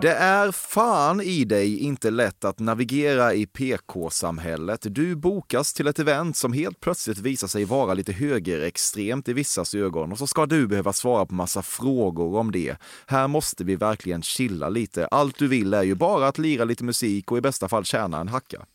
Det 0.00 0.12
är 0.12 0.52
fan 0.52 1.20
i 1.20 1.44
dig 1.44 1.78
inte 1.78 2.10
lätt 2.10 2.44
att 2.44 2.58
navigera 2.58 3.34
i 3.34 3.46
PK-samhället. 3.46 4.80
Du 4.82 5.16
bokas 5.16 5.72
till 5.72 5.86
ett 5.86 5.98
event 5.98 6.36
som 6.36 6.52
helt 6.52 6.80
plötsligt 6.80 7.18
visar 7.18 7.48
sig 7.48 7.64
vara 7.64 7.94
lite 7.94 8.12
högerextremt 8.12 9.28
i 9.28 9.32
vissas 9.32 9.74
ögon 9.74 10.12
och 10.12 10.18
så 10.18 10.26
ska 10.26 10.46
du 10.46 10.66
behöva 10.66 10.92
svara 10.92 11.26
på 11.26 11.34
massa 11.34 11.62
frågor 11.62 12.38
om 12.38 12.52
det. 12.52 12.76
Här 13.06 13.28
måste 13.28 13.64
vi 13.64 13.76
verkligen 13.76 14.22
chilla 14.22 14.68
lite. 14.68 15.06
Allt 15.06 15.38
du 15.38 15.48
vill 15.48 15.74
är 15.74 15.82
ju 15.82 15.94
bara 15.94 16.28
att 16.28 16.38
lira 16.38 16.64
lite 16.64 16.84
musik 16.84 17.32
och 17.32 17.38
i 17.38 17.40
bästa 17.40 17.68
fall 17.68 17.84
tjäna 17.84 18.20
en 18.20 18.28
hacka. 18.28 18.66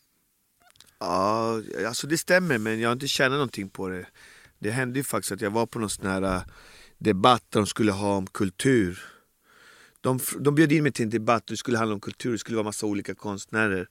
Ja, 0.99 1.61
alltså 1.87 2.07
det 2.07 2.17
stämmer 2.17 2.57
men 2.57 2.79
jag 2.79 2.89
har 2.89 2.93
inte 2.93 3.07
tjänat 3.07 3.31
någonting 3.31 3.69
på 3.69 3.87
det. 3.87 4.05
Det 4.59 4.71
hände 4.71 4.99
ju 4.99 5.03
faktiskt 5.03 5.31
att 5.31 5.41
jag 5.41 5.51
var 5.51 5.65
på 5.65 5.79
någon 5.79 5.89
sån 5.89 6.07
här 6.07 6.21
äh, 6.21 6.41
debatt 6.97 7.43
där 7.49 7.59
de 7.59 7.67
skulle 7.67 7.91
ha 7.91 8.15
om 8.17 8.27
kultur. 8.27 9.10
De, 10.01 10.19
de 10.39 10.55
bjöd 10.55 10.71
in 10.71 10.83
mig 10.83 10.91
till 10.91 11.03
en 11.03 11.09
debatt 11.09 11.43
och 11.43 11.49
det 11.49 11.57
skulle 11.57 11.77
handla 11.77 11.93
om 11.93 11.99
kultur, 12.01 12.31
det 12.31 12.37
skulle 12.37 12.55
vara 12.57 12.65
massa 12.65 12.85
olika 12.85 13.15
konstnärer. 13.15 13.87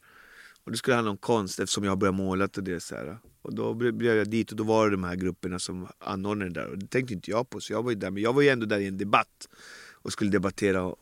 Och 0.65 0.71
det 0.71 0.77
skulle 0.79 0.95
handla 0.95 1.11
om 1.11 1.17
konst 1.17 1.61
eftersom 1.61 1.85
jag 1.85 1.91
har 1.91 1.97
börjat 1.97 2.15
måla 2.15 2.45
och 2.45 2.65
det. 2.65 2.81
Så 2.81 2.95
här. 2.95 3.19
Och 3.43 3.55
då 3.55 3.75
ble- 3.75 3.93
blev 3.93 4.17
jag 4.17 4.31
dit 4.31 4.51
och 4.51 4.57
då 4.57 4.65
var 4.65 4.85
det 4.85 4.97
de 4.97 5.05
här 5.05 5.17
grupperna 5.17 5.59
som 5.59 5.89
anordnade 5.99 6.51
det 6.51 6.61
där. 6.61 6.69
Och 6.69 6.79
det 6.79 6.87
tänkte 6.87 7.15
inte 7.15 7.31
jag 7.31 7.51
på 7.51 7.61
så 7.61 7.73
jag 7.73 7.83
var 7.83 7.91
ju 7.91 7.97
där. 7.97 8.11
Men 8.11 8.23
jag 8.23 8.33
var 8.33 8.43
ju 8.43 8.49
ändå 8.49 8.67
där 8.67 8.79
i 8.79 8.87
en 8.87 8.99
debatt 8.99 9.49
och 9.93 10.13
skulle 10.13 10.31
debattera 10.31 10.95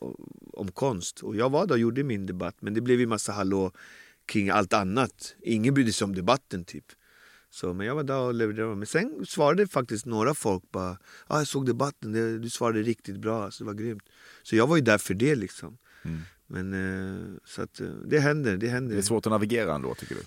om 0.53 0.71
konst. 0.73 1.19
Och 1.23 1.35
jag 1.35 1.49
var 1.49 1.67
där 1.67 1.73
och 1.73 1.79
gjorde 1.79 2.03
min 2.03 2.25
debatt 2.25 2.55
men 2.59 2.73
det 2.73 2.81
blev 2.81 2.99
ju 2.99 3.07
massa 3.07 3.31
hallå 3.31 3.71
kring 4.25 4.49
allt 4.49 4.73
annat. 4.73 5.35
Ingen 5.41 5.73
brydde 5.73 5.93
sig 5.93 6.05
om 6.05 6.15
debatten 6.15 6.65
typ. 6.65 6.85
Så, 7.51 7.73
men 7.73 7.87
jag 7.87 7.95
var 7.95 8.03
där 8.03 8.17
och 8.19 8.33
levererade. 8.33 8.75
Men 8.75 8.87
sen 8.87 9.25
svarade 9.27 9.67
faktiskt 9.67 10.05
några 10.05 10.33
folk 10.33 10.71
bara 10.71 10.97
ah, 11.27 11.37
jag 11.37 11.47
såg 11.47 11.65
debatten, 11.65 12.11
det, 12.11 12.39
du 12.39 12.49
svarade 12.49 12.81
riktigt 12.81 13.17
bra, 13.17 13.43
alltså, 13.43 13.63
det 13.63 13.67
var 13.67 13.73
grymt. 13.73 14.03
Så 14.43 14.55
jag 14.55 14.67
var 14.67 14.75
ju 14.75 14.81
där 14.81 14.97
för 14.97 15.13
det 15.13 15.35
liksom. 15.35 15.77
Men 16.47 16.73
eh, 16.73 17.37
så 17.45 17.61
att 17.61 17.79
eh, 17.81 17.87
det 17.87 18.19
händer, 18.19 18.57
det 18.57 18.67
händer. 18.67 18.93
Det 18.95 19.01
är 19.01 19.03
svårt 19.03 19.25
att 19.25 19.31
navigera 19.31 19.75
ändå 19.75 19.95
tycker 19.95 20.15
du? 20.15 20.21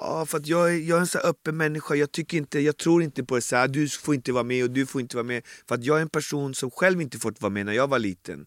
Ja, 0.00 0.26
för 0.26 0.38
att 0.38 0.46
jag, 0.46 0.74
är- 0.74 0.78
jag 0.78 0.96
är 0.96 1.00
en 1.00 1.06
så 1.06 1.18
öppen 1.18 1.56
människa. 1.56 1.94
Jag, 1.94 2.12
tycker 2.12 2.38
inte, 2.38 2.60
jag 2.60 2.76
tror 2.76 3.02
inte 3.02 3.24
på 3.24 3.34
det 3.34 3.40
så 3.40 3.56
här, 3.56 3.68
du 3.68 3.88
får 3.88 4.14
inte 4.14 4.32
vara 4.32 4.44
med 4.44 4.64
och 4.64 4.70
du 4.70 4.86
får 4.86 5.00
inte 5.00 5.16
vara 5.16 5.24
med. 5.26 5.42
För 5.68 5.74
att 5.74 5.84
jag 5.84 5.98
är 5.98 6.02
en 6.02 6.08
person 6.08 6.54
som 6.54 6.70
själv 6.70 7.00
inte 7.00 7.18
fått 7.18 7.40
vara 7.40 7.50
med 7.50 7.66
när 7.66 7.72
jag 7.72 7.88
var 7.88 7.98
liten. 7.98 8.46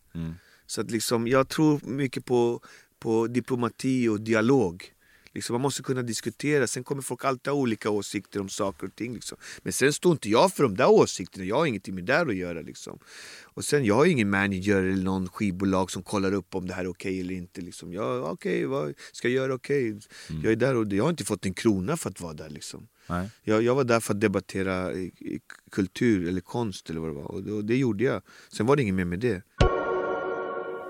Så 0.65 0.82
att 0.82 0.91
liksom, 0.91 1.28
jag 1.28 1.47
tror 1.49 1.80
mycket 1.84 2.26
på, 2.26 2.61
på 2.99 3.28
diplomati 3.28 4.07
och 4.07 4.22
dialog. 4.22 4.86
Liksom, 5.34 5.54
man 5.54 5.62
måste 5.62 5.84
kunna 5.84 6.02
diskutera. 6.02 6.68
Sen 6.68 6.84
kommer 6.84 7.02
folk 7.02 7.26
alltid 7.26 7.54
ha 7.54 7.60
olika 7.60 7.90
åsikter 7.90 8.40
om 8.40 8.50
saker 8.50 8.88
och 8.88 8.96
ting. 8.96 9.14
Liksom. 9.14 9.38
Men 9.62 9.74
sen 9.74 9.94
står 9.94 10.12
inte 10.12 10.30
jag 10.30 10.54
för 10.54 10.64
de 10.64 10.76
där 10.76 10.90
åsikterna. 10.90 11.46
Jag 11.46 11.56
har 11.56 11.66
ingenting 11.66 11.96
med 11.96 12.06
det 12.06 12.14
där 12.14 12.26
att 12.26 12.36
göra. 12.36 12.62
Liksom. 12.62 13.00
Och 13.44 13.66
sen, 13.66 13.86
jag 13.86 13.96
har 13.96 14.06
ingen 14.06 14.30
manager 14.30 14.84
eller 14.84 15.04
någon 15.04 15.30
skivbolag 15.30 15.92
som 15.92 16.04
kollar 16.04 16.34
upp 16.34 16.56
om 16.56 16.68
det 16.68 16.74
här 16.74 16.84
är 16.84 16.90
okej 16.90 17.20
eller 17.20 17.34
inte. 17.34 17.62
Liksom. 17.62 17.94
Jag, 17.94 18.32
okej, 18.32 18.66
vad 18.66 18.94
ska 19.12 19.28
jag 19.28 19.36
göra 19.36 19.54
okej? 19.54 20.00
Jag 20.44 20.52
är 20.52 20.56
där 20.56 20.76
och 20.76 20.94
jag 20.94 21.04
har 21.04 21.10
inte 21.10 21.26
fått 21.26 21.46
en 21.46 21.54
krona 21.54 21.98
för 21.98 22.10
att 22.10 22.22
vara 22.22 22.34
där. 22.34 22.50
Liksom. 22.50 22.88
Jag, 23.44 23.64
jag 23.64 23.76
var 23.76 23.84
där 23.84 24.00
för 24.00 24.14
att 24.14 24.22
debattera 24.22 24.94
i 24.94 25.40
kultur 25.72 26.28
eller 26.28 26.42
konst 26.42 26.90
eller 26.90 27.00
vad 27.00 27.10
det 27.10 27.14
var. 27.14 27.32
Och 27.32 27.44
det, 27.44 27.52
och 27.52 27.66
det 27.66 27.78
gjorde 27.78 28.04
jag. 28.04 28.22
Sen 28.50 28.66
var 28.66 28.76
det 28.76 28.82
inget 28.82 28.96
mer 28.96 29.06
med 29.06 29.20
det. 29.20 29.44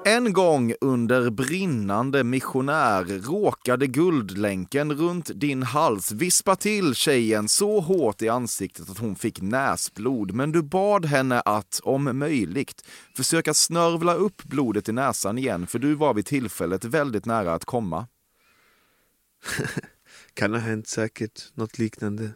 En 0.06 0.34
gång 0.34 0.74
under 0.82 1.30
brinnande 1.30 2.24
missionär 2.24 3.04
råkade 3.04 3.88
guldlänken 3.88 4.94
runt 4.94 5.32
din 5.36 5.64
hals 5.64 6.12
vispa 6.12 6.56
till 6.56 6.96
tjejen 6.96 7.48
så 7.50 7.80
hårt 7.80 8.22
i 8.22 8.30
ansiktet 8.30 8.90
att 8.90 8.98
hon 8.98 9.16
fick 9.16 9.42
näsblod. 9.42 10.32
Men 10.34 10.52
du 10.52 10.64
bad 10.64 11.06
henne 11.06 11.42
att, 11.42 11.80
om 11.84 12.20
möjligt, 12.20 12.86
försöka 13.16 13.54
snörvla 13.54 14.14
upp 14.14 14.44
blodet 14.44 14.90
i 14.90 14.92
näsan 14.92 15.38
igen 15.38 15.68
för 15.68 15.80
du 15.80 15.94
var 15.94 16.14
vid 16.14 16.26
tillfället 16.26 16.86
väldigt 16.86 17.26
nära 17.26 17.54
att 17.54 17.66
komma. 17.66 18.08
Kan 20.34 20.54
ha 20.54 20.60
hänt 20.60 20.88
säkert, 20.88 21.42
något 21.54 21.78
liknande. 21.78 22.30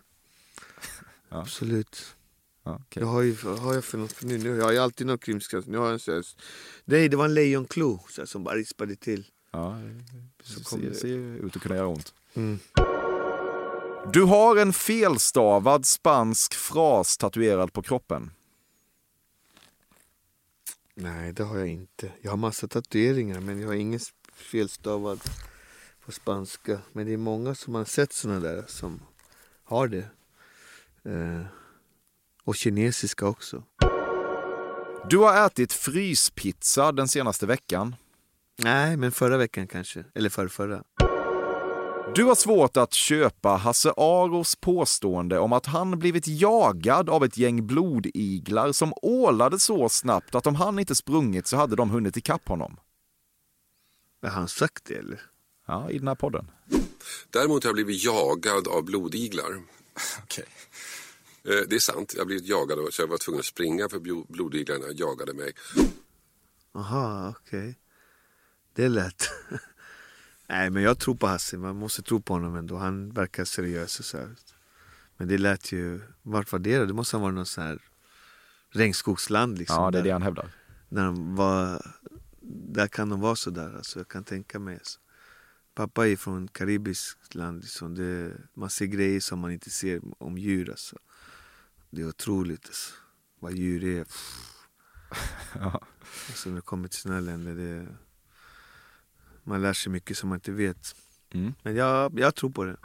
Ja. 1.29 1.41
Absolut. 1.41 2.15
Ja, 2.65 2.79
okej. 2.81 3.03
Jag 3.03 3.07
har, 3.07 3.21
ju, 3.21 3.35
har 3.43 3.73
jag 3.73 3.83
för 3.85 3.97
något 3.97 4.11
för 4.11 4.25
nu? 4.25 4.37
nu? 4.37 4.55
Jag 4.57 4.65
har 4.65 4.71
ju 4.71 4.77
alltid 4.77 5.07
något 5.07 5.21
krimskrams. 5.23 5.67
Nu 5.67 5.77
har 5.77 5.85
jag 5.85 5.93
en 5.93 5.99
sån 5.99 6.23
Nej, 6.85 7.09
det 7.09 7.17
var 7.17 7.25
en 7.25 7.33
lejonklo 7.33 7.99
så 8.09 8.27
som 8.27 8.43
bara 8.43 8.55
rispade 8.55 8.95
till. 8.95 9.27
Ja, 9.51 9.79
Så 10.43 10.63
kom 10.63 10.79
ser, 10.79 10.89
det. 10.89 10.95
ser 10.95 11.45
ut 11.45 11.55
att 11.55 11.61
kunna 11.61 11.75
göra 11.75 11.87
ont. 11.87 12.13
Mm. 12.33 12.59
Du 14.13 14.23
har 14.23 14.55
en 14.57 14.73
felstavad 14.73 15.85
spansk 15.85 16.53
fras 16.53 17.17
tatuerad 17.17 17.73
på 17.73 17.81
kroppen. 17.81 18.31
Nej, 20.93 21.31
det 21.33 21.43
har 21.43 21.57
jag 21.57 21.67
inte. 21.67 22.11
Jag 22.21 22.31
har 22.31 22.37
massa 22.37 22.67
tatueringar 22.67 23.39
men 23.39 23.59
jag 23.59 23.67
har 23.67 23.75
ingen 23.75 23.99
felstavad 24.33 25.19
på 26.05 26.11
spanska. 26.11 26.79
Men 26.91 27.05
det 27.05 27.13
är 27.13 27.17
många 27.17 27.55
som 27.55 27.75
har 27.75 27.85
sett 27.85 28.13
såna 28.13 28.39
där 28.39 28.65
som 28.67 28.99
har 29.63 29.87
det. 29.87 30.09
Eh, 31.03 31.41
och 32.45 32.55
kinesiska 32.55 33.27
också. 33.27 33.63
Du 35.09 35.17
har 35.17 35.45
ätit 35.45 35.73
fryspizza 35.73 36.91
den 36.91 37.07
senaste 37.07 37.45
veckan. 37.45 37.95
Nej, 38.57 38.97
men 38.97 39.11
förra 39.11 39.37
veckan 39.37 39.67
kanske. 39.67 40.05
Eller 40.15 40.29
förra, 40.29 40.49
förra. 40.49 40.83
Du 42.15 42.23
har 42.23 42.35
svårt 42.35 42.77
att 42.77 42.93
köpa 42.93 43.49
Hasse 43.49 43.93
Aros 43.97 44.55
påstående 44.55 45.39
om 45.39 45.53
att 45.53 45.65
han 45.65 45.99
blivit 45.99 46.27
jagad 46.27 47.09
av 47.09 47.23
ett 47.23 47.37
gäng 47.37 47.67
blodiglar 47.67 48.71
som 48.71 48.93
ålade 49.01 49.59
så 49.59 49.89
snabbt 49.89 50.35
att 50.35 50.47
om 50.47 50.55
han 50.55 50.79
inte 50.79 50.95
sprungit 50.95 51.47
så 51.47 51.57
hade 51.57 51.75
de 51.75 51.89
hunnit 51.89 52.17
ikapp 52.17 52.47
honom. 52.47 52.79
Har 54.21 54.29
han 54.29 54.47
sagt 54.47 54.85
det 54.85 54.93
eller? 54.93 55.21
Ja, 55.67 55.89
i 55.89 55.97
den 55.97 56.07
här 56.07 56.15
podden. 56.15 56.51
Däremot 57.29 57.63
har 57.63 57.69
jag 57.69 57.75
blivit 57.75 58.03
jagad 58.03 58.67
av 58.67 58.83
blodiglar. 58.83 59.61
Okej. 60.23 60.45
Eh, 60.47 60.74
Det 61.45 61.75
är 61.75 61.79
sant, 61.79 62.13
jag 62.13 62.21
har 62.21 62.25
blivit 62.25 62.45
jagad 62.45 62.79
och 62.79 62.93
så 62.93 63.01
jag 63.01 63.07
var 63.07 63.17
tvungen 63.17 63.39
att 63.39 63.45
springa 63.45 63.89
för 63.89 63.99
blo- 63.99 64.25
blodiglarna 64.29 64.85
jagade 64.91 65.33
mig. 65.33 65.53
Aha, 66.71 67.35
okej. 67.39 67.79
Det 68.73 68.83
är 68.83 68.89
lätt. 68.89 69.29
Nej, 70.49 70.69
men 70.69 70.83
jag 70.83 70.99
tror 70.99 71.15
på 71.15 71.27
Hasse. 71.27 71.57
Man 71.57 71.75
måste 71.75 72.01
tro 72.01 72.21
på 72.21 72.33
honom 72.33 72.55
ändå. 72.55 72.77
Han 72.77 73.11
verkar 73.11 73.45
seriös 73.45 73.99
och 73.99 74.05
så 74.05 74.17
här. 74.17 74.35
Men 75.17 75.27
det 75.27 75.37
lät 75.37 75.71
ju... 75.71 76.01
Vart 76.21 76.51
var 76.51 76.59
det 76.59 76.77
då? 76.77 76.85
Det 76.85 76.93
måste 76.93 77.17
ha 77.17 77.21
varit 77.23 77.35
någon 77.35 77.45
sån 77.45 77.63
här 77.63 77.79
regnskogsland 78.69 79.57
liksom. 79.57 79.83
Ja, 79.83 79.91
det 79.91 79.97
är 79.97 80.01
där, 80.01 80.07
det 80.07 80.13
han 80.13 80.21
hävdar. 80.21 80.49
När 80.89 81.05
de 81.05 81.35
var... 81.35 81.91
Där 82.67 82.87
kan 82.87 83.09
de 83.09 83.19
vara 83.21 83.35
så 83.35 83.49
där. 83.49 83.75
Alltså, 83.75 83.99
jag 83.99 84.07
kan 84.07 84.23
tänka 84.23 84.59
mig. 84.59 84.73
Alltså. 84.75 84.99
Pappa 85.73 86.07
är 86.07 86.15
från 86.15 86.47
karibiskt 86.47 87.35
land. 87.35 87.61
Liksom. 87.61 87.95
Det, 87.95 88.37
man 88.53 88.69
ser 88.69 88.85
grejer 88.85 89.19
som 89.19 89.39
man 89.39 89.51
inte 89.51 89.69
ser 89.69 90.01
om 90.17 90.37
djur. 90.37 90.69
Alltså. 90.69 90.97
Det 91.95 92.01
är 92.01 92.07
otroligt 92.07 92.65
alltså. 92.65 92.93
vad 93.39 93.53
djur 93.53 93.83
är. 93.83 94.03
Pff. 94.03 94.51
Ja. 95.59 95.81
Alltså 96.27 96.49
när 96.49 96.55
det 96.55 96.61
kommer 96.61 96.87
till 96.87 96.99
sådana 96.99 97.19
länder. 97.19 97.55
Det, 97.55 97.87
man 99.43 99.61
lär 99.61 99.73
sig 99.73 99.91
mycket 99.91 100.17
som 100.17 100.29
man 100.29 100.37
inte 100.37 100.51
vet. 100.51 100.95
Mm. 101.33 101.53
Men 101.63 101.75
jag, 101.75 102.19
jag 102.19 102.35
tror 102.35 102.49
på 102.49 102.63
det. 102.63 102.77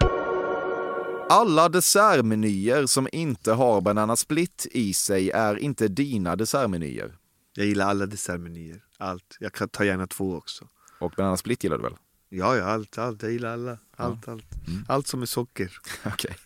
Alla 1.30 1.68
dessertmenyer 1.68 2.86
som 2.86 3.08
inte 3.12 3.52
har 3.52 3.80
banana 3.80 4.16
split 4.16 4.66
i 4.70 4.94
sig 4.94 5.30
är 5.30 5.56
inte 5.56 5.88
dina 5.88 6.36
dessertmenyer. 6.36 7.18
Jag 7.54 7.66
gillar 7.66 7.86
alla 7.86 8.06
dessertmenyer. 8.06 8.84
Allt. 8.98 9.36
Jag 9.40 9.52
kan 9.52 9.68
ta 9.68 9.84
gärna 9.84 10.06
två 10.06 10.36
också. 10.36 10.68
Och 10.98 11.12
banana 11.16 11.36
split 11.36 11.64
gillar 11.64 11.76
du 11.76 11.82
väl? 11.82 11.96
Ja, 12.28 12.56
ja, 12.56 12.64
allt, 12.64 12.98
allt. 12.98 13.22
Jag 13.22 13.32
gillar 13.32 13.52
alla. 13.52 13.78
Allt, 13.96 14.28
allt. 14.28 14.46
Allt 14.88 15.06
som 15.06 15.22
är 15.22 15.26
socker. 15.26 15.78
Okej. 16.04 16.36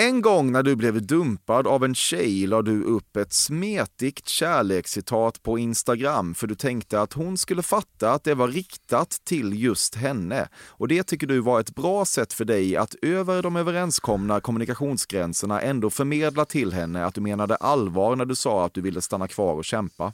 En 0.00 0.20
gång 0.20 0.52
när 0.52 0.62
du 0.62 0.76
blev 0.76 1.06
dumpad 1.06 1.66
av 1.66 1.84
en 1.84 1.94
tjej 1.94 2.46
la 2.46 2.62
du 2.62 2.82
upp 2.84 3.16
ett 3.16 3.32
smetigt 3.32 4.28
kärlekscitat 4.28 5.42
på 5.42 5.58
Instagram 5.58 6.34
för 6.34 6.46
du 6.46 6.54
tänkte 6.54 7.00
att 7.00 7.12
hon 7.12 7.38
skulle 7.38 7.62
fatta 7.62 8.12
att 8.12 8.24
det 8.24 8.34
var 8.34 8.48
riktat 8.48 9.10
till 9.24 9.62
just 9.62 9.94
henne. 9.94 10.48
Och 10.66 10.88
det 10.88 11.02
tycker 11.02 11.26
du 11.26 11.40
var 11.40 11.60
ett 11.60 11.74
bra 11.74 12.04
sätt 12.04 12.32
för 12.32 12.44
dig 12.44 12.76
att 12.76 12.94
över 13.02 13.42
de 13.42 13.56
överenskomna 13.56 14.40
kommunikationsgränserna 14.40 15.60
ändå 15.60 15.90
förmedla 15.90 16.44
till 16.44 16.72
henne 16.72 17.04
att 17.04 17.14
du 17.14 17.20
menade 17.20 17.56
allvar 17.56 18.16
när 18.16 18.24
du 18.24 18.36
sa 18.36 18.64
att 18.64 18.74
du 18.74 18.80
ville 18.80 19.00
stanna 19.00 19.28
kvar 19.28 19.54
och 19.54 19.64
kämpa. 19.64 20.12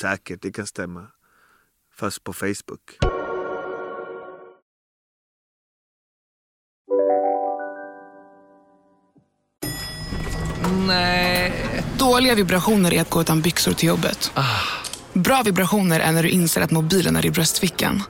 Säkert, 0.00 0.42
det 0.42 0.52
kan 0.52 0.66
stämma. 0.66 1.06
Fast 1.94 2.24
på 2.24 2.32
Facebook. 2.32 3.19
Dåliga 12.20 12.34
vibrationer 12.34 12.94
är 12.94 13.00
att 13.00 13.10
gå 13.10 13.20
utan 13.20 13.40
byxor 13.40 13.72
till 13.72 13.88
jobbet. 13.88 14.32
Bra 15.12 15.42
vibrationer 15.42 16.00
är 16.00 16.12
när 16.12 16.22
du 16.22 16.28
inser 16.28 16.60
att 16.60 16.70
mobilen 16.70 17.16
är 17.16 17.26
i 17.26 17.30
bröstfickan. 17.30 18.02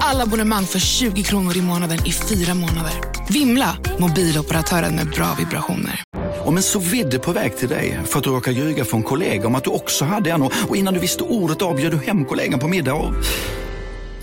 Alla 0.00 0.22
abonnemang 0.22 0.64
för 0.64 0.78
20 0.78 1.22
kronor 1.22 1.56
i 1.56 1.62
månaden 1.62 1.98
i 2.06 2.12
fyra 2.12 2.54
månader. 2.54 2.92
Vimla! 3.28 3.76
Mobiloperatören 3.98 4.96
med 4.96 5.10
bra 5.10 5.34
vibrationer. 5.38 6.02
Om 6.44 6.56
en 6.56 6.62
så 6.62 6.78
vidde 6.78 7.18
på 7.18 7.32
väg 7.32 7.56
till 7.56 7.68
dig 7.68 8.00
för 8.04 8.18
att 8.18 8.24
du 8.24 8.30
råkar 8.30 8.52
ljuga 8.52 8.84
från 8.84 9.02
kollega 9.02 9.46
om 9.46 9.54
att 9.54 9.64
du 9.64 9.70
också 9.70 10.04
hade 10.04 10.30
en 10.30 10.42
och 10.42 10.76
innan 10.76 10.94
du 10.94 11.00
visste 11.00 11.22
ordet 11.22 11.62
av 11.62 11.76
du 11.76 11.96
hem 12.06 12.24
kollegan 12.24 12.60
på 12.60 12.68
middag 12.68 12.94
och... 12.94 13.14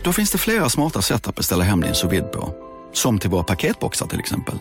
Då 0.04 0.14
finns 0.14 0.32
det 0.32 0.38
flera 0.38 0.70
smarta 0.70 1.02
sätt 1.02 1.28
att 1.28 1.36
beställa 1.36 1.64
hem 1.64 1.82
din 1.82 1.94
sous 1.94 2.24
på. 2.34 2.54
Som 2.94 3.20
till 3.20 3.30
våra 3.30 3.44
paketboxar 3.44 4.08
till 4.08 4.20
exempel. 4.20 4.56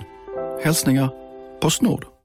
Hälsningar 0.64 1.10
Postnord. 1.60 2.17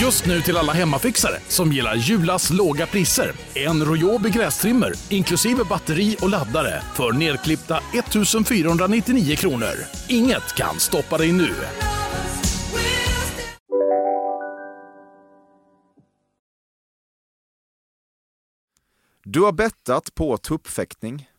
Just 0.00 0.26
nu 0.26 0.40
till 0.40 0.56
alla 0.56 0.72
hemmafixare 0.72 1.40
som 1.48 1.72
gillar 1.72 1.94
Julas 1.94 2.50
låga 2.50 2.86
priser. 2.86 3.32
En 3.54 3.84
Royobi 3.84 4.30
grästrimmer 4.30 4.92
inklusive 5.10 5.64
batteri 5.64 6.16
och 6.20 6.28
laddare 6.28 6.82
för 6.94 7.12
nedklippta 7.12 7.80
1 7.94 8.48
499 8.48 9.36
kronor. 9.36 9.74
Inget 10.08 10.56
kan 10.56 10.80
stoppa 10.80 11.18
dig 11.18 11.32
nu. 11.32 11.54
Du 19.24 19.40
har 19.40 19.52
bettat 19.52 20.14
på 20.14 20.36
tuppfäktning. 20.36 21.30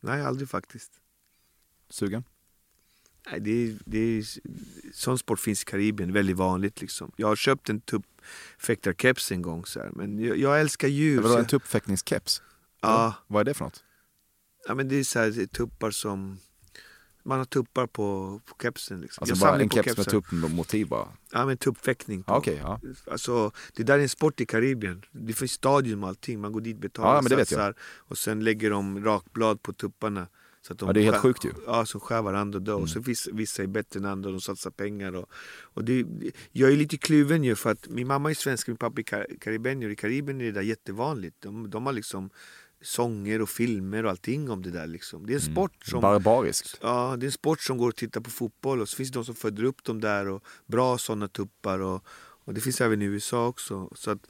Nej, 0.00 0.22
aldrig 0.22 0.48
faktiskt. 0.48 0.92
Sugen? 1.88 2.24
Nej, 3.30 3.40
det 3.40 3.50
är, 3.50 3.78
det 3.84 3.98
är, 3.98 4.24
sån 4.92 5.18
sport 5.18 5.40
finns 5.40 5.62
i 5.62 5.64
Karibien, 5.64 6.12
väldigt 6.12 6.36
vanligt 6.36 6.80
liksom. 6.80 7.12
Jag 7.16 7.28
har 7.28 7.36
köpt 7.36 7.68
en 7.68 7.80
tuppfäktarkeps 7.80 9.32
en 9.32 9.42
gång 9.42 9.66
så 9.66 9.80
här, 9.80 9.90
men 9.94 10.18
jag, 10.18 10.36
jag 10.36 10.60
älskar 10.60 10.88
djur. 10.88 11.20
Vadå, 11.20 11.36
en 11.36 11.46
tuppfäktningskeps? 11.46 12.42
Ja. 12.80 13.14
Vad 13.26 13.40
är 13.40 13.44
det 13.44 13.54
för 13.54 13.64
något? 13.64 13.84
Ja 14.66 14.74
men 14.74 14.88
det 14.88 14.96
är 14.96 15.04
så 15.04 15.18
här, 15.18 15.46
tuppar 15.46 15.90
som 15.90 16.38
Man 17.22 17.38
har 17.38 17.44
tuppar 17.44 17.86
på, 17.86 18.40
på 18.46 18.56
kepsen 18.62 19.00
liksom. 19.00 19.22
Alltså 19.22 19.46
Jag 19.46 19.52
bara 19.52 19.62
en 19.62 19.70
keps 19.70 19.96
med 19.96 20.06
tuppmotiv 20.06 20.88
bara? 20.88 21.08
Ja 21.32 21.46
men 21.46 21.56
tuppfäktning 21.56 22.22
på. 22.22 22.32
Ja, 22.32 22.36
okej, 22.36 22.60
ja. 22.62 22.80
Alltså, 23.10 23.52
det 23.72 23.82
där 23.82 23.98
är 23.98 24.02
en 24.02 24.08
sport 24.08 24.40
i 24.40 24.46
Karibien. 24.46 25.04
Det 25.12 25.32
finns 25.32 25.52
stadion 25.52 26.02
och 26.02 26.08
allting. 26.08 26.40
Man 26.40 26.52
går 26.52 26.60
dit, 26.60 26.78
betalar, 26.78 27.14
Ja, 27.14 27.22
men 27.22 27.30
det 27.38 27.46
satsar 27.46 27.74
och 27.80 28.18
sen 28.18 28.44
lägger 28.44 28.70
de 28.70 29.04
rakblad 29.04 29.62
på 29.62 29.72
tupparna. 29.72 30.26
Så 30.68 30.74
de 30.74 30.86
Ja, 30.86 30.92
det 30.92 31.00
är 31.00 31.04
helt 31.04 31.16
skär- 31.16 31.22
sjukt 31.22 31.44
ju. 31.44 31.50
Mm. 31.50 31.62
Ja, 31.66 31.86
som 31.86 32.00
skär 32.00 32.22
varandra 32.22 32.56
och 32.56 32.62
dör. 32.62 32.74
Och 32.74 32.88
så 32.88 33.00
vissa, 33.00 33.30
vissa 33.32 33.62
är 33.62 33.66
bättre 33.66 33.98
än 34.00 34.04
andra 34.06 34.28
och 34.28 34.32
de 34.34 34.40
satsar 34.40 34.70
pengar. 34.70 35.14
Och, 35.14 35.26
och 35.60 35.84
det, 35.84 36.06
jag 36.52 36.72
är 36.72 36.76
lite 36.76 36.96
kluven 36.98 37.44
ju 37.44 37.54
för 37.54 37.70
att 37.70 37.88
min 37.88 38.06
mamma 38.06 38.30
är 38.30 38.34
svensk, 38.34 38.68
min 38.68 38.76
pappa 38.76 39.00
är 39.00 39.04
kar- 39.04 39.38
karibenier. 39.40 39.90
I 39.90 39.96
Karibien 39.96 40.40
är 40.40 40.44
det 40.44 40.52
där 40.52 40.62
jättevanligt. 40.62 41.36
De, 41.40 41.70
de 41.70 41.86
har 41.86 41.92
liksom 41.92 42.30
sånger 42.82 43.42
och 43.42 43.48
filmer 43.48 44.04
och 44.04 44.10
allting 44.10 44.50
om 44.50 44.62
det 44.62 44.70
där. 44.70 44.86
Liksom. 44.86 45.26
Det 45.26 45.32
är 45.32 45.36
en 45.36 45.42
Mm. 45.42 45.54
sport 45.54 45.84
som... 45.86 46.00
Barbariskt. 46.00 46.78
Ja, 46.82 47.16
det 47.18 47.24
är 47.24 47.28
en 47.28 47.32
sport 47.32 47.60
som 47.60 47.78
går 47.78 47.88
att 47.88 47.96
titta 47.96 48.20
på 48.20 48.30
fotboll 48.30 48.80
och 48.80 48.88
så 48.88 48.96
finns 48.96 49.10
det 49.10 49.18
de 49.18 49.24
som 49.24 49.34
föder 49.34 49.64
upp 49.64 49.84
dem 49.84 50.00
där 50.00 50.28
och 50.28 50.44
bra 50.66 50.98
sådana 50.98 51.28
tuppar 51.28 51.78
och, 51.78 52.04
och 52.44 52.54
det 52.54 52.60
finns 52.60 52.80
även 52.80 53.02
i 53.02 53.04
USA 53.04 53.46
också. 53.46 53.90
Så 53.94 54.10
att, 54.10 54.26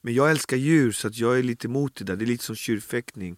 men 0.00 0.14
jag 0.14 0.30
älskar 0.30 0.56
djur 0.56 0.92
så 0.92 1.08
att 1.08 1.16
jag 1.16 1.38
är 1.38 1.42
lite 1.42 1.66
emot 1.66 1.94
det 1.94 2.04
där. 2.04 2.16
Det 2.16 2.24
är 2.24 2.26
lite 2.26 2.44
som 2.44 2.56
tjurfäktning. 2.56 3.36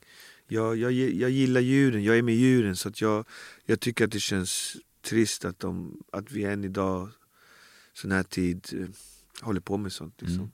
Jag, 0.48 0.76
jag, 0.76 0.92
jag 0.92 1.30
gillar 1.30 1.60
djuren, 1.60 2.04
jag 2.04 2.18
är 2.18 2.22
med 2.22 2.34
djuren 2.34 2.76
så 2.76 2.88
att 2.88 3.00
jag, 3.00 3.24
jag 3.64 3.80
tycker 3.80 4.04
att 4.04 4.10
det 4.10 4.20
känns 4.20 4.76
trist 5.02 5.44
att, 5.44 5.60
de, 5.60 6.02
att 6.12 6.32
vi 6.32 6.44
än 6.44 6.64
idag, 6.64 7.08
sån 7.92 8.12
här 8.12 8.22
tid, 8.22 8.68
eh, 8.72 8.86
håller 9.44 9.60
på 9.60 9.76
med 9.76 9.92
sånt. 9.92 10.22
Liksom. 10.22 10.52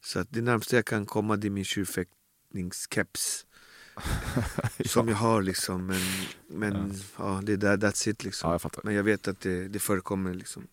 Så 0.00 0.18
att 0.18 0.28
det 0.30 0.42
närmaste 0.42 0.76
jag 0.76 0.84
kan 0.84 1.06
komma 1.06 1.36
det 1.36 1.48
är 1.48 1.50
min 1.50 1.64
tjurfäkt, 1.64 2.10
boxningskeps. 2.54 3.46
Som 4.86 5.08
jag 5.08 5.16
har 5.16 5.42
liksom. 5.42 5.86
Men, 5.86 6.00
men 6.48 6.94
ja. 7.18 7.40
det 7.42 7.52
är 7.52 7.56
där, 7.56 7.76
that's 7.76 8.08
it 8.08 8.24
liksom. 8.24 8.50
Ja, 8.50 8.58
jag 8.62 8.84
men 8.84 8.94
jag 8.94 9.02
vet 9.02 9.28
att 9.28 9.40
det, 9.40 9.68
det 9.68 9.78
förekommer 9.78 10.34
liksom. 10.34 10.66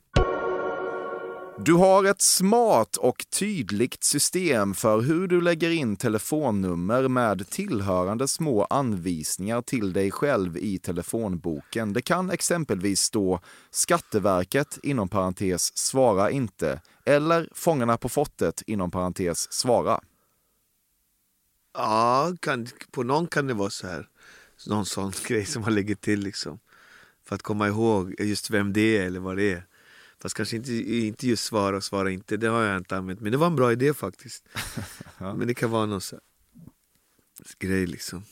Du 1.65 1.73
har 1.73 2.03
ett 2.03 2.21
smart 2.21 2.97
och 2.97 3.25
tydligt 3.29 4.03
system 4.03 4.73
för 4.73 5.01
hur 5.01 5.27
du 5.27 5.41
lägger 5.41 5.69
in 5.69 5.97
telefonnummer 5.97 7.07
med 7.07 7.49
tillhörande 7.49 8.27
små 8.27 8.65
anvisningar 8.69 9.61
till 9.61 9.93
dig 9.93 10.11
själv 10.11 10.57
i 10.57 10.79
telefonboken. 10.79 11.93
Det 11.93 12.01
kan 12.01 12.29
exempelvis 12.29 13.01
stå 13.01 13.39
Skatteverket 13.71 14.79
inom 14.83 15.09
parentes 15.09 15.77
svara 15.77 16.31
inte 16.31 16.81
eller 17.05 17.49
Fångarna 17.53 17.97
på 17.97 18.09
fortet 18.09 18.61
inom 18.67 18.91
parentes 18.91 19.51
svara. 19.53 20.01
Ja, 21.73 22.33
kan, 22.39 22.67
på 22.91 23.03
någon 23.03 23.27
kan 23.27 23.47
det 23.47 23.53
vara 23.53 23.69
så 23.69 23.87
här. 23.87 24.07
Någon 24.67 24.85
sån 24.85 25.11
grej 25.27 25.45
som 25.45 25.61
man 25.61 25.75
lägger 25.75 25.95
till 25.95 26.19
liksom. 26.19 26.59
För 27.25 27.35
att 27.35 27.41
komma 27.41 27.67
ihåg 27.67 28.15
just 28.19 28.49
vem 28.49 28.73
det 28.73 28.97
är 28.97 29.05
eller 29.05 29.19
vad 29.19 29.37
det 29.37 29.51
är. 29.51 29.70
Fast 30.21 30.35
kanske 30.35 30.55
inte, 30.55 30.73
inte 30.73 31.27
just 31.27 31.43
svara 31.43 31.77
och 31.77 31.83
svara 31.83 32.11
inte, 32.11 32.37
det 32.37 32.47
har 32.47 32.63
jag 32.63 32.77
inte 32.77 32.97
använt. 32.97 33.21
Men 33.21 33.31
det 33.31 33.37
var 33.37 33.47
en 33.47 33.55
bra 33.55 33.71
idé 33.71 33.93
faktiskt. 33.93 34.43
Ja. 35.17 35.33
Men 35.33 35.47
det 35.47 35.53
kan 35.53 35.71
vara 35.71 35.85
någon 35.85 36.01
så 36.01 36.19
grej 37.59 37.87
liksom. 37.87 38.23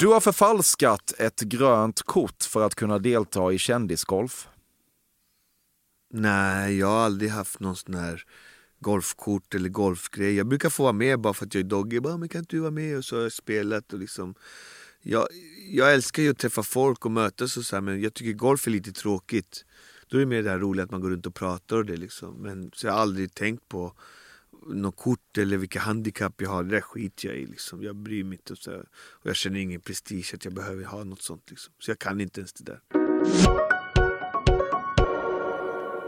Du 0.00 0.06
har 0.06 0.20
förfalskat 0.20 1.14
ett 1.18 1.40
grönt 1.40 2.02
kort 2.02 2.42
för 2.42 2.66
att 2.66 2.74
kunna 2.74 2.98
delta 2.98 3.52
i 3.52 3.58
kändisgolf. 3.58 4.48
Nej, 6.10 6.78
jag 6.78 6.86
har 6.86 7.04
aldrig 7.04 7.30
haft 7.30 7.60
någon 7.60 7.76
sån 7.76 7.94
här 7.94 8.24
golfkort 8.80 9.54
eller 9.54 9.68
golfgrej. 9.68 10.34
Jag 10.34 10.46
brukar 10.46 10.70
få 10.70 10.82
vara 10.82 10.92
med 10.92 11.20
bara 11.20 11.34
för 11.34 11.46
att 11.46 11.54
jag 11.54 11.60
är 11.60 11.68
doggy. 11.68 12.00
Bara, 12.00 12.16
men 12.16 12.28
kan 12.28 12.38
inte 12.38 12.56
du 12.56 12.60
vara 12.60 12.70
med? 12.70 12.96
Och 12.96 13.04
så 13.04 13.16
har 13.16 13.22
jag 13.22 13.32
spelat 13.32 13.92
och 13.92 13.98
liksom 13.98 14.34
jag, 15.02 15.28
jag 15.70 15.94
älskar 15.94 16.22
ju 16.22 16.30
att 16.30 16.38
träffa 16.38 16.62
folk 16.62 17.04
och 17.04 17.10
mötas 17.10 17.56
och 17.56 17.64
så 17.64 17.76
här, 17.76 17.80
men 17.80 18.00
jag 18.00 18.14
tycker 18.14 18.32
golf 18.32 18.66
är 18.66 18.70
lite 18.70 18.92
tråkigt. 18.92 19.64
Då 20.08 20.16
är 20.16 20.20
det 20.20 20.26
mer 20.26 20.42
det 20.42 20.50
här 20.50 20.58
roliga 20.58 20.84
att 20.84 20.90
man 20.90 21.00
går 21.00 21.10
runt 21.10 21.26
och 21.26 21.34
pratar 21.34 21.76
och 21.76 21.86
det 21.86 21.96
liksom. 21.96 22.34
Men 22.34 22.70
så 22.74 22.86
jag 22.86 22.92
har 22.92 23.00
aldrig 23.00 23.34
tänkt 23.34 23.68
på 23.68 23.94
något 24.66 24.96
kort 24.96 25.38
eller 25.38 25.56
vilka 25.56 25.80
handikapp 25.80 26.40
jag 26.40 26.50
har. 26.50 26.64
Det 26.64 26.70
där 26.70 26.80
skiter 26.80 27.28
jag 27.28 27.36
i 27.36 27.46
liksom. 27.46 27.82
Jag 27.82 27.96
bryr 27.96 28.24
mig 28.24 28.38
inte. 28.38 28.52
Och, 28.52 28.58
så 28.58 28.72
och 29.10 29.26
jag 29.26 29.36
känner 29.36 29.60
ingen 29.60 29.80
prestige 29.80 30.34
att 30.34 30.44
jag 30.44 30.54
behöver 30.54 30.84
ha 30.84 31.04
något 31.04 31.22
sånt 31.22 31.50
liksom. 31.50 31.74
Så 31.78 31.90
jag 31.90 31.98
kan 31.98 32.20
inte 32.20 32.40
ens 32.40 32.52
det 32.52 32.64
där. 32.64 32.80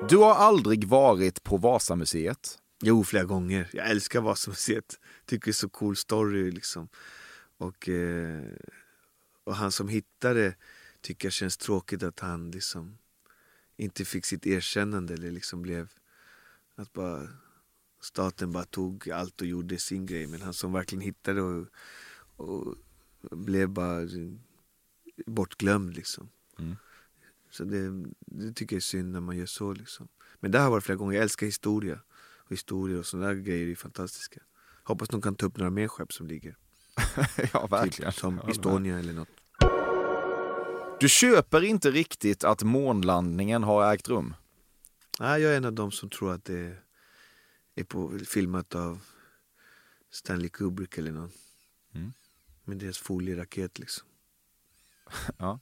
Du 0.08 0.16
har 0.16 0.34
aldrig 0.34 0.84
varit 0.84 1.42
på 1.42 1.56
Vasamuseet. 1.56 2.58
Jo, 2.82 3.04
flera 3.04 3.24
gånger. 3.24 3.68
Jag 3.72 3.90
älskar 3.90 4.20
Vasamuseet. 4.20 5.00
Tycker 5.26 5.44
det 5.44 5.50
är 5.50 5.52
så 5.52 5.68
cool 5.68 5.96
story 5.96 6.50
liksom. 6.50 6.88
Och, 7.58 7.88
eh, 7.88 8.42
och 9.44 9.56
han 9.56 9.72
som 9.72 9.88
hittade 9.88 10.54
tycker 11.00 11.26
jag 11.26 11.32
känns 11.32 11.56
tråkigt 11.56 12.02
att 12.02 12.20
han 12.20 12.50
liksom 12.50 12.98
inte 13.80 14.04
fick 14.04 14.26
sitt 14.26 14.46
erkännande 14.46 15.14
eller 15.14 15.30
liksom 15.30 15.62
blev 15.62 15.88
att 16.74 16.92
bara 16.92 17.28
staten 18.00 18.52
bara 18.52 18.64
tog 18.64 19.10
allt 19.10 19.40
och 19.40 19.46
gjorde 19.46 19.78
sin 19.78 20.06
grej. 20.06 20.26
Men 20.26 20.42
han 20.42 20.54
som 20.54 20.72
verkligen 20.72 21.02
hittade 21.02 21.42
och, 21.42 21.66
och 22.36 22.76
blev 23.30 23.68
bara 23.68 24.08
bortglömd 25.26 25.94
liksom. 25.94 26.28
Mm. 26.58 26.76
Så 27.50 27.64
det, 27.64 28.04
det 28.26 28.52
tycker 28.52 28.76
jag 28.76 28.78
är 28.78 28.80
synd 28.80 29.12
när 29.12 29.20
man 29.20 29.36
gör 29.36 29.46
så 29.46 29.72
liksom. 29.72 30.08
Men 30.40 30.50
det 30.50 30.58
har 30.58 30.70
varit 30.70 30.84
flera 30.84 30.96
gånger. 30.96 31.14
Jag 31.14 31.22
älskar 31.22 31.46
historia. 31.46 32.00
Och 32.10 32.52
historia 32.52 32.98
och 32.98 33.06
sådana 33.06 33.34
grejer 33.34 33.68
är 33.68 33.74
fantastiska. 33.74 34.40
Hoppas 34.82 35.08
de 35.08 35.22
kan 35.22 35.34
ta 35.34 35.46
upp 35.46 35.56
några 35.56 35.70
mer 35.70 35.88
skepp 35.88 36.12
som 36.12 36.26
ligger. 36.26 36.56
ja, 37.52 37.66
verkligen. 37.66 38.12
Typ 38.12 38.20
som 38.20 38.38
Estonia 38.48 38.98
eller 38.98 39.12
något. 39.12 39.28
Du 41.00 41.08
köper 41.08 41.64
inte 41.64 41.90
riktigt 41.90 42.44
att 42.44 42.62
månlandningen 42.62 43.62
har 43.62 43.94
ägt 43.94 44.08
rum. 44.08 44.34
Nej, 45.20 45.42
jag 45.42 45.52
är 45.52 45.56
en 45.56 45.64
av 45.64 45.72
dem 45.72 45.90
som 45.92 46.10
tror 46.10 46.32
att 46.32 46.44
det 46.44 46.76
är 47.74 47.84
på, 47.84 48.18
filmat 48.28 48.74
av 48.74 49.00
Stanley 50.10 50.48
Kubrick 50.48 50.98
eller 50.98 51.12
någon. 51.12 51.30
Mm. 51.94 52.12
Med 52.64 52.76
deras 52.76 52.98
folieraket 52.98 53.78
liksom. 53.78 54.06
Ja. 55.38 55.60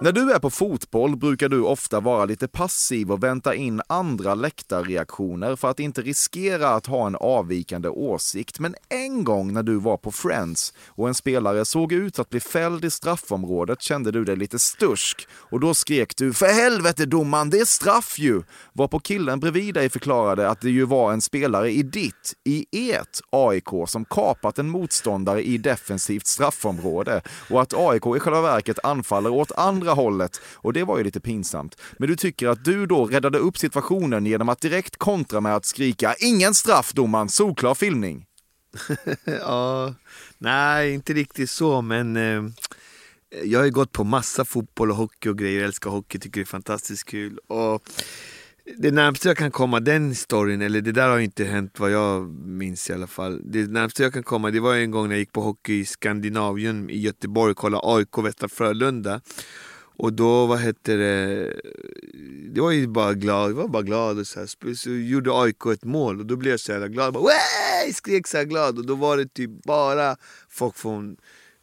När 0.00 0.12
du 0.12 0.32
är 0.32 0.38
på 0.38 0.50
fotboll 0.50 1.16
brukar 1.16 1.48
du 1.48 1.62
ofta 1.62 2.00
vara 2.00 2.24
lite 2.24 2.48
passiv 2.48 3.12
och 3.12 3.22
vänta 3.22 3.54
in 3.54 3.80
andra 3.86 4.34
läktarreaktioner 4.34 5.56
för 5.56 5.70
att 5.70 5.80
inte 5.80 6.02
riskera 6.02 6.68
att 6.68 6.86
ha 6.86 7.06
en 7.06 7.16
avvikande 7.16 7.88
åsikt. 7.88 8.58
Men 8.58 8.74
en 8.88 9.24
gång 9.24 9.52
när 9.52 9.62
du 9.62 9.76
var 9.76 9.96
på 9.96 10.12
Friends 10.12 10.72
och 10.86 11.08
en 11.08 11.14
spelare 11.14 11.64
såg 11.64 11.92
ut 11.92 12.18
att 12.18 12.30
bli 12.30 12.40
fälld 12.40 12.84
i 12.84 12.90
straffområdet 12.90 13.82
kände 13.82 14.10
du 14.10 14.24
dig 14.24 14.36
lite 14.36 14.58
stursk 14.58 15.28
och 15.32 15.60
då 15.60 15.74
skrek 15.74 16.16
du 16.16 16.32
“För 16.32 16.46
helvete 16.46 17.06
domaren, 17.06 17.50
det 17.50 17.58
är 17.58 17.64
straff 17.64 18.18
ju!” 18.18 18.42
Varpå 18.72 18.98
killen 18.98 19.40
bredvid 19.40 19.74
dig 19.74 19.90
förklarade 19.90 20.50
att 20.50 20.60
det 20.60 20.70
ju 20.70 20.84
var 20.84 21.12
en 21.12 21.20
spelare 21.20 21.70
i 21.70 21.82
ditt, 21.82 22.34
i 22.44 22.90
ert 22.90 23.20
AIK 23.30 23.68
som 23.86 24.04
kapat 24.04 24.58
en 24.58 24.70
motståndare 24.70 25.42
i 25.42 25.58
defensivt 25.58 26.26
straffområde 26.26 27.22
och 27.50 27.62
att 27.62 27.74
AIK 27.74 28.06
i 28.16 28.20
själva 28.20 28.40
verket 28.40 28.78
anfaller 28.84 29.30
åt 29.30 29.52
andra 29.52 29.83
hållet 29.92 30.40
och 30.54 30.72
det 30.72 30.84
var 30.84 30.98
ju 30.98 31.04
lite 31.04 31.20
pinsamt. 31.20 31.80
Men 31.98 32.08
du 32.08 32.16
tycker 32.16 32.48
att 32.48 32.64
du 32.64 32.86
då 32.86 33.06
räddade 33.06 33.38
upp 33.38 33.58
situationen 33.58 34.26
genom 34.26 34.48
att 34.48 34.60
direkt 34.60 34.96
kontra 34.96 35.40
med 35.40 35.56
att 35.56 35.64
skrika 35.64 36.14
“Ingen 36.18 36.54
straff 36.54 36.92
domaren, 36.92 37.28
solklar 37.28 37.74
filmning!” 37.74 38.26
ja, 39.24 39.94
nej, 40.38 40.94
inte 40.94 41.12
riktigt 41.12 41.50
så, 41.50 41.82
men 41.82 42.16
eh, 42.16 42.42
jag 43.44 43.58
har 43.58 43.64
ju 43.64 43.72
gått 43.72 43.92
på 43.92 44.04
massa 44.04 44.44
fotboll 44.44 44.90
och 44.90 44.96
hockey 44.96 45.28
och 45.28 45.38
grejer. 45.38 45.58
Jag 45.58 45.66
älskar 45.66 45.90
hockey, 45.90 46.18
tycker 46.18 46.40
det 46.40 46.44
är 46.44 46.46
fantastiskt 46.46 47.04
kul. 47.04 47.38
Och 47.38 47.82
det 48.78 48.90
närmaste 48.90 49.28
jag 49.28 49.36
kan 49.36 49.50
komma 49.50 49.80
den 49.80 50.14
storyn, 50.14 50.62
eller 50.62 50.80
det 50.80 50.92
där 50.92 51.08
har 51.08 51.18
inte 51.18 51.44
hänt 51.44 51.80
vad 51.80 51.90
jag 51.90 52.28
minns 52.30 52.90
i 52.90 52.92
alla 52.92 53.06
fall. 53.06 53.40
Det 53.44 53.66
närmaste 53.66 54.02
jag 54.02 54.12
kan 54.12 54.22
komma, 54.22 54.50
det 54.50 54.60
var 54.60 54.74
en 54.74 54.90
gång 54.90 55.08
när 55.08 55.14
jag 55.14 55.20
gick 55.20 55.32
på 55.32 55.40
hockey 55.40 55.80
i 55.80 55.84
Skandinavien 55.84 56.90
i 56.90 56.98
Göteborg 56.98 57.50
och 57.50 57.56
kollade 57.56 57.82
AIK 57.86 58.18
Västra 58.18 58.48
Frölunda. 58.48 59.20
Och 59.96 60.12
då, 60.12 60.46
vad 60.46 60.58
hette 60.58 60.96
det, 60.96 61.52
det 62.50 62.60
var 62.60 62.70
ju 62.70 62.86
bara 62.86 63.14
glad, 63.14 63.50
jag 63.50 63.54
var 63.54 63.68
bara 63.68 63.82
glad 63.82 64.18
och 64.18 64.26
så, 64.26 64.40
här. 64.40 64.74
så 64.74 64.90
gjorde 64.90 65.30
AIK 65.32 65.66
ett 65.66 65.84
mål 65.84 66.20
och 66.20 66.26
då 66.26 66.36
blev 66.36 66.50
jag 66.50 66.60
så 66.60 66.72
jävla 66.72 66.88
glad, 66.88 67.12
bara, 67.12 67.22
Way! 67.22 67.92
skrek 67.92 68.26
så 68.26 68.36
här 68.36 68.44
glad 68.44 68.78
och 68.78 68.86
då 68.86 68.94
var 68.94 69.16
det 69.16 69.34
typ 69.34 69.50
bara 69.64 70.16
folk 70.48 70.76
från 70.76 71.16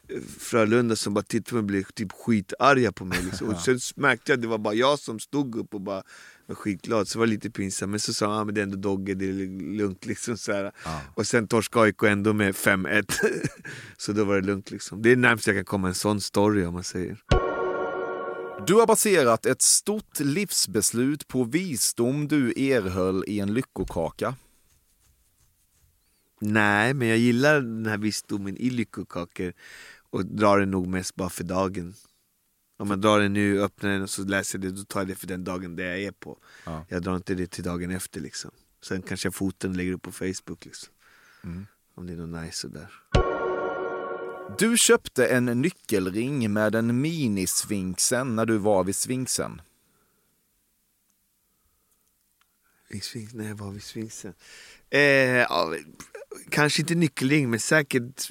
eh, 0.08 0.20
Frölunda 0.38 0.96
som 0.96 1.14
bara 1.14 1.22
tittade 1.24 1.48
på 1.50 1.54
mig 1.54 1.60
och 1.60 1.64
blev 1.64 1.84
typ 1.84 2.12
skitarga 2.12 2.92
på 2.92 3.04
mig. 3.04 3.18
Liksom. 3.22 3.48
Och 3.48 3.56
sen 3.60 3.78
märkte 3.96 4.32
jag 4.32 4.36
att 4.36 4.42
det 4.42 4.48
var 4.48 4.58
bara 4.58 4.74
jag 4.74 4.98
som 4.98 5.18
stod 5.18 5.56
upp 5.56 5.74
och 5.74 5.80
bara 5.80 6.02
var 6.46 6.54
skitglad, 6.54 7.08
så 7.08 7.18
det 7.18 7.20
var 7.20 7.26
lite 7.26 7.50
pinsamt. 7.50 7.90
Men 7.90 8.00
så 8.00 8.14
sa 8.14 8.26
han, 8.26 8.38
ah, 8.38 8.44
men 8.44 8.54
det 8.54 8.60
är 8.60 8.62
ändå 8.62 8.76
Dogge, 8.76 9.14
det 9.14 9.24
är 9.24 9.76
lugnt 9.76 10.06
liksom. 10.06 10.36
Så 10.36 10.52
här. 10.52 10.72
Och 11.14 11.26
sen 11.26 11.48
torskade 11.48 11.84
AIK 11.84 12.02
ändå 12.02 12.32
med 12.32 12.54
5-1. 12.54 13.12
så 13.96 14.12
då 14.12 14.24
var 14.24 14.34
det 14.34 14.46
lugnt 14.46 14.70
liksom. 14.70 15.02
Det 15.02 15.12
är 15.12 15.16
närmast 15.16 15.46
jag 15.46 15.56
kan 15.56 15.64
komma 15.64 15.88
en 15.88 15.94
sån 15.94 16.20
story 16.20 16.64
om 16.64 16.74
man 16.74 16.84
säger. 16.84 17.18
Du 18.66 18.74
har 18.74 18.86
baserat 18.86 19.46
ett 19.46 19.62
stort 19.62 20.20
livsbeslut 20.20 21.28
på 21.28 21.44
visdom 21.44 22.28
du 22.28 22.50
erhöll 22.50 23.24
i 23.26 23.40
en 23.40 23.54
lyckokaka. 23.54 24.34
Nej, 26.40 26.94
men 26.94 27.08
jag 27.08 27.18
gillar 27.18 27.54
den 27.54 27.86
här 27.86 27.98
visdomen 27.98 28.56
i 28.56 28.70
lyckokakor 28.70 29.52
och 30.10 30.26
drar 30.26 30.58
den 30.58 30.70
nog 30.70 30.86
mest 30.86 31.14
bara 31.14 31.28
för 31.28 31.44
dagen. 31.44 31.94
Om 32.78 32.88
man 32.88 33.00
drar 33.00 33.20
den 33.20 33.32
nu, 33.32 33.62
öppnar 33.62 33.90
den 33.90 34.02
och 34.02 34.10
så 34.10 34.24
läser 34.24 34.58
jag 34.58 34.62
det, 34.62 34.78
då 34.78 34.84
tar 34.84 35.00
jag 35.00 35.08
det 35.08 35.14
för 35.14 35.26
den 35.26 35.44
dagen 35.44 35.76
det 35.76 35.84
jag 35.84 36.02
är 36.02 36.12
på. 36.12 36.38
Ja. 36.64 36.86
Jag 36.88 37.02
drar 37.02 37.16
inte 37.16 37.34
det 37.34 37.46
till 37.46 37.64
dagen 37.64 37.90
efter 37.90 38.20
liksom. 38.20 38.50
Sen 38.84 39.02
kanske 39.02 39.26
jag 39.26 39.34
foten 39.34 39.72
lägger 39.72 39.92
upp 39.92 40.02
på 40.02 40.12
Facebook 40.12 40.64
liksom. 40.64 40.92
Mm. 41.44 41.66
Om 41.94 42.06
det 42.06 42.12
är 42.12 42.16
något 42.16 42.42
nice 42.42 42.56
sådär. 42.56 42.88
Du 44.58 44.78
köpte 44.78 45.26
en 45.26 45.44
nyckelring 45.44 46.52
med 46.52 46.74
en 46.74 47.00
minisfinxen 47.00 48.36
när 48.36 48.46
du 48.46 48.58
var 48.58 48.84
vid 48.84 48.96
Sphinx, 48.96 49.40
när 53.32 53.48
jag 53.48 53.54
var 53.54 53.70
vid 53.70 53.82
Sphinxen. 53.82 54.34
Eh, 54.90 55.00
ja, 55.00 55.74
kanske 56.50 56.82
inte 56.82 56.94
nyckelring, 56.94 57.50
men 57.50 57.60
säkert 57.60 58.30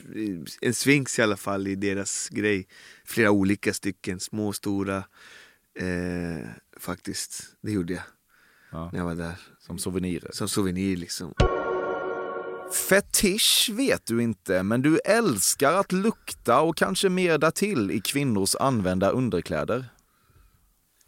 en 0.61 0.74
Sphinx 0.74 1.19
i 1.19 1.22
alla 1.22 1.38
fall 1.38 1.67
i 1.67 1.76
deras 1.76 2.30
grej. 2.30 2.67
Flera 3.05 3.32
olika 3.32 3.74
stycken, 3.74 4.19
små 4.19 4.47
och 4.47 4.55
stora. 4.55 4.97
Eh, 5.80 6.47
faktiskt, 6.78 7.43
det 7.61 7.72
gjorde 7.72 7.93
jag. 7.93 8.03
Ja. 8.72 8.89
När 8.91 8.99
jag 8.99 9.05
var 9.05 9.15
där. 9.15 9.36
Som 9.59 9.78
souvenirer. 9.78 10.32
Som 10.34 10.49
souvenir 10.49 10.97
liksom. 10.97 11.34
Fetisch 12.74 13.69
vet 13.74 14.05
du 14.05 14.24
inte, 14.24 14.63
men 14.63 14.82
du 14.82 14.99
älskar 14.99 15.74
att 15.74 15.91
lukta 15.91 16.61
och 16.61 16.78
kanske 16.78 17.09
mer 17.09 17.38
därtill 17.38 17.91
i 17.91 18.01
kvinnors 18.01 18.55
använda 18.55 19.09
underkläder. 19.09 19.86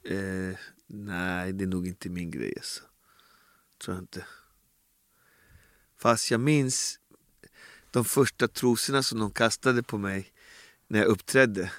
Eh, 0.03 0.57
nej, 0.88 1.53
det 1.53 1.64
är 1.64 1.68
nog 1.68 1.88
inte 1.88 2.09
min 2.09 2.32
grej 2.32 2.53
alltså. 2.57 2.84
Tror 3.84 3.95
jag 3.95 4.03
inte. 4.03 4.26
Fast 5.97 6.32
jag 6.32 6.39
minns 6.39 6.99
de 7.91 8.05
första 8.05 8.47
trosorna 8.47 9.03
som 9.03 9.20
de 9.20 9.32
kastade 9.32 9.84
på 9.84 9.97
mig 9.97 10.34
när 10.88 10.99
jag 10.99 11.07
uppträdde. 11.07 11.72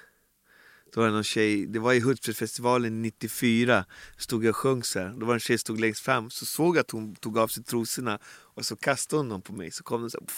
Då 0.93 1.01
var 1.01 1.09
det 1.09 1.15
någon 1.15 1.25
tjej, 1.25 1.67
det 1.67 1.79
var 1.79 1.93
i 1.93 2.01
Hultsfredsfestivalen 2.01 3.03
94, 3.03 3.85
stod 4.17 4.45
jag 4.45 4.51
och 4.51 4.57
sjöng 4.57 4.83
så 4.83 4.99
här. 4.99 5.09
Då 5.09 5.27
var 5.27 5.35
det 5.35 5.37
en 5.37 5.41
tjej 5.41 5.59
som 5.59 5.63
stod 5.63 5.81
längst 5.81 6.05
fram, 6.05 6.31
så 6.31 6.47
såg 6.47 6.77
jag 6.77 6.81
att 6.81 6.91
hon 6.91 7.15
tog 7.15 7.39
av 7.39 7.49
sig 7.49 7.65
trosorna 7.65 8.19
och 8.55 8.67
så 8.67 8.77
kastade 8.77 9.21
hon 9.21 9.29
dem 9.29 9.43
på 9.43 9.53
mig. 9.53 9.71
Så 9.71 9.85
kom 9.85 10.01
de 10.01 10.11
så 10.11 10.19
här, 10.21 10.29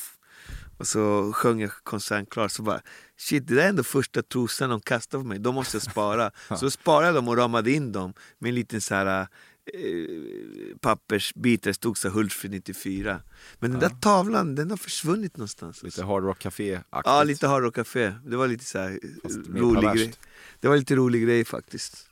och 0.79 0.87
så 0.87 1.33
sjöng 1.33 1.61
jag 1.61 1.71
konserten 1.71 2.27
klar, 2.27 2.49
så 2.49 2.63
bara 2.63 2.81
shit 3.17 3.47
det 3.47 3.55
där 3.55 3.63
är 3.63 3.69
ändå 3.69 3.83
första 3.83 4.23
trosorna 4.23 4.71
de 4.71 4.81
kastade 4.81 5.23
på 5.23 5.29
mig, 5.29 5.39
de 5.39 5.55
måste 5.55 5.77
jag 5.77 5.83
spara. 5.83 6.31
så 6.59 6.71
sparade 6.71 7.07
jag 7.07 7.15
dem 7.15 7.29
och 7.29 7.37
ramade 7.37 7.71
in 7.73 7.93
dem 7.93 8.15
med 8.39 8.49
en 8.49 8.55
liten 8.55 8.81
så 8.81 8.95
här 8.95 9.21
eh, 9.21 9.27
pappersbit 10.81 11.63
där 11.63 11.71
det 11.71 11.75
stod 11.75 11.99
så 11.99 12.09
Hultsfred 12.09 12.51
94. 12.51 13.23
Men 13.59 13.71
den 13.71 13.81
där 13.81 13.89
tavlan, 14.01 14.55
den 14.55 14.71
har 14.71 14.77
försvunnit 14.77 15.37
någonstans. 15.37 15.83
Lite 15.83 16.05
Hard 16.05 16.25
Rock 16.25 16.39
Café-aktigt. 16.39 17.03
Ja, 17.05 17.23
lite 17.23 17.47
Hard 17.47 17.63
Rock 17.63 17.75
Café. 17.75 18.15
Det 18.25 18.37
var 18.37 18.49
lite 18.49 18.65
så 18.65 18.79
här 18.79 19.01
Fast 19.23 19.37
mer 19.37 19.61
rolig 19.61 19.83
perverst. 19.83 20.05
grej. 20.05 20.15
Det 20.61 20.69
var 20.69 20.77
lite 20.77 20.97
rolig 20.97 21.23
grej 21.23 21.45
faktiskt. 21.45 22.09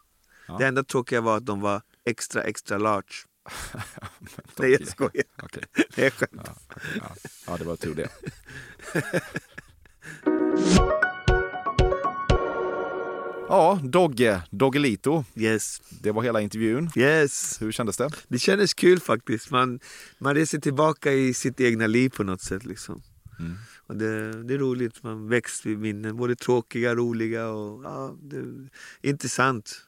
Ja. 0.48 0.58
Det 0.58 0.66
enda 0.66 0.84
tråkiga 0.84 1.20
var 1.20 1.36
att 1.36 1.46
de 1.46 1.60
var 1.60 1.82
extra, 2.04 2.42
extra 2.42 2.78
large. 2.78 3.14
Nej 4.56 4.70
jag 4.70 4.88
skojar. 4.88 5.24
Okej. 5.42 5.62
Nej, 5.76 5.86
jag 5.96 6.12
skämtar. 6.12 6.44
Ja, 6.44 6.54
okej, 6.76 7.00
ja. 7.00 7.16
ja, 7.46 7.56
det 7.56 7.64
var 7.64 7.76
tur 7.76 7.94
det. 7.94 8.08
Ja, 13.48 13.80
Dogge, 13.82 14.42
Doggelito. 14.50 15.24
Yes. 15.36 15.82
Det 16.02 16.12
var 16.12 16.22
hela 16.22 16.40
intervjun. 16.40 16.90
Yes. 16.96 17.62
Hur 17.62 17.72
kändes 17.72 17.96
det? 17.96 18.10
Det 18.28 18.38
kändes 18.38 18.74
kul 18.74 19.00
faktiskt. 19.00 19.50
Man, 19.50 19.80
man 20.18 20.34
reser 20.34 20.58
tillbaka 20.58 21.12
i 21.12 21.34
sitt 21.34 21.60
egna 21.60 21.86
liv 21.86 22.10
på 22.10 22.22
något 22.22 22.40
sätt. 22.40 22.64
Liksom. 22.64 23.02
Mm. 23.38 23.56
Och 23.86 23.96
det, 23.96 24.42
det 24.42 24.54
är 24.54 24.58
roligt, 24.58 25.02
man 25.02 25.28
väcks 25.28 25.66
vid 25.66 25.78
minnen. 25.78 26.16
Både 26.16 26.36
tråkiga, 26.36 26.94
roliga 26.94 27.48
och 27.48 27.84
ja, 27.84 28.16
det 28.22 28.36
är 28.36 28.68
intressant. 29.02 29.86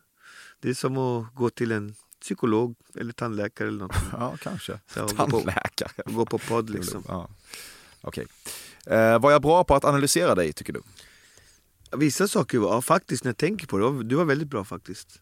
Det 0.60 0.70
är 0.70 0.74
som 0.74 0.98
att 0.98 1.34
gå 1.34 1.50
till 1.50 1.72
en 1.72 1.94
psykolog 2.26 2.74
eller 2.94 3.12
tandläkare 3.12 3.68
eller 3.68 3.78
något. 3.78 3.96
Ja, 4.12 4.36
kanske. 4.42 4.80
Så, 4.86 5.04
och 5.04 5.10
gå 5.10 5.16
på- 5.16 5.30
Tandläkare. 5.30 6.02
Gå 6.06 6.26
på 6.26 6.38
podd 6.38 6.70
liksom. 6.70 7.02
Ja. 7.08 7.28
Okej. 8.00 8.26
Eh, 8.86 9.18
var 9.18 9.30
jag 9.30 9.42
bra 9.42 9.64
på 9.64 9.74
att 9.74 9.84
analysera 9.84 10.34
dig, 10.34 10.52
tycker 10.52 10.72
du? 10.72 10.82
Vissa 11.96 12.28
saker, 12.28 12.58
var, 12.58 12.74
ja, 12.74 12.82
faktiskt 12.82 13.24
när 13.24 13.28
jag 13.28 13.36
tänker 13.36 13.66
på 13.66 13.78
det, 13.78 14.04
du 14.04 14.14
var 14.16 14.24
väldigt 14.24 14.48
bra 14.48 14.64
faktiskt. 14.64 15.20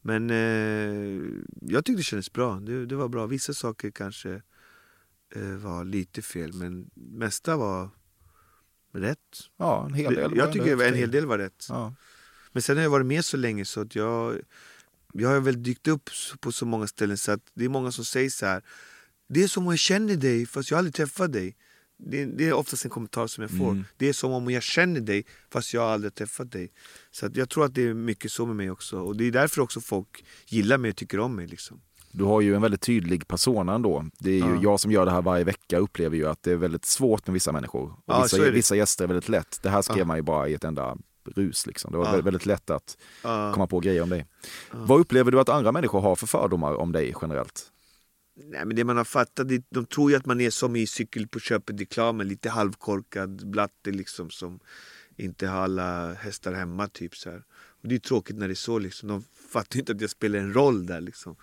Men 0.00 0.30
eh, 0.30 1.22
jag 1.60 1.84
tyckte 1.84 2.00
det 2.00 2.02
kändes 2.02 2.32
bra, 2.32 2.54
det, 2.60 2.86
det 2.86 2.96
var 2.96 3.08
bra. 3.08 3.26
Vissa 3.26 3.54
saker 3.54 3.90
kanske 3.90 4.42
eh, 5.34 5.42
var 5.42 5.84
lite 5.84 6.22
fel, 6.22 6.52
men 6.52 6.90
mesta 6.94 7.56
var 7.56 7.90
rätt. 8.92 9.18
Ja, 9.56 9.86
en 9.86 9.94
hel 9.94 10.14
del. 10.14 10.36
Jag 10.36 10.52
tycker 10.52 10.82
en 10.82 10.94
hel 10.94 11.10
del 11.10 11.26
var 11.26 11.38
rätt. 11.38 11.66
Ja. 11.68 11.94
Men 12.52 12.62
sen 12.62 12.76
har 12.76 12.82
jag 12.82 12.90
varit 12.90 13.06
med 13.06 13.24
så 13.24 13.36
länge 13.36 13.64
så 13.64 13.80
att 13.80 13.94
jag, 13.94 14.38
jag 15.12 15.28
har 15.28 15.40
väl 15.40 15.62
dykt 15.62 15.88
upp 15.88 16.10
på 16.40 16.52
så 16.52 16.66
många 16.66 16.86
ställen 16.86 17.16
så 17.18 17.32
att 17.32 17.40
det 17.54 17.64
är 17.64 17.68
många 17.68 17.92
som 17.92 18.04
säger 18.04 18.30
så 18.30 18.46
här. 18.46 18.62
Det 19.28 19.42
är 19.42 19.48
som 19.48 19.66
om 19.66 19.72
jag 19.72 19.78
känner 19.78 20.16
dig 20.16 20.46
fast 20.46 20.70
jag 20.70 20.78
aldrig 20.78 20.94
träffat 20.94 21.32
dig. 21.32 21.56
Det, 21.98 22.24
det 22.24 22.48
är 22.48 22.52
oftast 22.52 22.84
en 22.84 22.90
kommentar 22.90 23.26
som 23.26 23.42
jag 23.42 23.50
får. 23.50 23.70
Mm. 23.70 23.84
Det 23.96 24.08
är 24.08 24.12
som 24.12 24.32
om 24.32 24.50
jag 24.50 24.62
känner 24.62 25.00
dig 25.00 25.26
fast 25.52 25.74
jag 25.74 25.84
aldrig 25.84 26.14
träffat 26.14 26.52
dig. 26.52 26.72
Så 27.10 27.26
att 27.26 27.36
jag 27.36 27.48
tror 27.48 27.64
att 27.64 27.74
det 27.74 27.82
är 27.82 27.94
mycket 27.94 28.32
så 28.32 28.46
med 28.46 28.56
mig 28.56 28.70
också. 28.70 29.00
Och 29.00 29.16
det 29.16 29.24
är 29.24 29.30
därför 29.30 29.60
också 29.62 29.80
folk 29.80 30.24
gillar 30.46 30.78
mig 30.78 30.90
och 30.90 30.96
tycker 30.96 31.20
om 31.20 31.36
mig. 31.36 31.46
Liksom. 31.46 31.80
Du 32.12 32.24
har 32.24 32.40
ju 32.40 32.54
en 32.54 32.62
väldigt 32.62 32.80
tydlig 32.80 33.28
persona 33.28 33.74
ändå. 33.74 34.04
Det 34.18 34.30
är 34.30 34.34
ju 34.34 34.40
Ja. 34.54 34.60
jag 34.62 34.80
som 34.80 34.92
gör 34.92 35.04
det 35.04 35.10
här 35.10 35.22
varje 35.22 35.44
vecka 35.44 35.78
upplever 35.78 36.16
ju 36.16 36.26
att 36.28 36.42
det 36.42 36.52
är 36.52 36.56
väldigt 36.56 36.84
svårt 36.84 37.26
med 37.26 37.34
vissa 37.34 37.52
människor. 37.52 37.90
Och 37.92 37.98
Ja, 38.06 38.22
vissa, 38.22 38.50
vissa 38.50 38.76
gäster 38.76 39.04
är 39.04 39.08
väldigt 39.08 39.28
lätt. 39.28 39.58
Det 39.62 39.70
här 39.70 39.82
skrev 39.82 39.98
Ja. 39.98 40.04
man 40.04 40.16
ju 40.16 40.22
bara 40.22 40.48
i 40.48 40.54
ett 40.54 40.64
enda 40.64 40.96
rus 41.36 41.66
liksom. 41.66 41.92
Det 41.92 41.98
var 41.98 42.16
Ja. 42.16 42.20
väldigt, 42.22 42.46
lätt 42.46 42.70
att 42.70 42.96
Ja. 43.22 43.52
komma 43.54 43.66
på 43.66 43.80
grejer 43.80 44.02
om 44.02 44.08
dig. 44.08 44.26
Vad 44.70 45.00
upplever 45.00 45.30
du 45.30 45.40
att 45.40 45.48
andra 45.48 45.72
människor 45.72 46.00
har 46.00 46.16
för 46.16 46.26
fördomar 46.26 46.74
om 46.74 46.92
dig 46.92 47.14
generellt? 47.22 47.72
Nej, 48.34 48.64
men 48.64 48.76
det 48.76 48.84
man 48.84 48.96
har 48.96 49.04
fattat, 49.04 49.48
de 49.70 49.86
tror 49.86 50.10
ju 50.10 50.16
att 50.16 50.26
man 50.26 50.40
är 50.40 50.50
som 50.50 50.76
i 50.76 50.86
cykel 50.86 51.28
på 51.28 51.40
köpet-reklamen, 51.40 52.28
lite 52.28 52.50
halvkorkad 52.50 53.50
blatte 53.50 53.90
liksom 53.90 54.30
som 54.30 54.60
inte 55.16 55.46
har 55.46 55.60
alla 55.60 56.12
hästar 56.14 56.52
hemma 56.52 56.88
typ 56.88 57.16
så 57.16 57.30
här. 57.30 57.44
Och 57.82 57.88
det 57.88 57.94
är 57.94 57.98
tråkigt 57.98 58.36
när 58.36 58.48
det 58.48 58.52
är 58.52 58.54
så 58.54 58.78
liksom. 58.78 59.08
De 59.08 59.24
fattar 59.52 59.78
inte 59.78 59.92
att 59.92 60.00
jag 60.00 60.10
spelar 60.10 60.38
en 60.38 60.54
roll 60.54 60.86
där 60.86 61.00
liksom. 61.00 61.36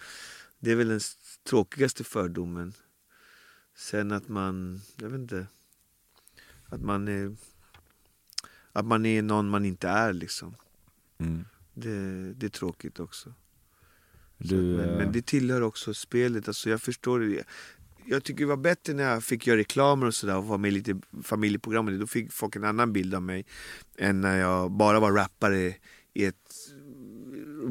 Det 0.60 0.72
är 0.72 0.76
väl 0.76 0.88
den 0.88 1.00
tråkigaste 1.50 2.04
fördomen. 2.04 2.74
Sen 3.78 4.12
att 4.12 4.28
man, 4.30 4.82
jag 5.02 5.10
vet 5.10 5.20
inte, 5.20 5.48
att 6.66 6.82
man 6.82 7.08
är, 7.08 7.36
att 8.76 8.86
man 8.86 9.06
är 9.06 9.22
någon 9.22 9.50
man 9.50 9.66
inte 9.66 9.88
är 9.88 10.14
liksom. 10.14 10.56
Mm. 11.18 11.46
Det, 11.74 12.34
det 12.34 12.46
är 12.46 12.50
tråkigt 12.50 13.00
också. 13.00 13.34
Du, 14.38 14.56
men, 14.56 14.90
eh, 14.90 14.98
men 14.98 15.12
det 15.12 15.26
tillhör 15.26 15.62
också 15.62 15.94
spelet. 15.94 16.48
Alltså 16.48 16.70
jag 16.70 16.82
förstår 16.82 17.20
det. 17.20 17.44
Jag 18.06 18.24
tycker 18.24 18.40
det 18.40 18.46
var 18.46 18.58
bättre 18.58 18.94
när 18.94 19.04
jag 19.04 19.24
fick 19.24 19.48
göra 19.48 19.58
reklamer 19.58 20.08
och 20.08 20.14
sådär 20.14 20.38
och 20.38 20.46
vara 20.46 20.58
med 20.58 20.68
i 20.68 20.72
lite 20.72 21.02
familjeprogram. 21.24 22.00
Då 22.00 22.08
fick 22.08 22.32
folk 22.32 22.56
en 22.56 22.64
annan 22.64 22.94
bild 22.94 23.16
av 23.16 23.22
mig 23.22 23.46
än 23.98 24.22
när 24.22 24.40
jag 24.40 24.72
bara 24.72 25.00
var 25.00 25.12
rappare 25.12 25.76
i 26.14 26.26
ett 26.26 26.56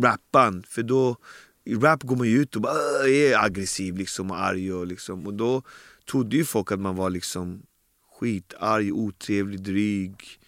rapband. 0.02 0.66
För 0.66 0.82
då, 0.82 1.16
i 1.64 1.74
rap 1.74 2.02
går 2.02 2.16
man 2.16 2.28
ju 2.28 2.38
ut 2.42 2.57
och 2.57 2.62
bara, 2.62 2.72
"Åh, 2.72 3.11
är 3.11 3.44
aggressiv 3.44 3.96
liksom 3.96 4.30
och 4.30 4.40
arg 4.40 4.72
och 4.72 4.86
liksom. 4.86 5.26
Och 5.26 5.34
då 5.34 5.62
trodde 6.11 6.36
ju 6.36 6.44
folk 6.44 6.72
att 6.72 6.80
man 6.80 6.96
var 6.96 7.11
liksom 7.11 7.62
skitarg, 8.18 8.92
otrevlig, 8.92 9.62
dryg, 9.62 10.40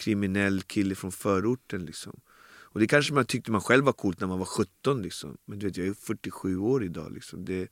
kriminell 0.00 0.62
kille 0.62 0.94
från 0.94 1.12
förorten 1.12 1.84
liksom. 1.84 2.20
Och 2.72 2.80
det 2.80 2.86
kanske 2.86 3.12
man 3.14 3.24
tyckte 3.24 3.50
man 3.50 3.60
själv 3.60 3.84
var 3.84 3.92
coolt 3.92 4.20
när 4.20 4.26
man 4.26 4.38
var 4.38 4.46
17 4.46 5.02
liksom. 5.02 5.36
Men 5.44 5.58
du 5.58 5.66
vet, 5.66 5.76
jag 5.76 5.86
är 5.86 5.94
47 5.94 6.56
år 6.56 6.84
idag 6.84 7.12
liksom. 7.12 7.44
Det, 7.44 7.68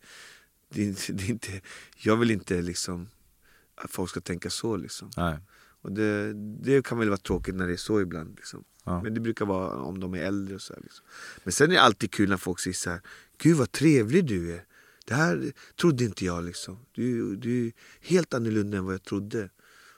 det, 0.72 0.83
är 0.83 0.87
inte- 0.87 1.12
det 1.12 1.24
är 1.24 1.31
inte, 1.31 1.61
jag 1.97 2.16
vill 2.16 2.31
inte 2.31 2.62
liksom 2.62 3.09
att 3.74 3.91
folk 3.91 4.11
ska 4.11 4.20
tänka 4.20 4.51
så 4.51 4.76
liksom. 4.76 5.11
Nej. 5.16 5.39
Och 5.83 5.93
det, 5.93 6.33
det 6.62 6.85
kan 6.85 6.99
väl 6.99 7.09
vara 7.09 7.18
tråkigt 7.18 7.55
när 7.55 7.66
det 7.66 7.72
är 7.72 7.76
så 7.76 8.01
ibland 8.01 8.37
liksom. 8.37 8.64
Ja. 8.85 9.03
Men 9.03 9.14
det 9.14 9.20
brukar 9.20 9.47
vara 9.47 9.76
om 9.83 10.01
de 10.01 10.14
är 10.14 10.18
äldre 10.18 10.55
och 10.55 10.62
så 10.62 10.72
här, 10.74 10.81
liksom. 10.83 11.07
Men 11.45 11.53
sen 11.53 11.70
är 11.70 11.74
det 11.74 11.81
alltid 11.83 12.11
kul 12.11 12.29
när 12.29 12.37
folk 12.37 12.61
säger 12.61 12.74
så 12.74 12.91
här, 12.91 13.01
Gud 13.39 13.57
vad 13.57 13.72
trevlig 13.72 14.24
du 14.26 14.53
är. 14.55 14.64
Det 15.07 15.14
här 15.14 15.53
trodde 15.81 16.05
inte 16.05 16.24
jag 16.24 16.45
liksom. 16.45 16.79
Du, 16.93 17.37
du 17.37 17.66
är 17.66 17.72
helt 18.01 18.35
annorlunda 18.35 18.79
än 18.79 18.85
vad 18.85 18.95
jag 18.95 19.03
trodde. 19.03 19.51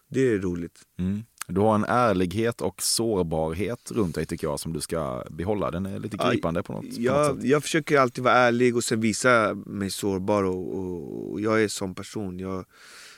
Det 0.09 0.21
är 0.21 0.39
roligt. 0.39 0.79
Mm. 0.99 1.23
Du 1.51 1.61
har 1.61 1.75
en 1.75 1.85
ärlighet 1.85 2.61
och 2.61 2.83
sårbarhet 2.83 3.91
runt 3.91 4.15
dig 4.15 4.27
tycker 4.27 4.47
jag 4.47 4.61
som 4.61 4.73
du 4.73 4.81
ska 4.81 5.25
behålla. 5.31 5.71
Den 5.71 5.87
är 5.87 5.99
lite 5.99 6.17
gripande 6.17 6.63
på 6.63 6.73
något, 6.73 6.83
på 6.83 6.89
något 6.89 6.99
jag, 6.99 7.37
sätt. 7.37 7.45
jag 7.45 7.63
försöker 7.63 7.99
alltid 7.99 8.25
vara 8.25 8.35
ärlig 8.35 8.77
och 8.77 8.85
sen 8.85 9.01
visa 9.01 9.55
mig 9.55 9.91
sårbar 9.91 10.43
och, 10.43 10.79
och, 10.79 11.33
och 11.33 11.41
jag 11.41 11.63
är 11.63 11.69
sån 11.69 11.95
person. 11.95 12.39
Jag, 12.39 12.65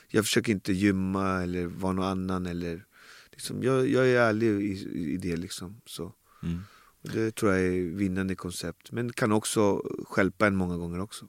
jag 0.07 0.25
försöker 0.25 0.51
inte 0.51 0.73
gymma 0.73 1.43
eller 1.43 1.65
vara 1.65 1.93
någon 1.93 2.05
annan. 2.05 2.45
Eller, 2.45 2.85
liksom, 3.31 3.63
jag, 3.63 3.87
jag 3.89 4.07
är 4.07 4.19
ärlig 4.19 4.47
i, 4.47 5.13
i 5.13 5.17
det 5.17 5.35
liksom. 5.35 5.81
Så. 5.85 6.11
Mm. 6.43 6.61
Det 7.01 7.31
tror 7.31 7.53
jag 7.53 7.61
är 7.61 7.95
vinnande 7.95 8.35
koncept. 8.35 8.91
Men 8.91 9.13
kan 9.13 9.31
också 9.31 9.81
stjälpa 10.09 10.47
en 10.47 10.55
många 10.55 10.77
gånger 10.77 10.99
också. 10.99 11.25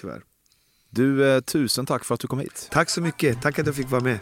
Tyvärr. 0.00 0.22
Du, 0.90 1.28
eh, 1.30 1.40
tusen 1.40 1.86
tack 1.86 2.04
för 2.04 2.14
att 2.14 2.20
du 2.20 2.28
kom 2.28 2.38
hit. 2.38 2.68
Tack 2.70 2.90
så 2.90 3.00
mycket. 3.00 3.42
Tack 3.42 3.58
att 3.58 3.66
jag 3.66 3.74
fick 3.74 3.90
vara 3.90 4.02
med. 4.02 4.18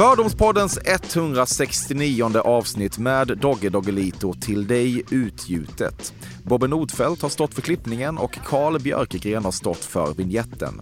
Fördomspoddens 0.00 0.78
169 0.84 2.38
avsnitt 2.38 2.98
med 2.98 3.38
Dogge 3.38 3.68
Doggelito 3.68 4.34
till 4.34 4.66
dig 4.66 5.02
utgjutet. 5.10 6.14
Bobbe 6.42 6.68
Nordfeldt 6.68 7.22
har 7.22 7.28
stått 7.28 7.54
för 7.54 7.62
klippningen 7.62 8.18
och 8.18 8.38
Carl 8.46 8.80
Björkegren 8.80 9.44
har 9.44 9.52
stått 9.52 9.84
för 9.84 10.14
vignetten. 10.14 10.80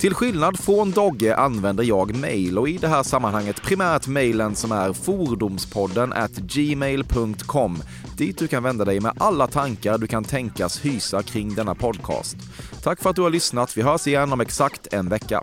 Till 0.00 0.14
skillnad 0.14 0.58
från 0.58 0.90
Dogge 0.90 1.36
använder 1.36 1.84
jag 1.84 2.16
mail 2.16 2.58
och 2.58 2.68
i 2.68 2.78
det 2.78 2.88
här 2.88 3.02
sammanhanget 3.02 3.62
primärt 3.62 4.06
mailen 4.06 4.54
som 4.54 4.72
är 4.72 4.92
fordomspodden 4.92 6.12
at 6.12 6.32
gmail.com 6.32 7.82
dit 8.16 8.38
du 8.38 8.48
kan 8.48 8.62
vända 8.62 8.84
dig 8.84 9.00
med 9.00 9.12
alla 9.18 9.46
tankar 9.46 9.98
du 9.98 10.06
kan 10.06 10.24
tänkas 10.24 10.84
hysa 10.84 11.22
kring 11.22 11.54
denna 11.54 11.74
podcast. 11.74 12.36
Tack 12.82 13.02
för 13.02 13.10
att 13.10 13.16
du 13.16 13.22
har 13.22 13.30
lyssnat. 13.30 13.76
Vi 13.76 13.82
hörs 13.82 14.06
igen 14.06 14.32
om 14.32 14.40
exakt 14.40 14.86
en 14.92 15.08
vecka. 15.08 15.42